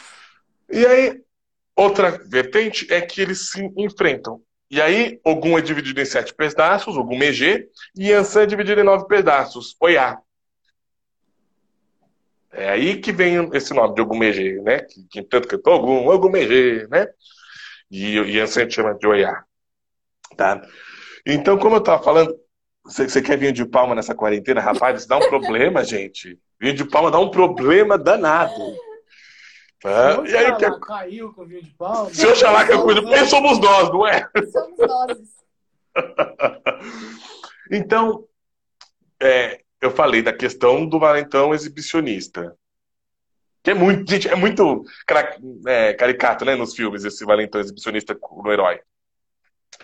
E 0.71 0.85
aí, 0.85 1.21
Outra 1.79 2.11
vertente 2.25 2.91
é 2.93 2.99
que 2.99 3.21
eles 3.21 3.51
se 3.51 3.63
enfrentam. 3.77 4.41
E 4.69 4.81
aí, 4.81 5.17
Ogum 5.23 5.57
é 5.57 5.61
dividido 5.61 6.01
em 6.01 6.05
sete 6.05 6.33
pedaços, 6.33 6.97
Ogum 6.97 7.17
Megê, 7.17 7.69
e 7.97 8.09
Yansan 8.09 8.41
é 8.41 8.45
dividido 8.45 8.81
em 8.81 8.83
nove 8.83 9.07
pedaços, 9.07 9.77
Oiá. 9.79 10.19
É 12.51 12.67
aí 12.71 12.99
que 12.99 13.13
vem 13.13 13.49
esse 13.53 13.73
nome 13.73 13.95
de 13.95 14.01
Ogum 14.01 14.17
Megê, 14.17 14.61
né? 14.61 14.79
Que, 14.79 15.07
que 15.09 15.23
tanto 15.23 15.47
cantou 15.47 15.75
Ogum, 15.75 16.09
Ogum 16.09 16.29
Megê, 16.29 16.85
né? 16.89 17.07
E 17.89 18.17
Yansan 18.17 18.69
chama 18.69 18.93
de 18.95 19.07
Oiá. 19.07 19.41
Tá? 20.35 20.61
Então, 21.25 21.57
como 21.57 21.75
eu 21.75 21.79
estava 21.79 22.03
falando, 22.03 22.35
você, 22.83 23.07
você 23.07 23.21
quer 23.21 23.37
vinho 23.37 23.53
de 23.53 23.65
palma 23.65 23.95
nessa 23.95 24.13
quarentena? 24.13 24.59
Rapaz, 24.59 24.99
isso 24.99 25.07
dá 25.07 25.15
um 25.15 25.29
problema, 25.29 25.81
gente. 25.85 26.37
Vinho 26.59 26.73
de 26.73 26.83
palma 26.83 27.09
dá 27.09 27.19
um 27.19 27.31
problema 27.31 27.97
danado. 27.97 28.75
É, 29.85 30.29
e 30.29 30.35
aí, 30.35 30.55
que... 30.57 30.79
caiu 30.81 31.33
com 31.33 31.45
vinho 31.45 31.63
de 31.63 31.71
palma. 31.71 32.13
Se 32.13 32.27
Oxalá 32.27 32.65
caiu 32.65 32.81
com 32.81 32.87
vinho 32.87 33.01
de 33.01 33.09
palma, 33.09 33.25
somos 33.25 33.59
nós, 33.59 33.89
não 33.89 34.05
é? 34.05 34.29
Somos 34.51 34.77
nós. 34.77 35.17
então, 37.71 38.25
é, 39.21 39.61
eu 39.81 39.91
falei 39.91 40.21
da 40.21 40.33
questão 40.33 40.85
do 40.85 40.99
valentão 40.99 41.53
exibicionista. 41.53 42.55
Que 43.63 43.71
é 43.71 43.73
muito, 43.73 44.09
gente, 44.09 44.27
é 44.27 44.35
muito 44.35 44.83
é, 45.67 45.93
caricato, 45.93 46.45
né, 46.45 46.55
nos 46.55 46.73
filmes, 46.73 47.03
esse 47.03 47.25
valentão 47.25 47.59
exibicionista 47.59 48.17
no 48.31 48.51
herói. 48.51 48.79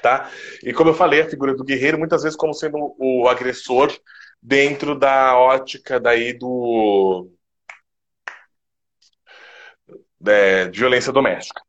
Tá? 0.02 0.30
E 0.64 0.74
como 0.74 0.90
eu 0.90 0.94
falei, 0.94 1.22
a 1.22 1.30
figura 1.30 1.56
do 1.56 1.64
guerreiro, 1.64 1.98
muitas 1.98 2.24
vezes 2.24 2.38
como 2.38 2.54
sendo 2.54 2.96
o 2.98 3.28
agressor 3.28 3.96
dentro 4.42 4.98
da 4.98 5.38
ótica 5.38 6.00
daí 6.00 6.34
do 6.34 7.30
é, 10.26 10.68
de 10.68 10.80
violência 10.80 11.12
doméstica. 11.12 11.62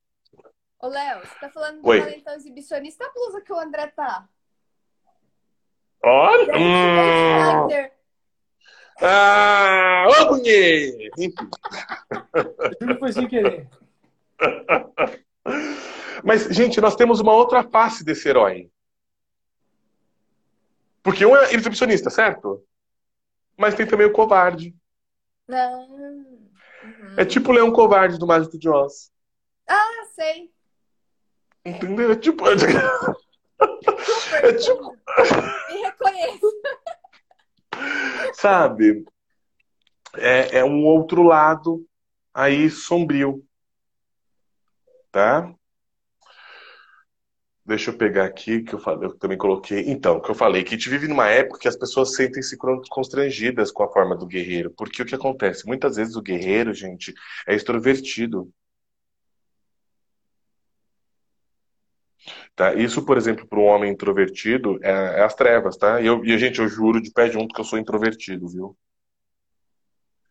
Ô, 0.80 0.88
Léo, 0.88 1.20
você 1.20 1.34
tá 1.40 1.48
falando 1.48 1.80
do 1.80 1.88
Oi. 1.88 2.00
valentão 2.00 2.34
exibicionista, 2.34 3.06
a 3.06 3.12
blusa 3.12 3.40
que 3.40 3.52
o 3.52 3.58
André 3.58 3.86
tá. 3.88 4.28
Olha! 6.02 6.54
Hum... 6.56 7.68
Ah, 9.00 10.06
ô, 10.08 10.26
Bunhê! 10.28 11.10
Juro 12.80 12.98
foi 12.98 13.12
sem 13.12 13.28
querer. 13.28 13.68
Mas, 16.24 16.44
gente, 16.44 16.80
nós 16.80 16.96
temos 16.96 17.20
uma 17.20 17.32
outra 17.32 17.62
face 17.62 18.04
desse 18.04 18.28
herói. 18.28 18.70
Porque 21.02 21.26
um 21.26 21.36
é 21.36 21.52
exibicionista, 21.52 22.10
certo? 22.10 22.64
Mas 23.56 23.74
tem 23.74 23.86
também 23.86 24.06
o 24.06 24.12
covarde. 24.12 24.74
Não. 25.48 25.88
Uhum. 25.88 27.14
É 27.16 27.24
tipo 27.24 27.50
o 27.50 27.54
Leão 27.54 27.72
Covarde 27.72 28.18
do 28.18 28.26
Mágico 28.26 28.58
de 28.58 28.68
Oz. 28.68 29.10
Ah, 29.68 30.04
sei. 30.14 30.50
Entendeu? 31.64 32.12
É 32.12 32.16
tipo. 32.16 32.44
Super. 34.04 34.44
É 34.44 34.52
tipo. 34.52 34.96
Me 35.70 35.82
reconheço. 35.82 36.52
Sabe? 38.34 39.04
É, 40.16 40.58
é 40.58 40.64
um 40.64 40.84
outro 40.84 41.22
lado 41.22 41.86
aí 42.32 42.70
sombrio. 42.70 43.44
Tá? 45.10 45.52
Deixa 47.66 47.90
eu 47.90 47.98
pegar 47.98 48.24
aqui 48.26 48.62
que 48.62 48.74
eu, 48.74 48.78
falei, 48.78 49.08
eu 49.08 49.18
também 49.18 49.36
coloquei. 49.36 49.90
Então, 49.90 50.20
que 50.20 50.30
eu 50.30 50.34
falei 50.36 50.62
que 50.62 50.74
a 50.74 50.78
gente 50.78 50.88
vive 50.88 51.08
numa 51.08 51.28
época 51.28 51.58
que 51.58 51.66
as 51.68 51.76
pessoas 51.76 52.14
sentem-se 52.14 52.56
constrangidas 52.88 53.72
com 53.72 53.82
a 53.82 53.92
forma 53.92 54.16
do 54.16 54.24
guerreiro. 54.26 54.70
Porque 54.70 55.02
o 55.02 55.06
que 55.06 55.16
acontece? 55.16 55.66
Muitas 55.66 55.96
vezes 55.96 56.14
o 56.14 56.22
guerreiro, 56.22 56.72
gente, 56.72 57.12
é 57.46 57.54
extrovertido. 57.56 58.48
Tá? 62.54 62.74
Isso, 62.74 63.04
por 63.04 63.16
exemplo, 63.16 63.46
para 63.46 63.58
um 63.58 63.64
homem 63.64 63.92
introvertido 63.92 64.78
é, 64.82 64.90
é, 65.20 65.22
as 65.24 65.34
trevas, 65.34 65.76
tá? 65.76 66.00
E, 66.00 66.06
eu, 66.06 66.24
e, 66.24 66.38
gente, 66.38 66.60
eu 66.60 66.68
juro 66.68 67.00
de 67.00 67.10
pé 67.12 67.30
junto 67.30 67.54
que 67.54 67.60
eu 67.60 67.64
sou 67.64 67.78
introvertido, 67.78 68.48
viu? 68.48 68.76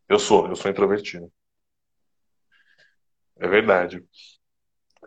Eu 0.10 0.20
sou, 0.20 0.48
eu 0.48 0.56
sou 0.56 0.72
introvertido. 0.72 1.32
É 3.38 3.48
verdade. 3.48 4.04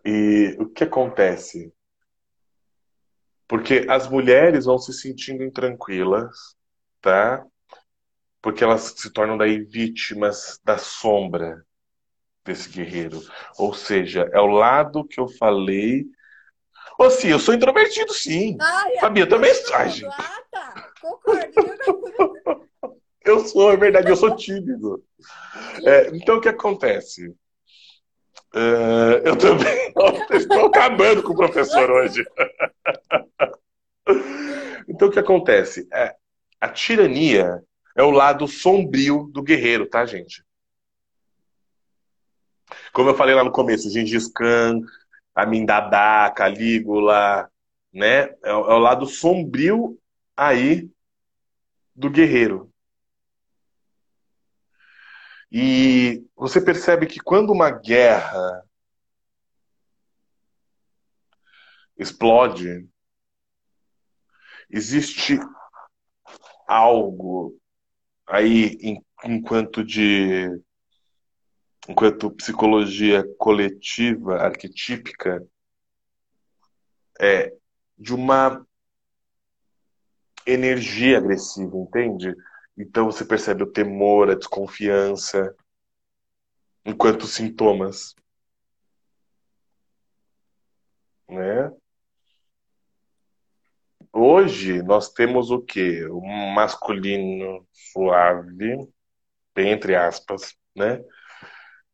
E 0.05 0.57
o 0.59 0.69
que 0.69 0.85
acontece? 0.85 1.73
Porque 3.49 3.87
as 3.89 4.09
mulheres 4.09 4.67
vão 4.67 4.79
se 4.79 4.93
sentindo 4.93 5.43
intranquilas, 5.43 6.55
tá? 7.01 7.45
Porque 8.41 8.63
elas 8.63 8.95
se 8.97 9.11
tornam 9.11 9.37
daí 9.37 9.61
vítimas 9.61 10.61
da 10.63 10.79
sombra 10.79 11.65
desse 12.45 12.69
guerreiro. 12.69 13.21
Ou 13.59 13.75
seja, 13.75 14.29
é 14.33 14.39
o 14.39 14.47
lado 14.47 15.05
que 15.05 15.19
eu 15.19 15.27
falei 15.27 16.07
Ô, 16.99 17.09
sim, 17.11 17.29
eu 17.29 17.39
sou 17.39 17.55
introvertido, 17.55 18.13
sim. 18.13 18.57
Ai, 18.61 18.97
Sabia 18.99 19.29
também. 19.29 19.53
Ai, 19.73 19.89
gente. 19.89 20.13
Ah, 20.13 20.43
tá. 20.51 20.91
Concordo. 21.01 21.53
eu 23.25 23.41
sou, 23.47 23.71
é 23.71 23.77
verdade, 23.77 24.11
eu 24.11 24.17
sou 24.17 24.35
tímido. 24.35 25.05
É, 25.85 26.09
então, 26.09 26.39
o 26.39 26.41
que 26.41 26.49
acontece? 26.49 27.33
Uh, 28.59 29.23
eu 29.25 29.37
também 29.37 29.95
estou 30.35 30.67
acabando 30.67 31.23
com 31.23 31.33
o 31.33 31.37
professor 31.37 31.89
hoje. 31.89 32.27
então, 34.89 35.07
o 35.07 35.11
que 35.13 35.21
acontece? 35.21 35.87
É, 35.93 36.17
a 36.61 36.69
tirania 36.69 37.63
é 37.97 38.03
o 38.03 38.11
lado 38.11 38.49
sombrio 38.49 39.31
do 39.33 39.45
guerreiro, 39.45 39.87
tá, 39.87 40.05
gente? 40.05 40.45
Como 42.93 43.11
eu 43.11 43.15
falei 43.15 43.33
lá 43.33 43.45
no 43.45 43.53
começo, 43.53 43.91
Gengis 43.91 44.27
Khan, 44.27 44.81
Amindadá, 45.33 46.33
Calígula, 46.35 47.49
né? 47.93 48.23
É, 48.43 48.51
é 48.51 48.53
o 48.53 48.79
lado 48.79 49.07
sombrio 49.07 49.97
aí 50.37 50.91
do 51.95 52.11
guerreiro. 52.11 52.73
E 55.51 56.28
você 56.39 56.61
percebe 56.61 57.07
que 57.07 57.19
quando 57.19 57.51
uma 57.51 57.69
guerra 57.69 58.65
explode, 61.97 62.89
existe 64.71 65.41
algo 66.65 67.59
aí 68.25 68.79
enquanto 69.25 69.85
de 69.85 70.63
enquanto 71.89 72.31
psicologia 72.31 73.25
coletiva, 73.37 74.37
arquetípica, 74.37 75.45
é 77.19 77.53
de 77.97 78.15
uma 78.15 78.65
energia 80.47 81.19
agressiva, 81.19 81.77
entende? 81.77 82.33
Então 82.77 83.07
você 83.07 83.25
percebe 83.25 83.65
o 83.65 83.73
temor, 83.73 84.31
a 84.31 84.35
desconfiança, 84.35 85.57
enquanto 86.89 87.27
sintomas. 87.27 88.15
Né? 91.29 91.71
Hoje 94.11 94.83
nós 94.83 95.13
temos 95.13 95.51
o 95.51 95.61
quê? 95.61 96.07
O 96.07 96.21
masculino 96.55 97.67
suave, 97.73 98.89
entre 99.57 99.95
aspas, 99.95 100.57
né? 100.75 101.05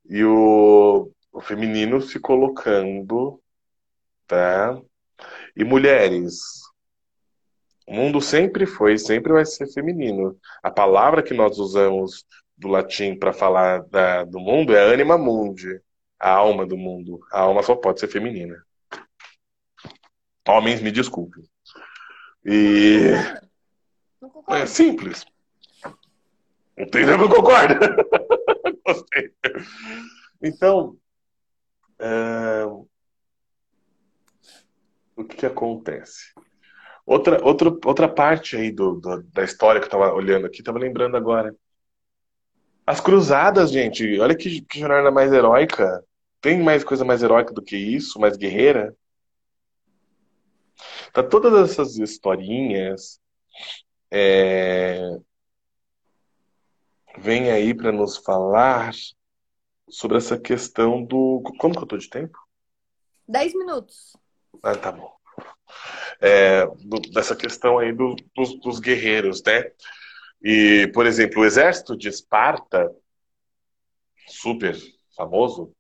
e 0.05 0.25
o, 0.25 1.11
o 1.33 1.41
feminino 1.41 2.01
se 2.01 2.21
colocando, 2.21 3.43
tá? 4.27 4.81
E 5.57 5.65
mulheres, 5.65 6.39
o 7.87 7.95
mundo 7.95 8.21
sempre 8.21 8.67
foi, 8.67 8.97
sempre 8.99 9.33
vai 9.33 9.45
ser 9.45 9.67
feminino. 9.73 10.39
A 10.63 10.71
palavra 10.71 11.23
que 11.23 11.35
nós 11.35 11.59
usamos 11.59 12.25
do 12.57 12.69
latim 12.69 13.19
para 13.19 13.33
falar 13.33 13.83
da, 13.89 14.25
do 14.25 14.39
mundo 14.39 14.75
é 14.75 14.93
anima 14.93 15.19
mundi, 15.19 15.81
a 16.19 16.31
alma 16.31 16.65
do 16.67 16.77
mundo. 16.77 17.21
A 17.33 17.41
alma 17.41 17.63
só 17.63 17.75
pode 17.75 18.01
ser 18.01 18.09
feminina. 18.09 18.65
Homens, 20.47 20.81
me 20.81 20.91
desculpem. 20.93 21.43
E 22.45 23.11
é 24.49 24.67
simples. 24.67 25.25
Não 26.77 26.87
tem 26.89 27.07
não 27.07 27.29
concorda. 27.29 27.79
Gostei. 28.87 29.33
Então, 30.43 30.97
é... 31.99 32.65
o 35.17 35.25
que, 35.25 35.37
que 35.37 35.47
acontece? 35.47 36.35
Outra, 37.07 37.43
outra, 37.45 37.69
outra 37.85 38.09
parte 38.09 38.57
aí 38.57 38.71
do, 38.71 38.95
do 39.01 39.23
da 39.25 39.45
história 39.45 39.81
que 39.81 39.87
eu 39.87 39.89
estava 39.89 40.13
olhando 40.13 40.47
aqui, 40.47 40.59
estava 40.61 40.79
lembrando 40.79 41.17
agora. 41.17 41.55
As 42.87 43.01
cruzadas, 43.01 43.71
gente, 43.71 44.19
olha 44.21 44.37
que, 44.37 44.61
que 44.63 44.81
jornada 44.81 45.11
mais 45.11 45.33
heróica. 45.33 46.05
Tem 46.41 46.63
mais 46.63 46.85
coisa 46.85 47.05
mais 47.05 47.23
heróica 47.23 47.53
do 47.53 47.63
que 47.63 47.77
isso, 47.77 48.21
mais 48.21 48.37
guerreira? 48.37 48.95
Tá 51.13 51.23
todas 51.23 51.71
essas 51.71 51.97
historinhas 51.97 53.21
é, 54.11 55.01
vem 57.19 57.51
aí 57.51 57.75
para 57.75 57.91
nos 57.91 58.17
falar 58.17 58.93
sobre 59.89 60.19
essa 60.19 60.39
questão 60.39 61.05
do. 61.05 61.43
Como 61.59 61.75
que 61.75 61.83
eu 61.83 61.87
tô 61.87 61.97
de 61.97 62.09
tempo? 62.09 62.39
Dez 63.27 63.55
minutos. 63.55 64.17
Ah, 64.63 64.77
tá 64.77 64.93
bom. 64.93 65.13
É, 66.21 66.67
do, 66.67 67.01
dessa 67.13 67.35
questão 67.35 67.79
aí 67.79 67.93
do, 67.93 68.15
dos, 68.35 68.59
dos, 68.61 68.79
guerreiros, 68.79 69.43
né? 69.43 69.73
E, 70.45 70.89
por 70.93 71.07
exemplo, 71.07 71.41
o 71.41 71.45
exército 71.47 71.97
de 71.97 72.07
Esparta, 72.07 72.95
super 74.29 74.77
famoso, 75.17 75.75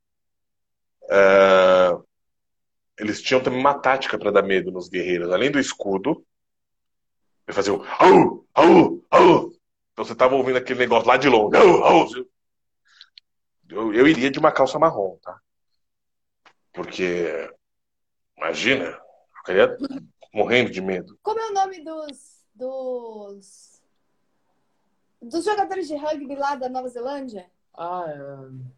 é, 1.10 1.90
eles 2.98 3.20
tinham 3.20 3.42
também 3.42 3.60
uma 3.60 3.78
tática 3.78 4.18
para 4.18 4.30
dar 4.30 4.42
medo 4.42 4.72
nos 4.72 4.88
guerreiros. 4.88 5.30
Além 5.30 5.50
do 5.50 5.60
escudo, 5.60 6.24
eles 7.46 7.54
faziam 7.54 7.84
au, 7.98 8.46
au, 8.54 9.04
au, 9.10 9.52
então 9.92 10.02
você 10.02 10.14
tava 10.14 10.34
ouvindo 10.34 10.56
aquele 10.56 10.78
negócio 10.78 11.08
lá 11.08 11.18
de 11.18 11.28
longe. 11.28 12.26
Eu, 13.68 13.92
eu 13.92 14.08
iria 14.08 14.30
de 14.30 14.38
uma 14.38 14.50
calça 14.50 14.78
marrom, 14.78 15.18
tá? 15.22 15.38
Porque, 16.72 17.50
imagina, 18.36 18.86
eu 18.86 19.36
ficaria 19.38 19.76
morrendo 20.32 20.70
de 20.70 20.80
medo. 20.80 21.18
Como 21.22 21.38
é 21.38 21.50
o 21.50 21.52
nome 21.52 21.84
dos, 21.84 22.44
dos, 22.54 23.73
dos 25.28 25.44
jogadores 25.44 25.88
de 25.88 25.96
rugby 25.96 26.34
lá 26.34 26.54
da 26.54 26.68
Nova 26.68 26.88
Zelândia? 26.88 27.50
Ah, 27.76 28.04
é... 28.08 28.74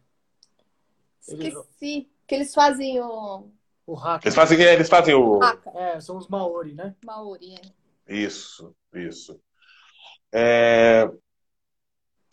Esqueci. 1.33 2.09
Que 2.25 2.35
eles 2.35 2.53
fazem 2.53 2.99
o. 2.99 3.49
O 3.85 3.95
haka. 3.95 4.27
Eles 4.27 4.35
fazem, 4.35 4.61
eles 4.61 4.89
fazem 4.89 5.15
o. 5.15 5.41
Haka. 5.41 5.71
É, 5.75 5.99
são 5.99 6.17
os 6.17 6.27
Maori, 6.27 6.73
né? 6.73 6.95
Maori, 7.05 7.55
é. 7.55 8.13
Isso, 8.13 8.75
isso. 8.93 9.39
É... 10.31 11.09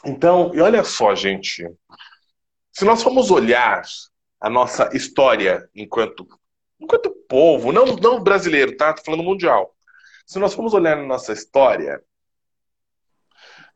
Então, 0.04 0.52
e 0.54 0.60
olha 0.60 0.82
só, 0.84 1.14
gente. 1.14 1.64
Se 2.72 2.84
nós 2.84 3.02
formos 3.02 3.30
olhar 3.30 3.82
a 4.40 4.50
nossa 4.50 4.90
história 4.94 5.68
enquanto, 5.74 6.26
enquanto 6.78 7.10
povo, 7.28 7.72
não, 7.72 7.86
não 7.96 8.22
brasileiro, 8.22 8.76
tá? 8.76 8.92
Tô 8.92 9.02
falando 9.04 9.22
mundial. 9.22 9.74
Se 10.26 10.38
nós 10.38 10.54
formos 10.54 10.74
olhar 10.74 10.98
a 10.98 11.06
nossa 11.06 11.32
história, 11.32 12.02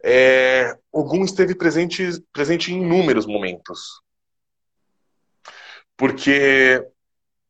é, 0.03 0.77
Ogum 0.93 1.25
esteve 1.25 1.55
presente, 1.55 2.21
presente 2.33 2.73
em 2.73 2.83
inúmeros 2.83 3.27
momentos. 3.27 4.01
Porque 5.97 6.85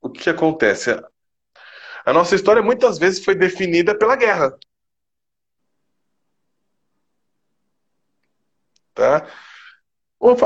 o 0.01 0.09
que 0.11 0.31
acontece? 0.31 0.91
A 2.05 2.13
nossa 2.13 2.35
história 2.35 2.63
muitas 2.63 2.99
vezes 2.99 3.23
foi 3.25 3.35
definida 3.35 3.97
pela 3.97 4.17
guerra. 4.17 4.57
Tá? 8.95 9.27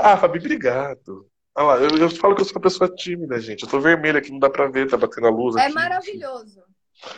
Ah, 0.03 0.17
Fabi, 0.17 0.39
obrigado. 0.39 1.29
Olha 1.55 1.67
lá, 1.67 1.77
eu, 1.77 1.97
eu 1.99 2.11
falo 2.11 2.35
que 2.35 2.41
eu 2.41 2.45
sou 2.45 2.57
uma 2.57 2.63
pessoa 2.63 2.93
tímida, 2.95 3.39
gente. 3.39 3.63
Eu 3.63 3.69
tô 3.69 3.79
vermelha 3.81 4.19
aqui, 4.19 4.31
não 4.31 4.39
dá 4.39 4.51
pra 4.51 4.69
ver, 4.69 4.89
tá 4.89 4.97
batendo 4.97 5.27
a 5.27 5.31
luz 5.31 5.55
É 5.57 5.67
aqui. 5.67 5.75
maravilhoso. 5.75 6.63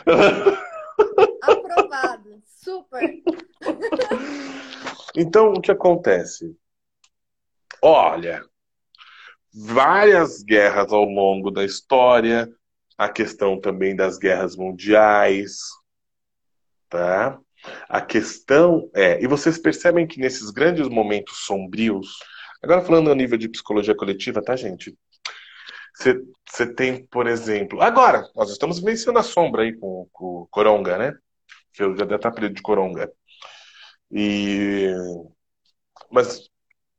Aprovado. 1.41 2.41
Super. 2.45 3.15
Então, 5.17 5.53
o 5.53 5.61
que 5.61 5.71
acontece? 5.71 6.57
Olha, 7.81 8.43
várias 9.53 10.43
guerras 10.43 10.91
ao 10.91 11.05
longo 11.05 11.49
da 11.49 11.63
história, 11.63 12.51
a 12.97 13.07
questão 13.07 13.59
também 13.59 13.95
das 13.95 14.17
guerras 14.17 14.55
mundiais, 14.55 15.59
tá? 16.89 17.39
A 17.89 18.01
questão 18.01 18.89
é, 18.93 19.21
e 19.23 19.27
vocês 19.27 19.57
percebem 19.57 20.05
que 20.05 20.19
nesses 20.19 20.49
grandes 20.51 20.87
momentos 20.87 21.45
sombrios, 21.45 22.17
agora 22.61 22.81
falando 22.81 23.11
a 23.11 23.15
nível 23.15 23.37
de 23.37 23.49
psicologia 23.49 23.95
coletiva, 23.95 24.43
tá, 24.43 24.55
gente? 24.55 24.97
Você 25.97 26.73
tem, 26.73 27.05
por 27.05 27.25
exemplo, 27.25 27.81
agora, 27.81 28.27
nós 28.35 28.51
estamos 28.51 28.79
vivenciando 28.79 29.17
a 29.17 29.23
sombra 29.23 29.63
aí 29.63 29.73
com, 29.73 30.07
o 30.13 30.47
Coronga, 30.51 30.97
né? 30.97 31.13
Que 31.73 31.83
eu 31.83 31.95
já 31.97 32.03
estar 32.03 32.29
apelido 32.29 32.53
de 32.53 32.61
Coronga. 32.61 33.11
E 34.17 34.93
mas 36.09 36.49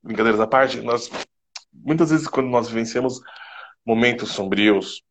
brincadeiras 0.02 0.38
à 0.38 0.46
parte, 0.46 0.82
nós 0.82 1.10
muitas 1.72 2.10
vezes 2.10 2.28
quando 2.28 2.48
nós 2.48 2.68
vivenciamos 2.68 3.20
momentos 3.86 4.32
sombrios, 4.32 5.02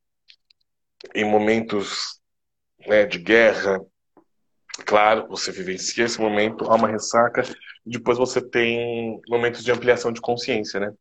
em 1.16 1.26
momentos 1.26 2.20
né, 2.86 3.06
de 3.08 3.18
guerra, 3.18 3.80
claro, 4.86 5.28
você 5.28 5.52
vivencia 5.52 6.06
esse 6.06 6.20
momento, 6.20 6.66
há 6.66 6.76
uma 6.76 6.88
ressaca, 6.88 7.42
e 7.84 7.90
depois 7.90 8.20
você 8.20 8.40
tem 8.40 9.20
momentos 9.28 9.64
de 9.64 9.72
ampliação 9.72 10.12
de 10.12 10.22
consciência, 10.22 10.80
né? 10.80 10.94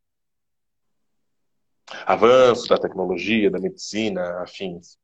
Avanço 2.07 2.67
da 2.67 2.79
tecnologia, 2.79 3.51
da 3.51 3.61
medicina, 3.61 4.43
afins. 4.43 4.97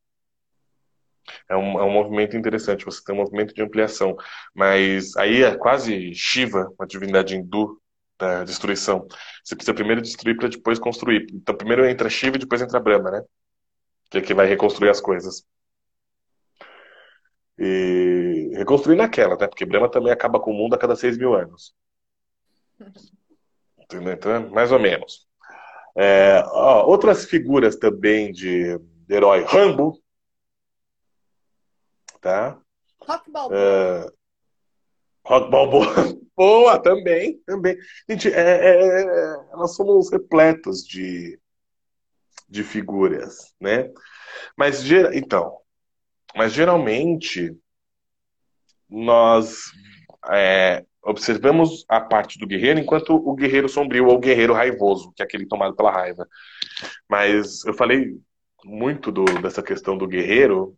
É 1.49 1.57
um, 1.57 1.79
é 1.79 1.85
um 1.85 1.91
movimento 1.91 2.37
interessante, 2.37 2.85
você 2.85 3.03
tem 3.05 3.15
um 3.15 3.19
movimento 3.19 3.55
de 3.55 3.63
ampliação. 3.63 4.17
Mas 4.55 5.17
aí 5.17 5.43
é 5.43 5.57
quase 5.57 6.15
Shiva, 6.15 6.73
uma 6.79 6.87
divindade 6.87 7.37
hindu 7.37 7.81
da 8.19 8.45
destruição. 8.45 9.07
Você 9.45 9.57
precisa 9.57 9.75
primeiro 9.75 10.03
destruir 10.03 10.37
para 10.37 10.49
depois 10.49 10.79
construir. 10.79 11.27
Então 11.33 11.55
primeiro 11.57 11.87
entra 11.87 12.11
Shiva 12.11 12.37
e 12.37 12.41
depois 12.41 12.63
entra 12.63 12.81
Brahma, 12.81 13.11
né? 13.11 13.23
Que 14.11 14.19
é 14.19 14.21
que 14.21 14.35
vai 14.35 14.47
reconstruir 14.47 14.91
as 14.91 15.01
coisas. 15.01 15.45
E 17.59 18.53
reconstruir 18.57 18.97
naquela, 18.97 19.37
né? 19.37 19.47
Porque 19.47 19.67
Brahma 19.67 19.91
também 19.91 20.13
acaba 20.13 20.41
com 20.41 20.51
o 20.51 20.55
mundo 20.55 20.75
a 20.75 20.79
cada 20.79 20.97
seis 20.97 21.17
mil 21.19 21.35
anos. 21.35 21.75
Entendeu? 23.79 24.13
Então, 24.13 24.51
mais 24.51 24.71
ou 24.71 24.79
menos. 24.79 25.29
É, 25.97 26.43
ó, 26.47 26.87
outras 26.87 27.25
figuras 27.25 27.77
também 27.77 28.33
de, 28.33 28.79
de 28.79 29.15
herói. 29.15 29.45
Rambo, 29.45 30.01
tá? 32.21 32.59
Rock 33.01 33.31
Balboa. 33.31 33.59
Uh, 33.59 34.13
rock 35.25 35.51
Balboa. 35.51 35.87
Boa, 36.37 36.79
também, 36.79 37.39
também. 37.45 37.77
Gente, 38.09 38.29
é, 38.29 38.41
é, 38.41 39.03
é, 39.03 39.37
nós 39.53 39.75
somos 39.75 40.11
repletos 40.11 40.83
de, 40.87 41.39
de 42.49 42.65
figuras, 42.65 43.55
né? 43.61 43.91
Mas, 44.57 44.83
então, 45.13 45.59
mas 46.35 46.55
geralmente 46.55 47.55
nós 48.89 49.65
é, 50.31 50.85
observamos 51.03 51.85
a 51.89 52.01
parte 52.01 52.39
do 52.39 52.47
guerreiro 52.47 52.81
enquanto 52.81 53.15
o 53.15 53.35
guerreiro 53.35 53.69
sombrio 53.69 54.07
ou 54.07 54.17
o 54.17 54.21
guerreiro 54.21 54.55
raivoso, 54.55 55.13
que 55.15 55.23
é 55.23 55.25
aquele 55.25 55.47
tomado 55.47 55.77
pela 55.77 55.93
raiva. 55.93 56.27
Mas 57.09 57.65
eu 57.67 57.75
falei 57.75 58.19
muito 58.65 59.13
do, 59.13 59.25
dessa 59.43 59.63
questão 59.63 59.97
do 59.97 60.09
guerreiro 60.09 60.77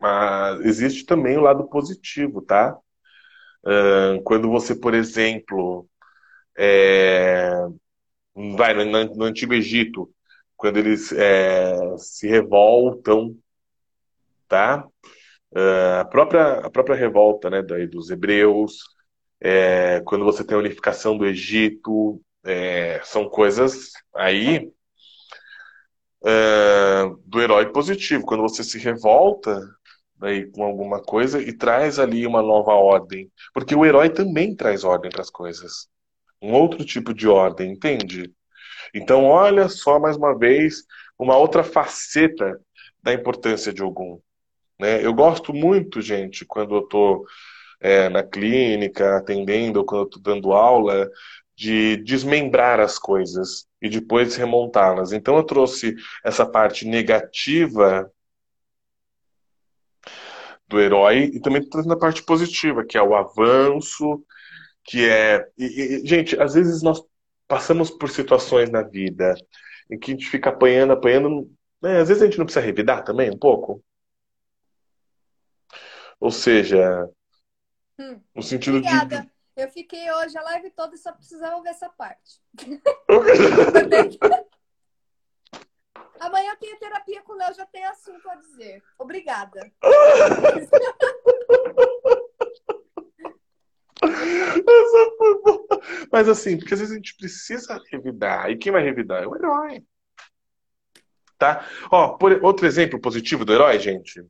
mas 0.00 0.60
existe 0.64 1.04
também 1.04 1.36
o 1.36 1.42
lado 1.42 1.68
positivo, 1.68 2.42
tá? 2.42 2.76
Quando 4.24 4.48
você, 4.48 4.74
por 4.74 4.94
exemplo, 4.94 5.88
é, 6.58 7.50
vai 8.56 8.74
no, 8.84 9.24
Antigo 9.24 9.54
Egito, 9.54 10.10
quando 10.56 10.78
eles 10.78 11.12
é, 11.12 11.76
se 11.96 12.26
revoltam, 12.26 13.36
tá? 14.48 14.84
A, 16.00 16.04
própria, 16.04 16.54
a 16.60 16.70
própria 16.70 16.96
revolta 16.96 17.48
né, 17.48 17.62
daí 17.62 17.86
dos 17.86 18.10
hebreus, 18.10 18.82
é, 19.40 20.00
quando 20.04 20.24
você 20.24 20.44
tem 20.44 20.56
a 20.56 20.60
unificação 20.60 21.16
do 21.16 21.24
Egito, 21.24 22.20
é, 22.44 23.00
são 23.04 23.28
coisas 23.28 23.92
aí 24.14 24.70
do 27.24 27.40
herói 27.40 27.72
positivo. 27.72 28.24
Quando 28.24 28.42
você 28.42 28.64
se 28.64 28.78
revolta, 28.78 29.60
aí 30.20 30.50
com 30.50 30.62
alguma 30.64 31.00
coisa 31.00 31.40
e 31.40 31.52
traz 31.52 31.98
ali 31.98 32.26
uma 32.26 32.42
nova 32.42 32.72
ordem. 32.72 33.30
Porque 33.52 33.74
o 33.74 33.84
herói 33.84 34.10
também 34.10 34.54
traz 34.54 34.84
ordem 34.84 35.10
para 35.10 35.22
as 35.22 35.30
coisas. 35.30 35.88
Um 36.40 36.52
outro 36.52 36.84
tipo 36.84 37.12
de 37.12 37.28
ordem, 37.28 37.72
entende? 37.72 38.32
Então, 38.94 39.24
olha 39.24 39.68
só 39.68 39.98
mais 39.98 40.16
uma 40.16 40.36
vez 40.36 40.84
uma 41.18 41.36
outra 41.36 41.64
faceta 41.64 42.60
da 43.02 43.12
importância 43.12 43.72
de 43.72 43.82
algum. 43.82 44.18
Né? 44.78 45.04
Eu 45.04 45.12
gosto 45.12 45.52
muito, 45.52 46.00
gente, 46.00 46.44
quando 46.44 46.76
eu 46.76 46.80
estou 46.80 47.24
é, 47.80 48.08
na 48.08 48.22
clínica, 48.22 49.16
atendendo, 49.16 49.80
ou 49.80 49.84
quando 49.84 50.02
eu 50.02 50.06
estou 50.06 50.22
dando 50.22 50.52
aula, 50.52 51.10
de 51.56 51.96
desmembrar 51.98 52.78
as 52.78 52.98
coisas 52.98 53.66
e 53.82 53.88
depois 53.88 54.36
remontá-las. 54.36 55.12
Então, 55.12 55.36
eu 55.36 55.42
trouxe 55.42 55.96
essa 56.24 56.46
parte 56.46 56.86
negativa 56.86 58.10
do 60.68 60.80
herói 60.80 61.30
e 61.34 61.40
também 61.40 61.66
trazendo 61.66 61.94
a 61.94 61.98
parte 61.98 62.22
positiva, 62.22 62.84
que 62.84 62.98
é 62.98 63.02
o 63.02 63.14
avanço, 63.14 64.24
que 64.84 65.08
é. 65.08 65.48
E, 65.56 65.64
e, 65.64 66.06
gente, 66.06 66.40
às 66.40 66.54
vezes 66.54 66.82
nós 66.82 67.02
passamos 67.46 67.90
por 67.90 68.10
situações 68.10 68.70
na 68.70 68.82
vida 68.82 69.34
em 69.90 69.98
que 69.98 70.12
a 70.12 70.14
gente 70.14 70.28
fica 70.28 70.50
apanhando, 70.50 70.92
apanhando. 70.92 71.50
Né? 71.80 72.00
Às 72.00 72.08
vezes 72.08 72.22
a 72.22 72.26
gente 72.26 72.38
não 72.38 72.44
precisa 72.44 72.64
revidar 72.64 73.04
também 73.04 73.30
um 73.30 73.38
pouco. 73.38 73.82
Ou 76.20 76.30
seja, 76.30 77.08
hum, 77.98 78.20
no 78.34 78.42
sentido 78.42 78.78
Obrigada. 78.78 79.22
de. 79.22 79.30
Eu 79.56 79.68
fiquei 79.70 80.10
hoje 80.12 80.38
a 80.38 80.42
live 80.42 80.70
toda 80.70 80.94
e 80.94 80.98
só 80.98 81.12
precisava 81.12 81.60
ver 81.62 81.70
essa 81.70 81.88
parte. 81.88 82.40
Amanhã 86.20 86.52
eu 86.52 86.56
tenho 86.56 86.78
terapia 86.78 87.22
com 87.22 87.32
o 87.32 87.36
Léo, 87.36 87.54
já 87.54 87.66
tem 87.66 87.84
assunto 87.84 88.28
a 88.28 88.34
dizer. 88.36 88.82
Obrigada. 88.98 89.60
Essa 94.02 95.16
foi 95.16 95.42
boa. 95.42 95.66
Mas 96.12 96.28
assim, 96.28 96.56
porque 96.56 96.74
às 96.74 96.80
vezes 96.80 96.92
a 96.92 96.96
gente 96.96 97.16
precisa 97.16 97.80
revidar. 97.90 98.50
E 98.50 98.56
quem 98.56 98.72
vai 98.72 98.82
revidar? 98.82 99.22
É 99.22 99.26
o 99.26 99.34
herói. 99.34 99.82
Tá? 101.36 101.66
Ó, 101.90 102.16
por, 102.16 102.44
outro 102.44 102.66
exemplo 102.66 103.00
positivo 103.00 103.44
do 103.44 103.52
herói, 103.52 103.78
gente. 103.78 104.24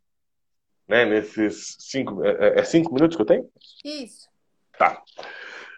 Né, 0.87 1.05
nesses 1.05 1.77
cinco. 1.79 2.25
É, 2.25 2.31
é, 2.31 2.61
é 2.61 2.65
cinco 2.65 2.93
minutos 2.93 3.17
que 3.17 3.23
eu 3.23 3.27
tenho? 3.27 3.51
Isso. 3.85 4.29
Tá. 4.79 5.03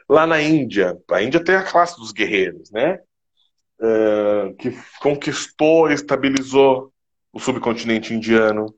Lá 0.08 0.26
na 0.26 0.40
Índia, 0.42 0.98
a 1.10 1.22
Índia 1.22 1.42
tem 1.42 1.54
a 1.54 1.64
classe 1.64 1.96
dos 1.96 2.12
guerreiros, 2.12 2.70
né? 2.70 2.98
Uh, 3.80 4.54
que 4.56 4.70
conquistou 5.00 5.90
e 5.90 5.94
estabilizou 5.94 6.92
o 7.32 7.40
subcontinente 7.40 8.14
indiano. 8.14 8.74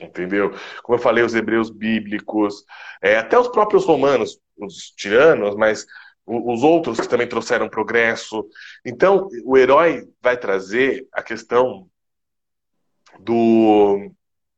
Entendeu? 0.00 0.52
Como 0.82 0.96
eu 0.96 1.02
falei, 1.02 1.24
os 1.24 1.34
hebreus 1.34 1.70
bíblicos, 1.70 2.64
é, 3.02 3.16
até 3.16 3.38
os 3.38 3.48
próprios 3.48 3.84
romanos, 3.84 4.38
os 4.56 4.90
tiranos, 4.90 5.56
mas 5.56 5.86
os 6.24 6.62
outros 6.62 7.00
que 7.00 7.08
também 7.08 7.26
trouxeram 7.26 7.68
progresso. 7.68 8.46
Então, 8.84 9.28
o 9.44 9.56
herói 9.56 10.06
vai 10.20 10.36
trazer 10.36 11.08
a 11.12 11.22
questão 11.22 11.88
do, 13.18 14.10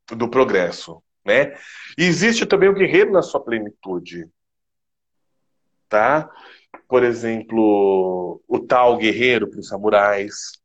do 0.08 0.28
progresso. 0.28 1.00
Né? 1.24 1.54
E 1.96 2.04
existe 2.04 2.44
também 2.44 2.68
o 2.68 2.74
guerreiro 2.74 3.12
na 3.12 3.22
sua 3.22 3.40
plenitude. 3.40 4.28
Tá? 5.90 6.30
por 6.90 7.04
exemplo, 7.04 8.42
o 8.48 8.58
tal 8.58 8.96
guerreiro 8.96 9.48
para 9.48 9.60
os 9.60 9.68
samurais, 9.68 10.60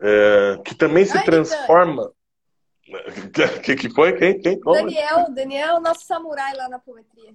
é, 0.00 0.56
que 0.64 0.72
também 0.72 1.04
se 1.04 1.18
Ai, 1.18 1.24
transforma. 1.24 2.04
O 2.04 2.12
que, 3.62 3.74
que 3.74 3.90
foi? 3.90 4.16
Quem? 4.16 4.38
Quem? 4.38 4.60
Como? 4.60 4.76
Daniel, 4.76 5.32
Daniel, 5.34 5.80
nosso 5.80 6.06
samurai 6.06 6.54
lá 6.54 6.68
na 6.68 6.78
poetria. 6.78 7.34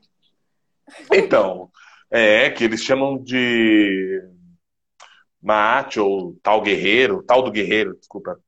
Então, 1.12 1.70
é 2.10 2.50
que 2.50 2.64
eles 2.64 2.82
chamam 2.82 3.22
de 3.22 4.22
Maat 5.42 6.00
ou 6.00 6.38
tal 6.42 6.62
guerreiro, 6.62 7.24
tal 7.24 7.42
do 7.42 7.52
guerreiro, 7.52 7.98
desculpa. 7.98 8.40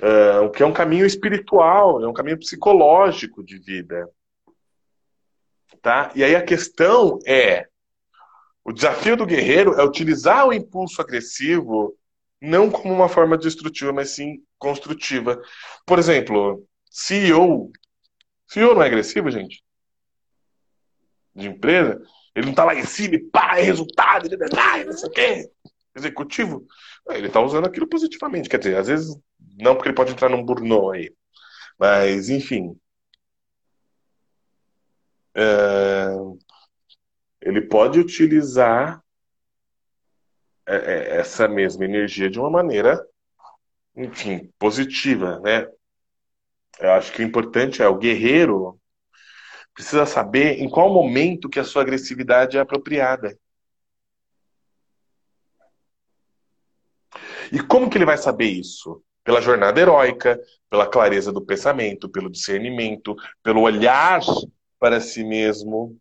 É, 0.00 0.38
o 0.38 0.50
que 0.50 0.62
é 0.62 0.66
um 0.66 0.72
caminho 0.72 1.04
espiritual, 1.04 2.00
é 2.00 2.08
um 2.08 2.12
caminho 2.12 2.38
psicológico 2.38 3.42
de 3.42 3.58
vida. 3.58 4.08
Tá? 5.82 6.10
E 6.14 6.24
aí 6.24 6.34
a 6.34 6.42
questão 6.42 7.18
é 7.26 7.66
O 8.64 8.72
desafio 8.72 9.16
do 9.16 9.26
guerreiro 9.26 9.74
é 9.74 9.84
utilizar 9.84 10.46
o 10.46 10.52
impulso 10.52 11.00
agressivo 11.00 11.94
não 12.40 12.70
como 12.70 12.92
uma 12.92 13.08
forma 13.08 13.38
destrutiva, 13.38 13.92
mas 13.92 14.10
sim 14.10 14.42
construtiva. 14.58 15.40
Por 15.86 15.98
exemplo, 15.98 16.66
CEO. 16.90 17.72
CEO 18.46 18.74
não 18.74 18.82
é 18.82 18.86
agressivo, 18.86 19.30
gente? 19.30 19.64
De 21.34 21.48
empresa? 21.48 22.02
Ele 22.34 22.46
não 22.46 22.54
tá 22.54 22.64
lá 22.64 22.74
em 22.74 22.84
cima 22.84 23.14
e 23.14 23.18
pá, 23.18 23.58
é 23.58 23.62
resultado, 23.62 24.26
ele 24.26 24.34
é 24.34 24.84
não 24.84 24.92
sei 24.92 25.08
o 25.08 25.12
quê. 25.12 25.50
Executivo. 25.94 26.66
Ele 27.10 27.28
tá 27.28 27.40
usando 27.40 27.66
aquilo 27.66 27.88
positivamente. 27.88 28.48
Quer 28.48 28.58
dizer, 28.58 28.76
às 28.76 28.88
vezes 28.88 29.16
não, 29.58 29.74
porque 29.74 29.88
ele 29.88 29.96
pode 29.96 30.12
entrar 30.12 30.28
num 30.28 30.44
burnout 30.44 30.96
aí. 30.96 31.14
Mas, 31.78 32.28
enfim. 32.28 32.76
É... 35.34 36.06
Ele 37.40 37.60
pode 37.60 38.00
utilizar 38.00 39.02
é, 40.66 40.76
é, 40.76 41.16
essa 41.16 41.46
mesma 41.46 41.84
energia 41.84 42.30
de 42.30 42.40
uma 42.40 42.48
maneira, 42.48 43.06
enfim, 43.94 44.50
positiva, 44.58 45.38
né? 45.40 45.68
Eu 46.80 46.92
acho 46.92 47.12
que 47.12 47.22
o 47.22 47.26
importante 47.26 47.82
é 47.82 47.88
o 47.88 47.98
guerreiro 47.98 48.80
precisa 49.74 50.06
saber 50.06 50.60
em 50.60 50.70
qual 50.70 50.92
momento 50.92 51.48
que 51.48 51.58
a 51.58 51.64
sua 51.64 51.82
agressividade 51.82 52.56
é 52.56 52.60
apropriada. 52.60 53.36
E 57.52 57.60
como 57.60 57.90
que 57.90 57.98
ele 57.98 58.06
vai 58.06 58.16
saber 58.16 58.46
isso? 58.46 59.02
Pela 59.22 59.40
jornada 59.40 59.80
heróica, 59.80 60.40
pela 60.70 60.86
clareza 60.86 61.32
do 61.32 61.44
pensamento, 61.44 62.08
pelo 62.08 62.30
discernimento, 62.30 63.16
pelo 63.42 63.62
olhar 63.62 64.20
para 64.84 65.00
si 65.00 65.24
mesmo, 65.24 65.98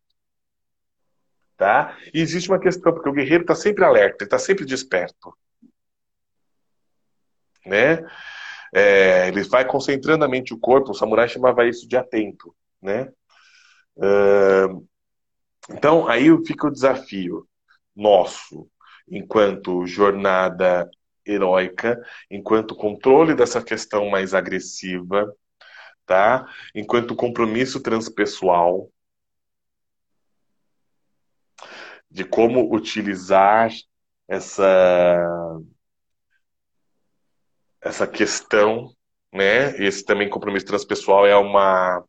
Tá? 1.55 1.97
E 2.13 2.19
existe 2.19 2.49
uma 2.49 2.59
questão, 2.59 2.91
porque 2.91 3.07
o 3.07 3.13
guerreiro 3.13 3.43
está 3.43 3.55
sempre 3.55 3.85
alerta, 3.85 4.17
ele 4.19 4.25
está 4.25 4.37
sempre 4.37 4.65
desperto. 4.65 5.33
Né? 7.65 8.05
É, 8.75 9.29
ele 9.29 9.43
vai 9.43 9.65
concentrando 9.65 10.25
a 10.25 10.27
mente 10.27 10.53
o 10.53 10.59
corpo, 10.59 10.91
o 10.91 10.93
samurai 10.93 11.29
chamava 11.29 11.65
isso 11.65 11.87
de 11.87 11.95
atento. 11.95 12.53
Né? 12.81 13.09
Então, 15.69 16.05
aí 16.09 16.27
fica 16.45 16.67
o 16.67 16.71
desafio 16.71 17.47
nosso, 17.95 18.69
enquanto 19.07 19.87
jornada 19.87 20.91
heróica, 21.25 21.97
enquanto 22.29 22.75
controle 22.75 23.33
dessa 23.33 23.63
questão 23.63 24.09
mais 24.09 24.33
agressiva, 24.33 25.33
tá? 26.05 26.47
enquanto 26.75 27.15
compromisso 27.15 27.81
transpessoal, 27.81 28.89
de 32.09 32.23
como 32.23 32.73
utilizar 32.73 33.71
essa 34.27 35.59
essa 37.81 38.07
questão, 38.07 38.93
né? 39.31 39.75
Esse 39.83 40.05
também 40.05 40.29
compromisso 40.29 40.65
transpessoal 40.65 41.25
é 41.25 41.35
uma 41.35 42.03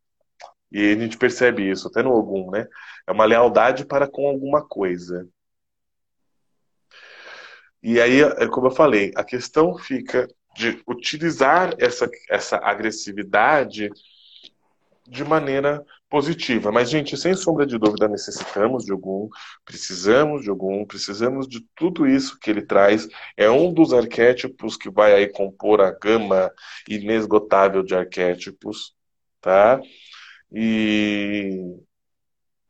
e 0.71 0.93
a 0.93 0.99
gente 0.99 1.17
percebe 1.17 1.71
isso 1.71 1.89
até 1.89 2.03
no 2.03 2.11
algum, 2.11 2.51
né? 2.51 2.67
É 3.07 3.13
uma 3.13 3.25
lealdade 3.25 3.87
para 3.87 4.09
com 4.09 4.27
alguma 4.29 4.67
coisa. 4.67 5.29
E 7.83 8.01
aí, 8.01 8.23
é 8.23 8.49
como 8.49 8.69
eu 8.69 8.71
falei, 8.71 9.13
a 9.15 9.23
questão 9.23 9.77
fica 9.79 10.27
de 10.55 10.83
utilizar 10.87 11.75
essa, 11.79 12.09
essa 12.31 12.57
agressividade 12.59 13.91
de 15.07 15.25
maneira 15.25 15.85
positiva. 16.09 16.71
Mas, 16.73 16.91
gente, 16.91 17.17
sem 17.17 17.35
sombra 17.35 17.67
de 17.67 17.79
dúvida, 17.79 18.09
necessitamos 18.09 18.85
de 18.85 18.93
algum, 18.93 19.29
precisamos 19.65 20.43
de 20.43 20.51
algum, 20.51 20.85
precisamos 20.87 21.49
de 21.49 21.61
tudo 21.75 22.07
isso 22.07 22.39
que 22.39 22.51
ele 22.51 22.63
traz. 22.63 23.09
É 23.37 23.51
um 23.51 23.73
dos 23.73 23.93
arquétipos 23.93 24.77
que 24.77 24.91
vai 24.91 25.13
aí 25.13 25.29
compor 25.29 25.81
a 25.81 25.91
gama 25.91 26.51
inesgotável 26.89 27.83
de 27.83 27.95
arquétipos, 27.95 28.95
tá? 29.41 29.81
E, 30.53 31.77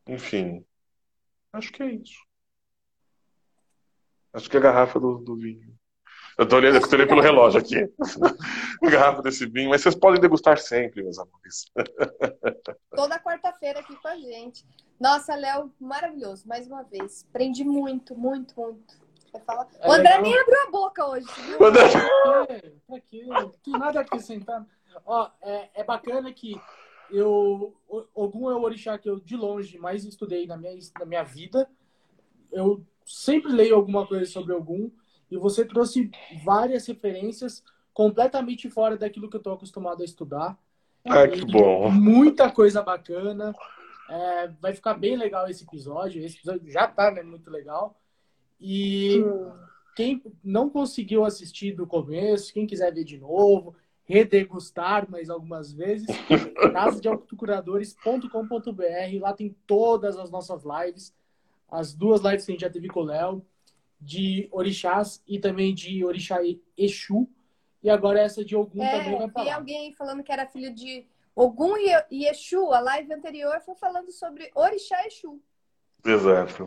enfim, 0.09 0.65
acho 1.53 1.71
que 1.71 1.83
é 1.83 1.93
isso. 1.93 2.25
Acho 4.33 4.51
que 4.51 4.57
é 4.57 4.61
a 4.61 4.63
garrafa 4.63 4.99
do, 4.99 5.19
do 5.19 5.37
vinho. 5.37 5.79
Eu 6.37 6.49
tô 6.49 6.57
olhando, 6.57 6.77
eu 6.77 6.89
tô 6.89 6.97
olhando 6.97 7.09
pelo 7.09 7.21
relógio 7.21 7.61
aqui. 7.61 7.89
Garrafa 8.91 9.23
desse 9.23 9.47
vinho, 9.47 9.71
mas 9.71 9.83
vocês 9.83 9.95
podem 9.95 10.21
degustar 10.21 10.59
sempre, 10.59 11.03
meus 11.03 11.19
amores. 11.19 11.71
Toda 12.95 13.21
quarta-feira 13.21 13.81
aqui 13.81 13.95
com 13.97 14.09
a 14.09 14.17
gente. 14.17 14.67
Nossa, 14.99 15.35
Léo, 15.35 15.73
maravilhoso, 15.81 16.47
mais 16.49 16.67
uma 16.67 16.83
vez. 16.83 17.25
Aprendi 17.31 17.63
muito, 17.65 18.17
muito, 18.17 18.55
muito. 18.61 19.05
Falar... 19.47 19.67
É 19.81 19.89
o 19.89 19.93
André 19.93 20.17
legal. 20.17 20.23
nem 20.23 20.39
abriu 20.39 20.63
a 20.63 20.71
boca 20.71 21.07
hoje, 21.07 21.27
viu? 21.47 21.65
André... 21.65 21.89
Tá 21.89 22.97
aqui, 22.97 23.25
não 23.27 23.51
tem 23.51 23.73
nada 23.79 24.01
a 24.01 24.03
acrescentar. 24.03 24.65
Ó, 25.05 25.29
é, 25.43 25.71
é 25.75 25.85
bacana 25.85 26.33
que 26.33 26.61
eu, 27.11 27.75
Ogum 28.15 28.51
é 28.51 28.55
o 28.55 28.63
orixá 28.63 28.97
que 28.99 29.09
eu, 29.09 29.21
de 29.21 29.37
longe, 29.37 29.79
mais 29.79 30.05
estudei 30.05 30.47
na 30.47 30.57
minha, 30.57 30.77
na 30.99 31.05
minha 31.05 31.23
vida. 31.23 31.69
Eu 32.51 32.85
sempre 33.05 33.53
leio 33.53 33.75
alguma 33.75 34.07
coisa 34.07 34.25
sobre 34.27 34.53
Ogum 34.53 34.91
e 35.35 35.37
você 35.37 35.65
trouxe 35.65 36.13
várias 36.45 36.87
referências 36.87 37.65
completamente 37.93 38.71
fora 38.71 38.97
daquilo 38.97 39.29
que 39.29 39.35
eu 39.35 39.39
estou 39.39 39.55
acostumado 39.55 40.03
a 40.03 40.05
estudar. 40.05 40.57
Ah, 41.05 41.27
que 41.27 41.45
bom! 41.45 41.91
Muita 41.91 42.53
coisa 42.53 42.81
bacana. 42.83 43.53
É, 44.09 44.47
vai 44.61 44.73
ficar 44.73 44.95
bem 44.95 45.17
legal 45.17 45.49
esse 45.49 45.65
episódio. 45.65 46.25
Esse 46.25 46.37
episódio 46.37 46.71
já 46.71 46.85
está 46.85 47.11
né, 47.11 47.25
muito 47.25 47.51
legal. 47.51 48.01
E 48.61 49.25
quem 49.97 50.23
não 50.43 50.71
conseguiu 50.71 51.25
assistir 51.25 51.73
do 51.73 51.85
começo, 51.85 52.55
quem 52.55 52.65
quiser 52.65 52.95
ver 52.95 53.03
de 53.03 53.19
novo, 53.19 53.75
redegustar 54.05 55.11
mais 55.11 55.29
algumas 55.29 55.73
vezes, 55.73 56.07
casadeautocuradores.com.br. 56.73 59.21
Lá 59.21 59.33
tem 59.33 59.57
todas 59.67 60.17
as 60.17 60.31
nossas 60.31 60.63
lives. 60.63 61.13
As 61.69 61.93
duas 61.93 62.23
lives 62.23 62.47
que 62.47 62.53
a 62.53 62.55
gente 62.55 62.63
já 62.63 62.71
teve 62.71 62.87
com 62.87 63.01
o 63.01 63.05
Léo 63.05 63.45
de 64.05 64.49
orixás 64.53 65.23
e 65.27 65.39
também 65.39 65.75
de 65.75 66.05
orixá 66.05 66.39
Exu. 66.77 67.29
E 67.83 67.91
agora 67.91 68.21
essa 68.21 68.45
de 68.45 68.57
Ogum 68.57 68.83
é, 68.83 68.99
também 68.99 69.19
vai 69.19 69.31
falar. 69.31 69.47
E 69.47 69.51
alguém 69.51 69.93
falando 69.93 70.23
que 70.23 70.33
era 70.33 70.47
filho 70.47 70.75
de 70.75 71.07
Ogum 71.35 71.75
e 72.11 72.27
Exu. 72.27 72.73
A 72.73 72.81
live 72.81 73.13
anterior 73.13 73.61
foi 73.65 73.75
falando 73.75 74.11
sobre 74.13 74.51
orixá 74.55 75.07
Exu. 75.07 75.41
Exato. 76.05 76.67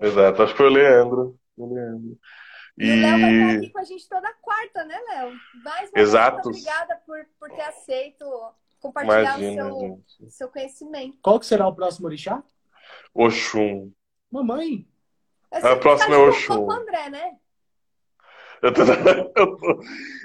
Exato. 0.00 0.42
Acho 0.42 0.52
que 0.52 0.58
foi 0.58 0.66
o 0.66 0.72
Leandro. 0.72 1.38
O 1.56 1.72
Leandro. 1.72 2.18
E, 2.76 2.86
e 2.86 2.90
o 2.90 3.02
Léo 3.02 3.20
vai 3.20 3.32
estar 3.32 3.58
aqui 3.58 3.70
com 3.70 3.78
a 3.78 3.84
gente 3.84 4.08
toda 4.08 4.34
quarta, 4.34 4.84
né, 4.84 5.00
Léo? 5.08 5.32
Mais 5.62 5.90
uma 5.90 6.02
Exato. 6.02 6.50
vez, 6.50 6.58
obrigada 6.58 6.96
por, 7.06 7.24
por 7.38 7.50
ter 7.50 7.62
aceito 7.62 8.24
compartilhar 8.80 9.38
Imagina, 9.38 9.72
o 9.72 10.02
seu, 10.08 10.30
seu 10.30 10.48
conhecimento. 10.48 11.16
Qual 11.22 11.38
que 11.38 11.46
será 11.46 11.66
o 11.68 11.74
próximo 11.74 12.06
orixá? 12.06 12.42
Oxum. 13.14 13.92
Mamãe. 14.30 14.86
A 15.62 15.76
próxima 15.76 16.16
é 16.16 16.18
o. 16.18 16.70
André, 16.70 17.10
né? 17.10 17.36
Eu 18.62 18.72
tô, 18.72 18.82
eu 19.36 19.56
tô... 19.56 19.80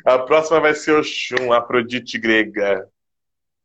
A 0.06 0.20
próxima 0.20 0.60
vai 0.62 0.74
ser 0.74 0.94
Oxum, 0.94 1.52
Afrodite 1.52 2.18
grega. 2.18 2.90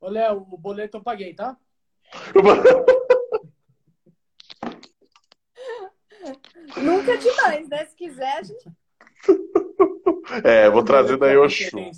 Ô, 0.01 0.09
Léo, 0.09 0.47
o 0.51 0.59
boleto 0.59 0.97
eu 0.99 1.03
paguei, 1.03 1.33
tá? 1.35 1.57
Nunca 6.77 7.13
é 7.13 7.17
demais, 7.17 7.69
né? 7.69 7.85
Se 7.87 7.95
quiser, 7.97 8.39
a 8.39 8.43
gente. 8.43 8.69
É, 10.43 10.71
vou 10.71 10.83
trazer 10.83 11.19
daí 11.19 11.37
Oxum. 11.37 11.79
É. 11.79 11.91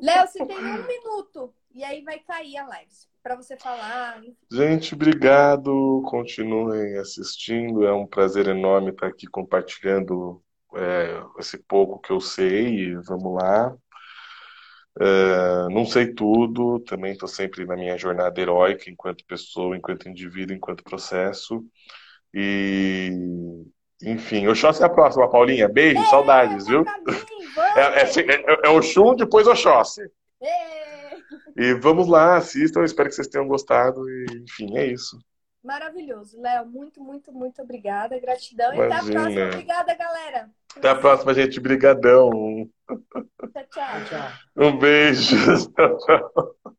Léo, 0.00 0.26
você 0.26 0.44
tem 0.44 0.56
um 0.56 0.86
minuto 0.86 1.54
e 1.70 1.84
aí 1.84 2.02
vai 2.02 2.18
cair 2.18 2.56
a 2.56 2.66
live 2.66 2.90
para 3.26 3.34
você 3.34 3.56
falar. 3.56 4.22
Gente, 4.52 4.94
obrigado. 4.94 6.00
Continuem 6.06 6.96
assistindo. 6.96 7.84
É 7.84 7.92
um 7.92 8.06
prazer 8.06 8.46
enorme 8.46 8.90
estar 8.90 9.08
aqui 9.08 9.26
compartilhando 9.26 10.40
é, 10.76 11.20
esse 11.40 11.58
pouco 11.58 11.98
que 11.98 12.12
eu 12.12 12.20
sei. 12.20 12.94
Vamos 13.08 13.34
lá. 13.34 13.76
É, 15.00 15.68
não 15.74 15.84
sei 15.84 16.14
tudo, 16.14 16.78
também 16.80 17.12
estou 17.12 17.28
sempre 17.28 17.66
na 17.66 17.74
minha 17.74 17.98
jornada 17.98 18.40
heróica 18.40 18.88
enquanto 18.88 19.26
pessoa, 19.26 19.76
enquanto 19.76 20.08
indivíduo, 20.08 20.54
enquanto 20.54 20.84
processo. 20.84 21.64
E 22.32 23.10
enfim, 24.04 24.46
Oxóssi 24.46 24.84
é 24.84 24.86
a 24.86 24.88
próxima, 24.88 25.28
Paulinha. 25.28 25.68
Beijo, 25.68 26.00
é, 26.00 26.06
saudades, 26.06 26.68
viu? 26.68 26.84
É, 27.76 27.80
é, 27.80 28.04
é, 28.04 28.66
é, 28.66 28.68
o 28.70 28.80
Xum, 28.80 29.16
depois 29.16 29.48
Oxóssi. 29.48 30.02
É. 30.40 30.95
E 31.56 31.74
vamos 31.74 32.06
lá, 32.06 32.36
assistam. 32.36 32.84
Espero 32.84 33.08
que 33.08 33.14
vocês 33.14 33.28
tenham 33.28 33.48
gostado. 33.48 34.08
E, 34.08 34.26
enfim, 34.44 34.76
é 34.76 34.86
isso. 34.86 35.18
Maravilhoso. 35.64 36.40
Léo, 36.40 36.66
muito, 36.66 37.02
muito, 37.02 37.32
muito 37.32 37.62
obrigada. 37.62 38.20
Gratidão. 38.20 38.72
Imagina. 38.74 38.84
E 38.84 38.92
até 38.92 38.96
a 38.96 39.12
próxima. 39.12 39.46
Obrigada, 39.46 39.94
galera. 39.94 40.50
Até 40.76 40.88
a 40.88 40.94
próxima, 40.94 41.34
gente. 41.34 41.58
Brigadão. 41.58 42.30
Tchau, 42.86 43.64
tchau. 43.72 44.04
tchau. 44.08 44.28
Um 44.56 44.78
beijo. 44.78 45.34
Tchau, 45.74 45.98
tchau. 45.98 46.76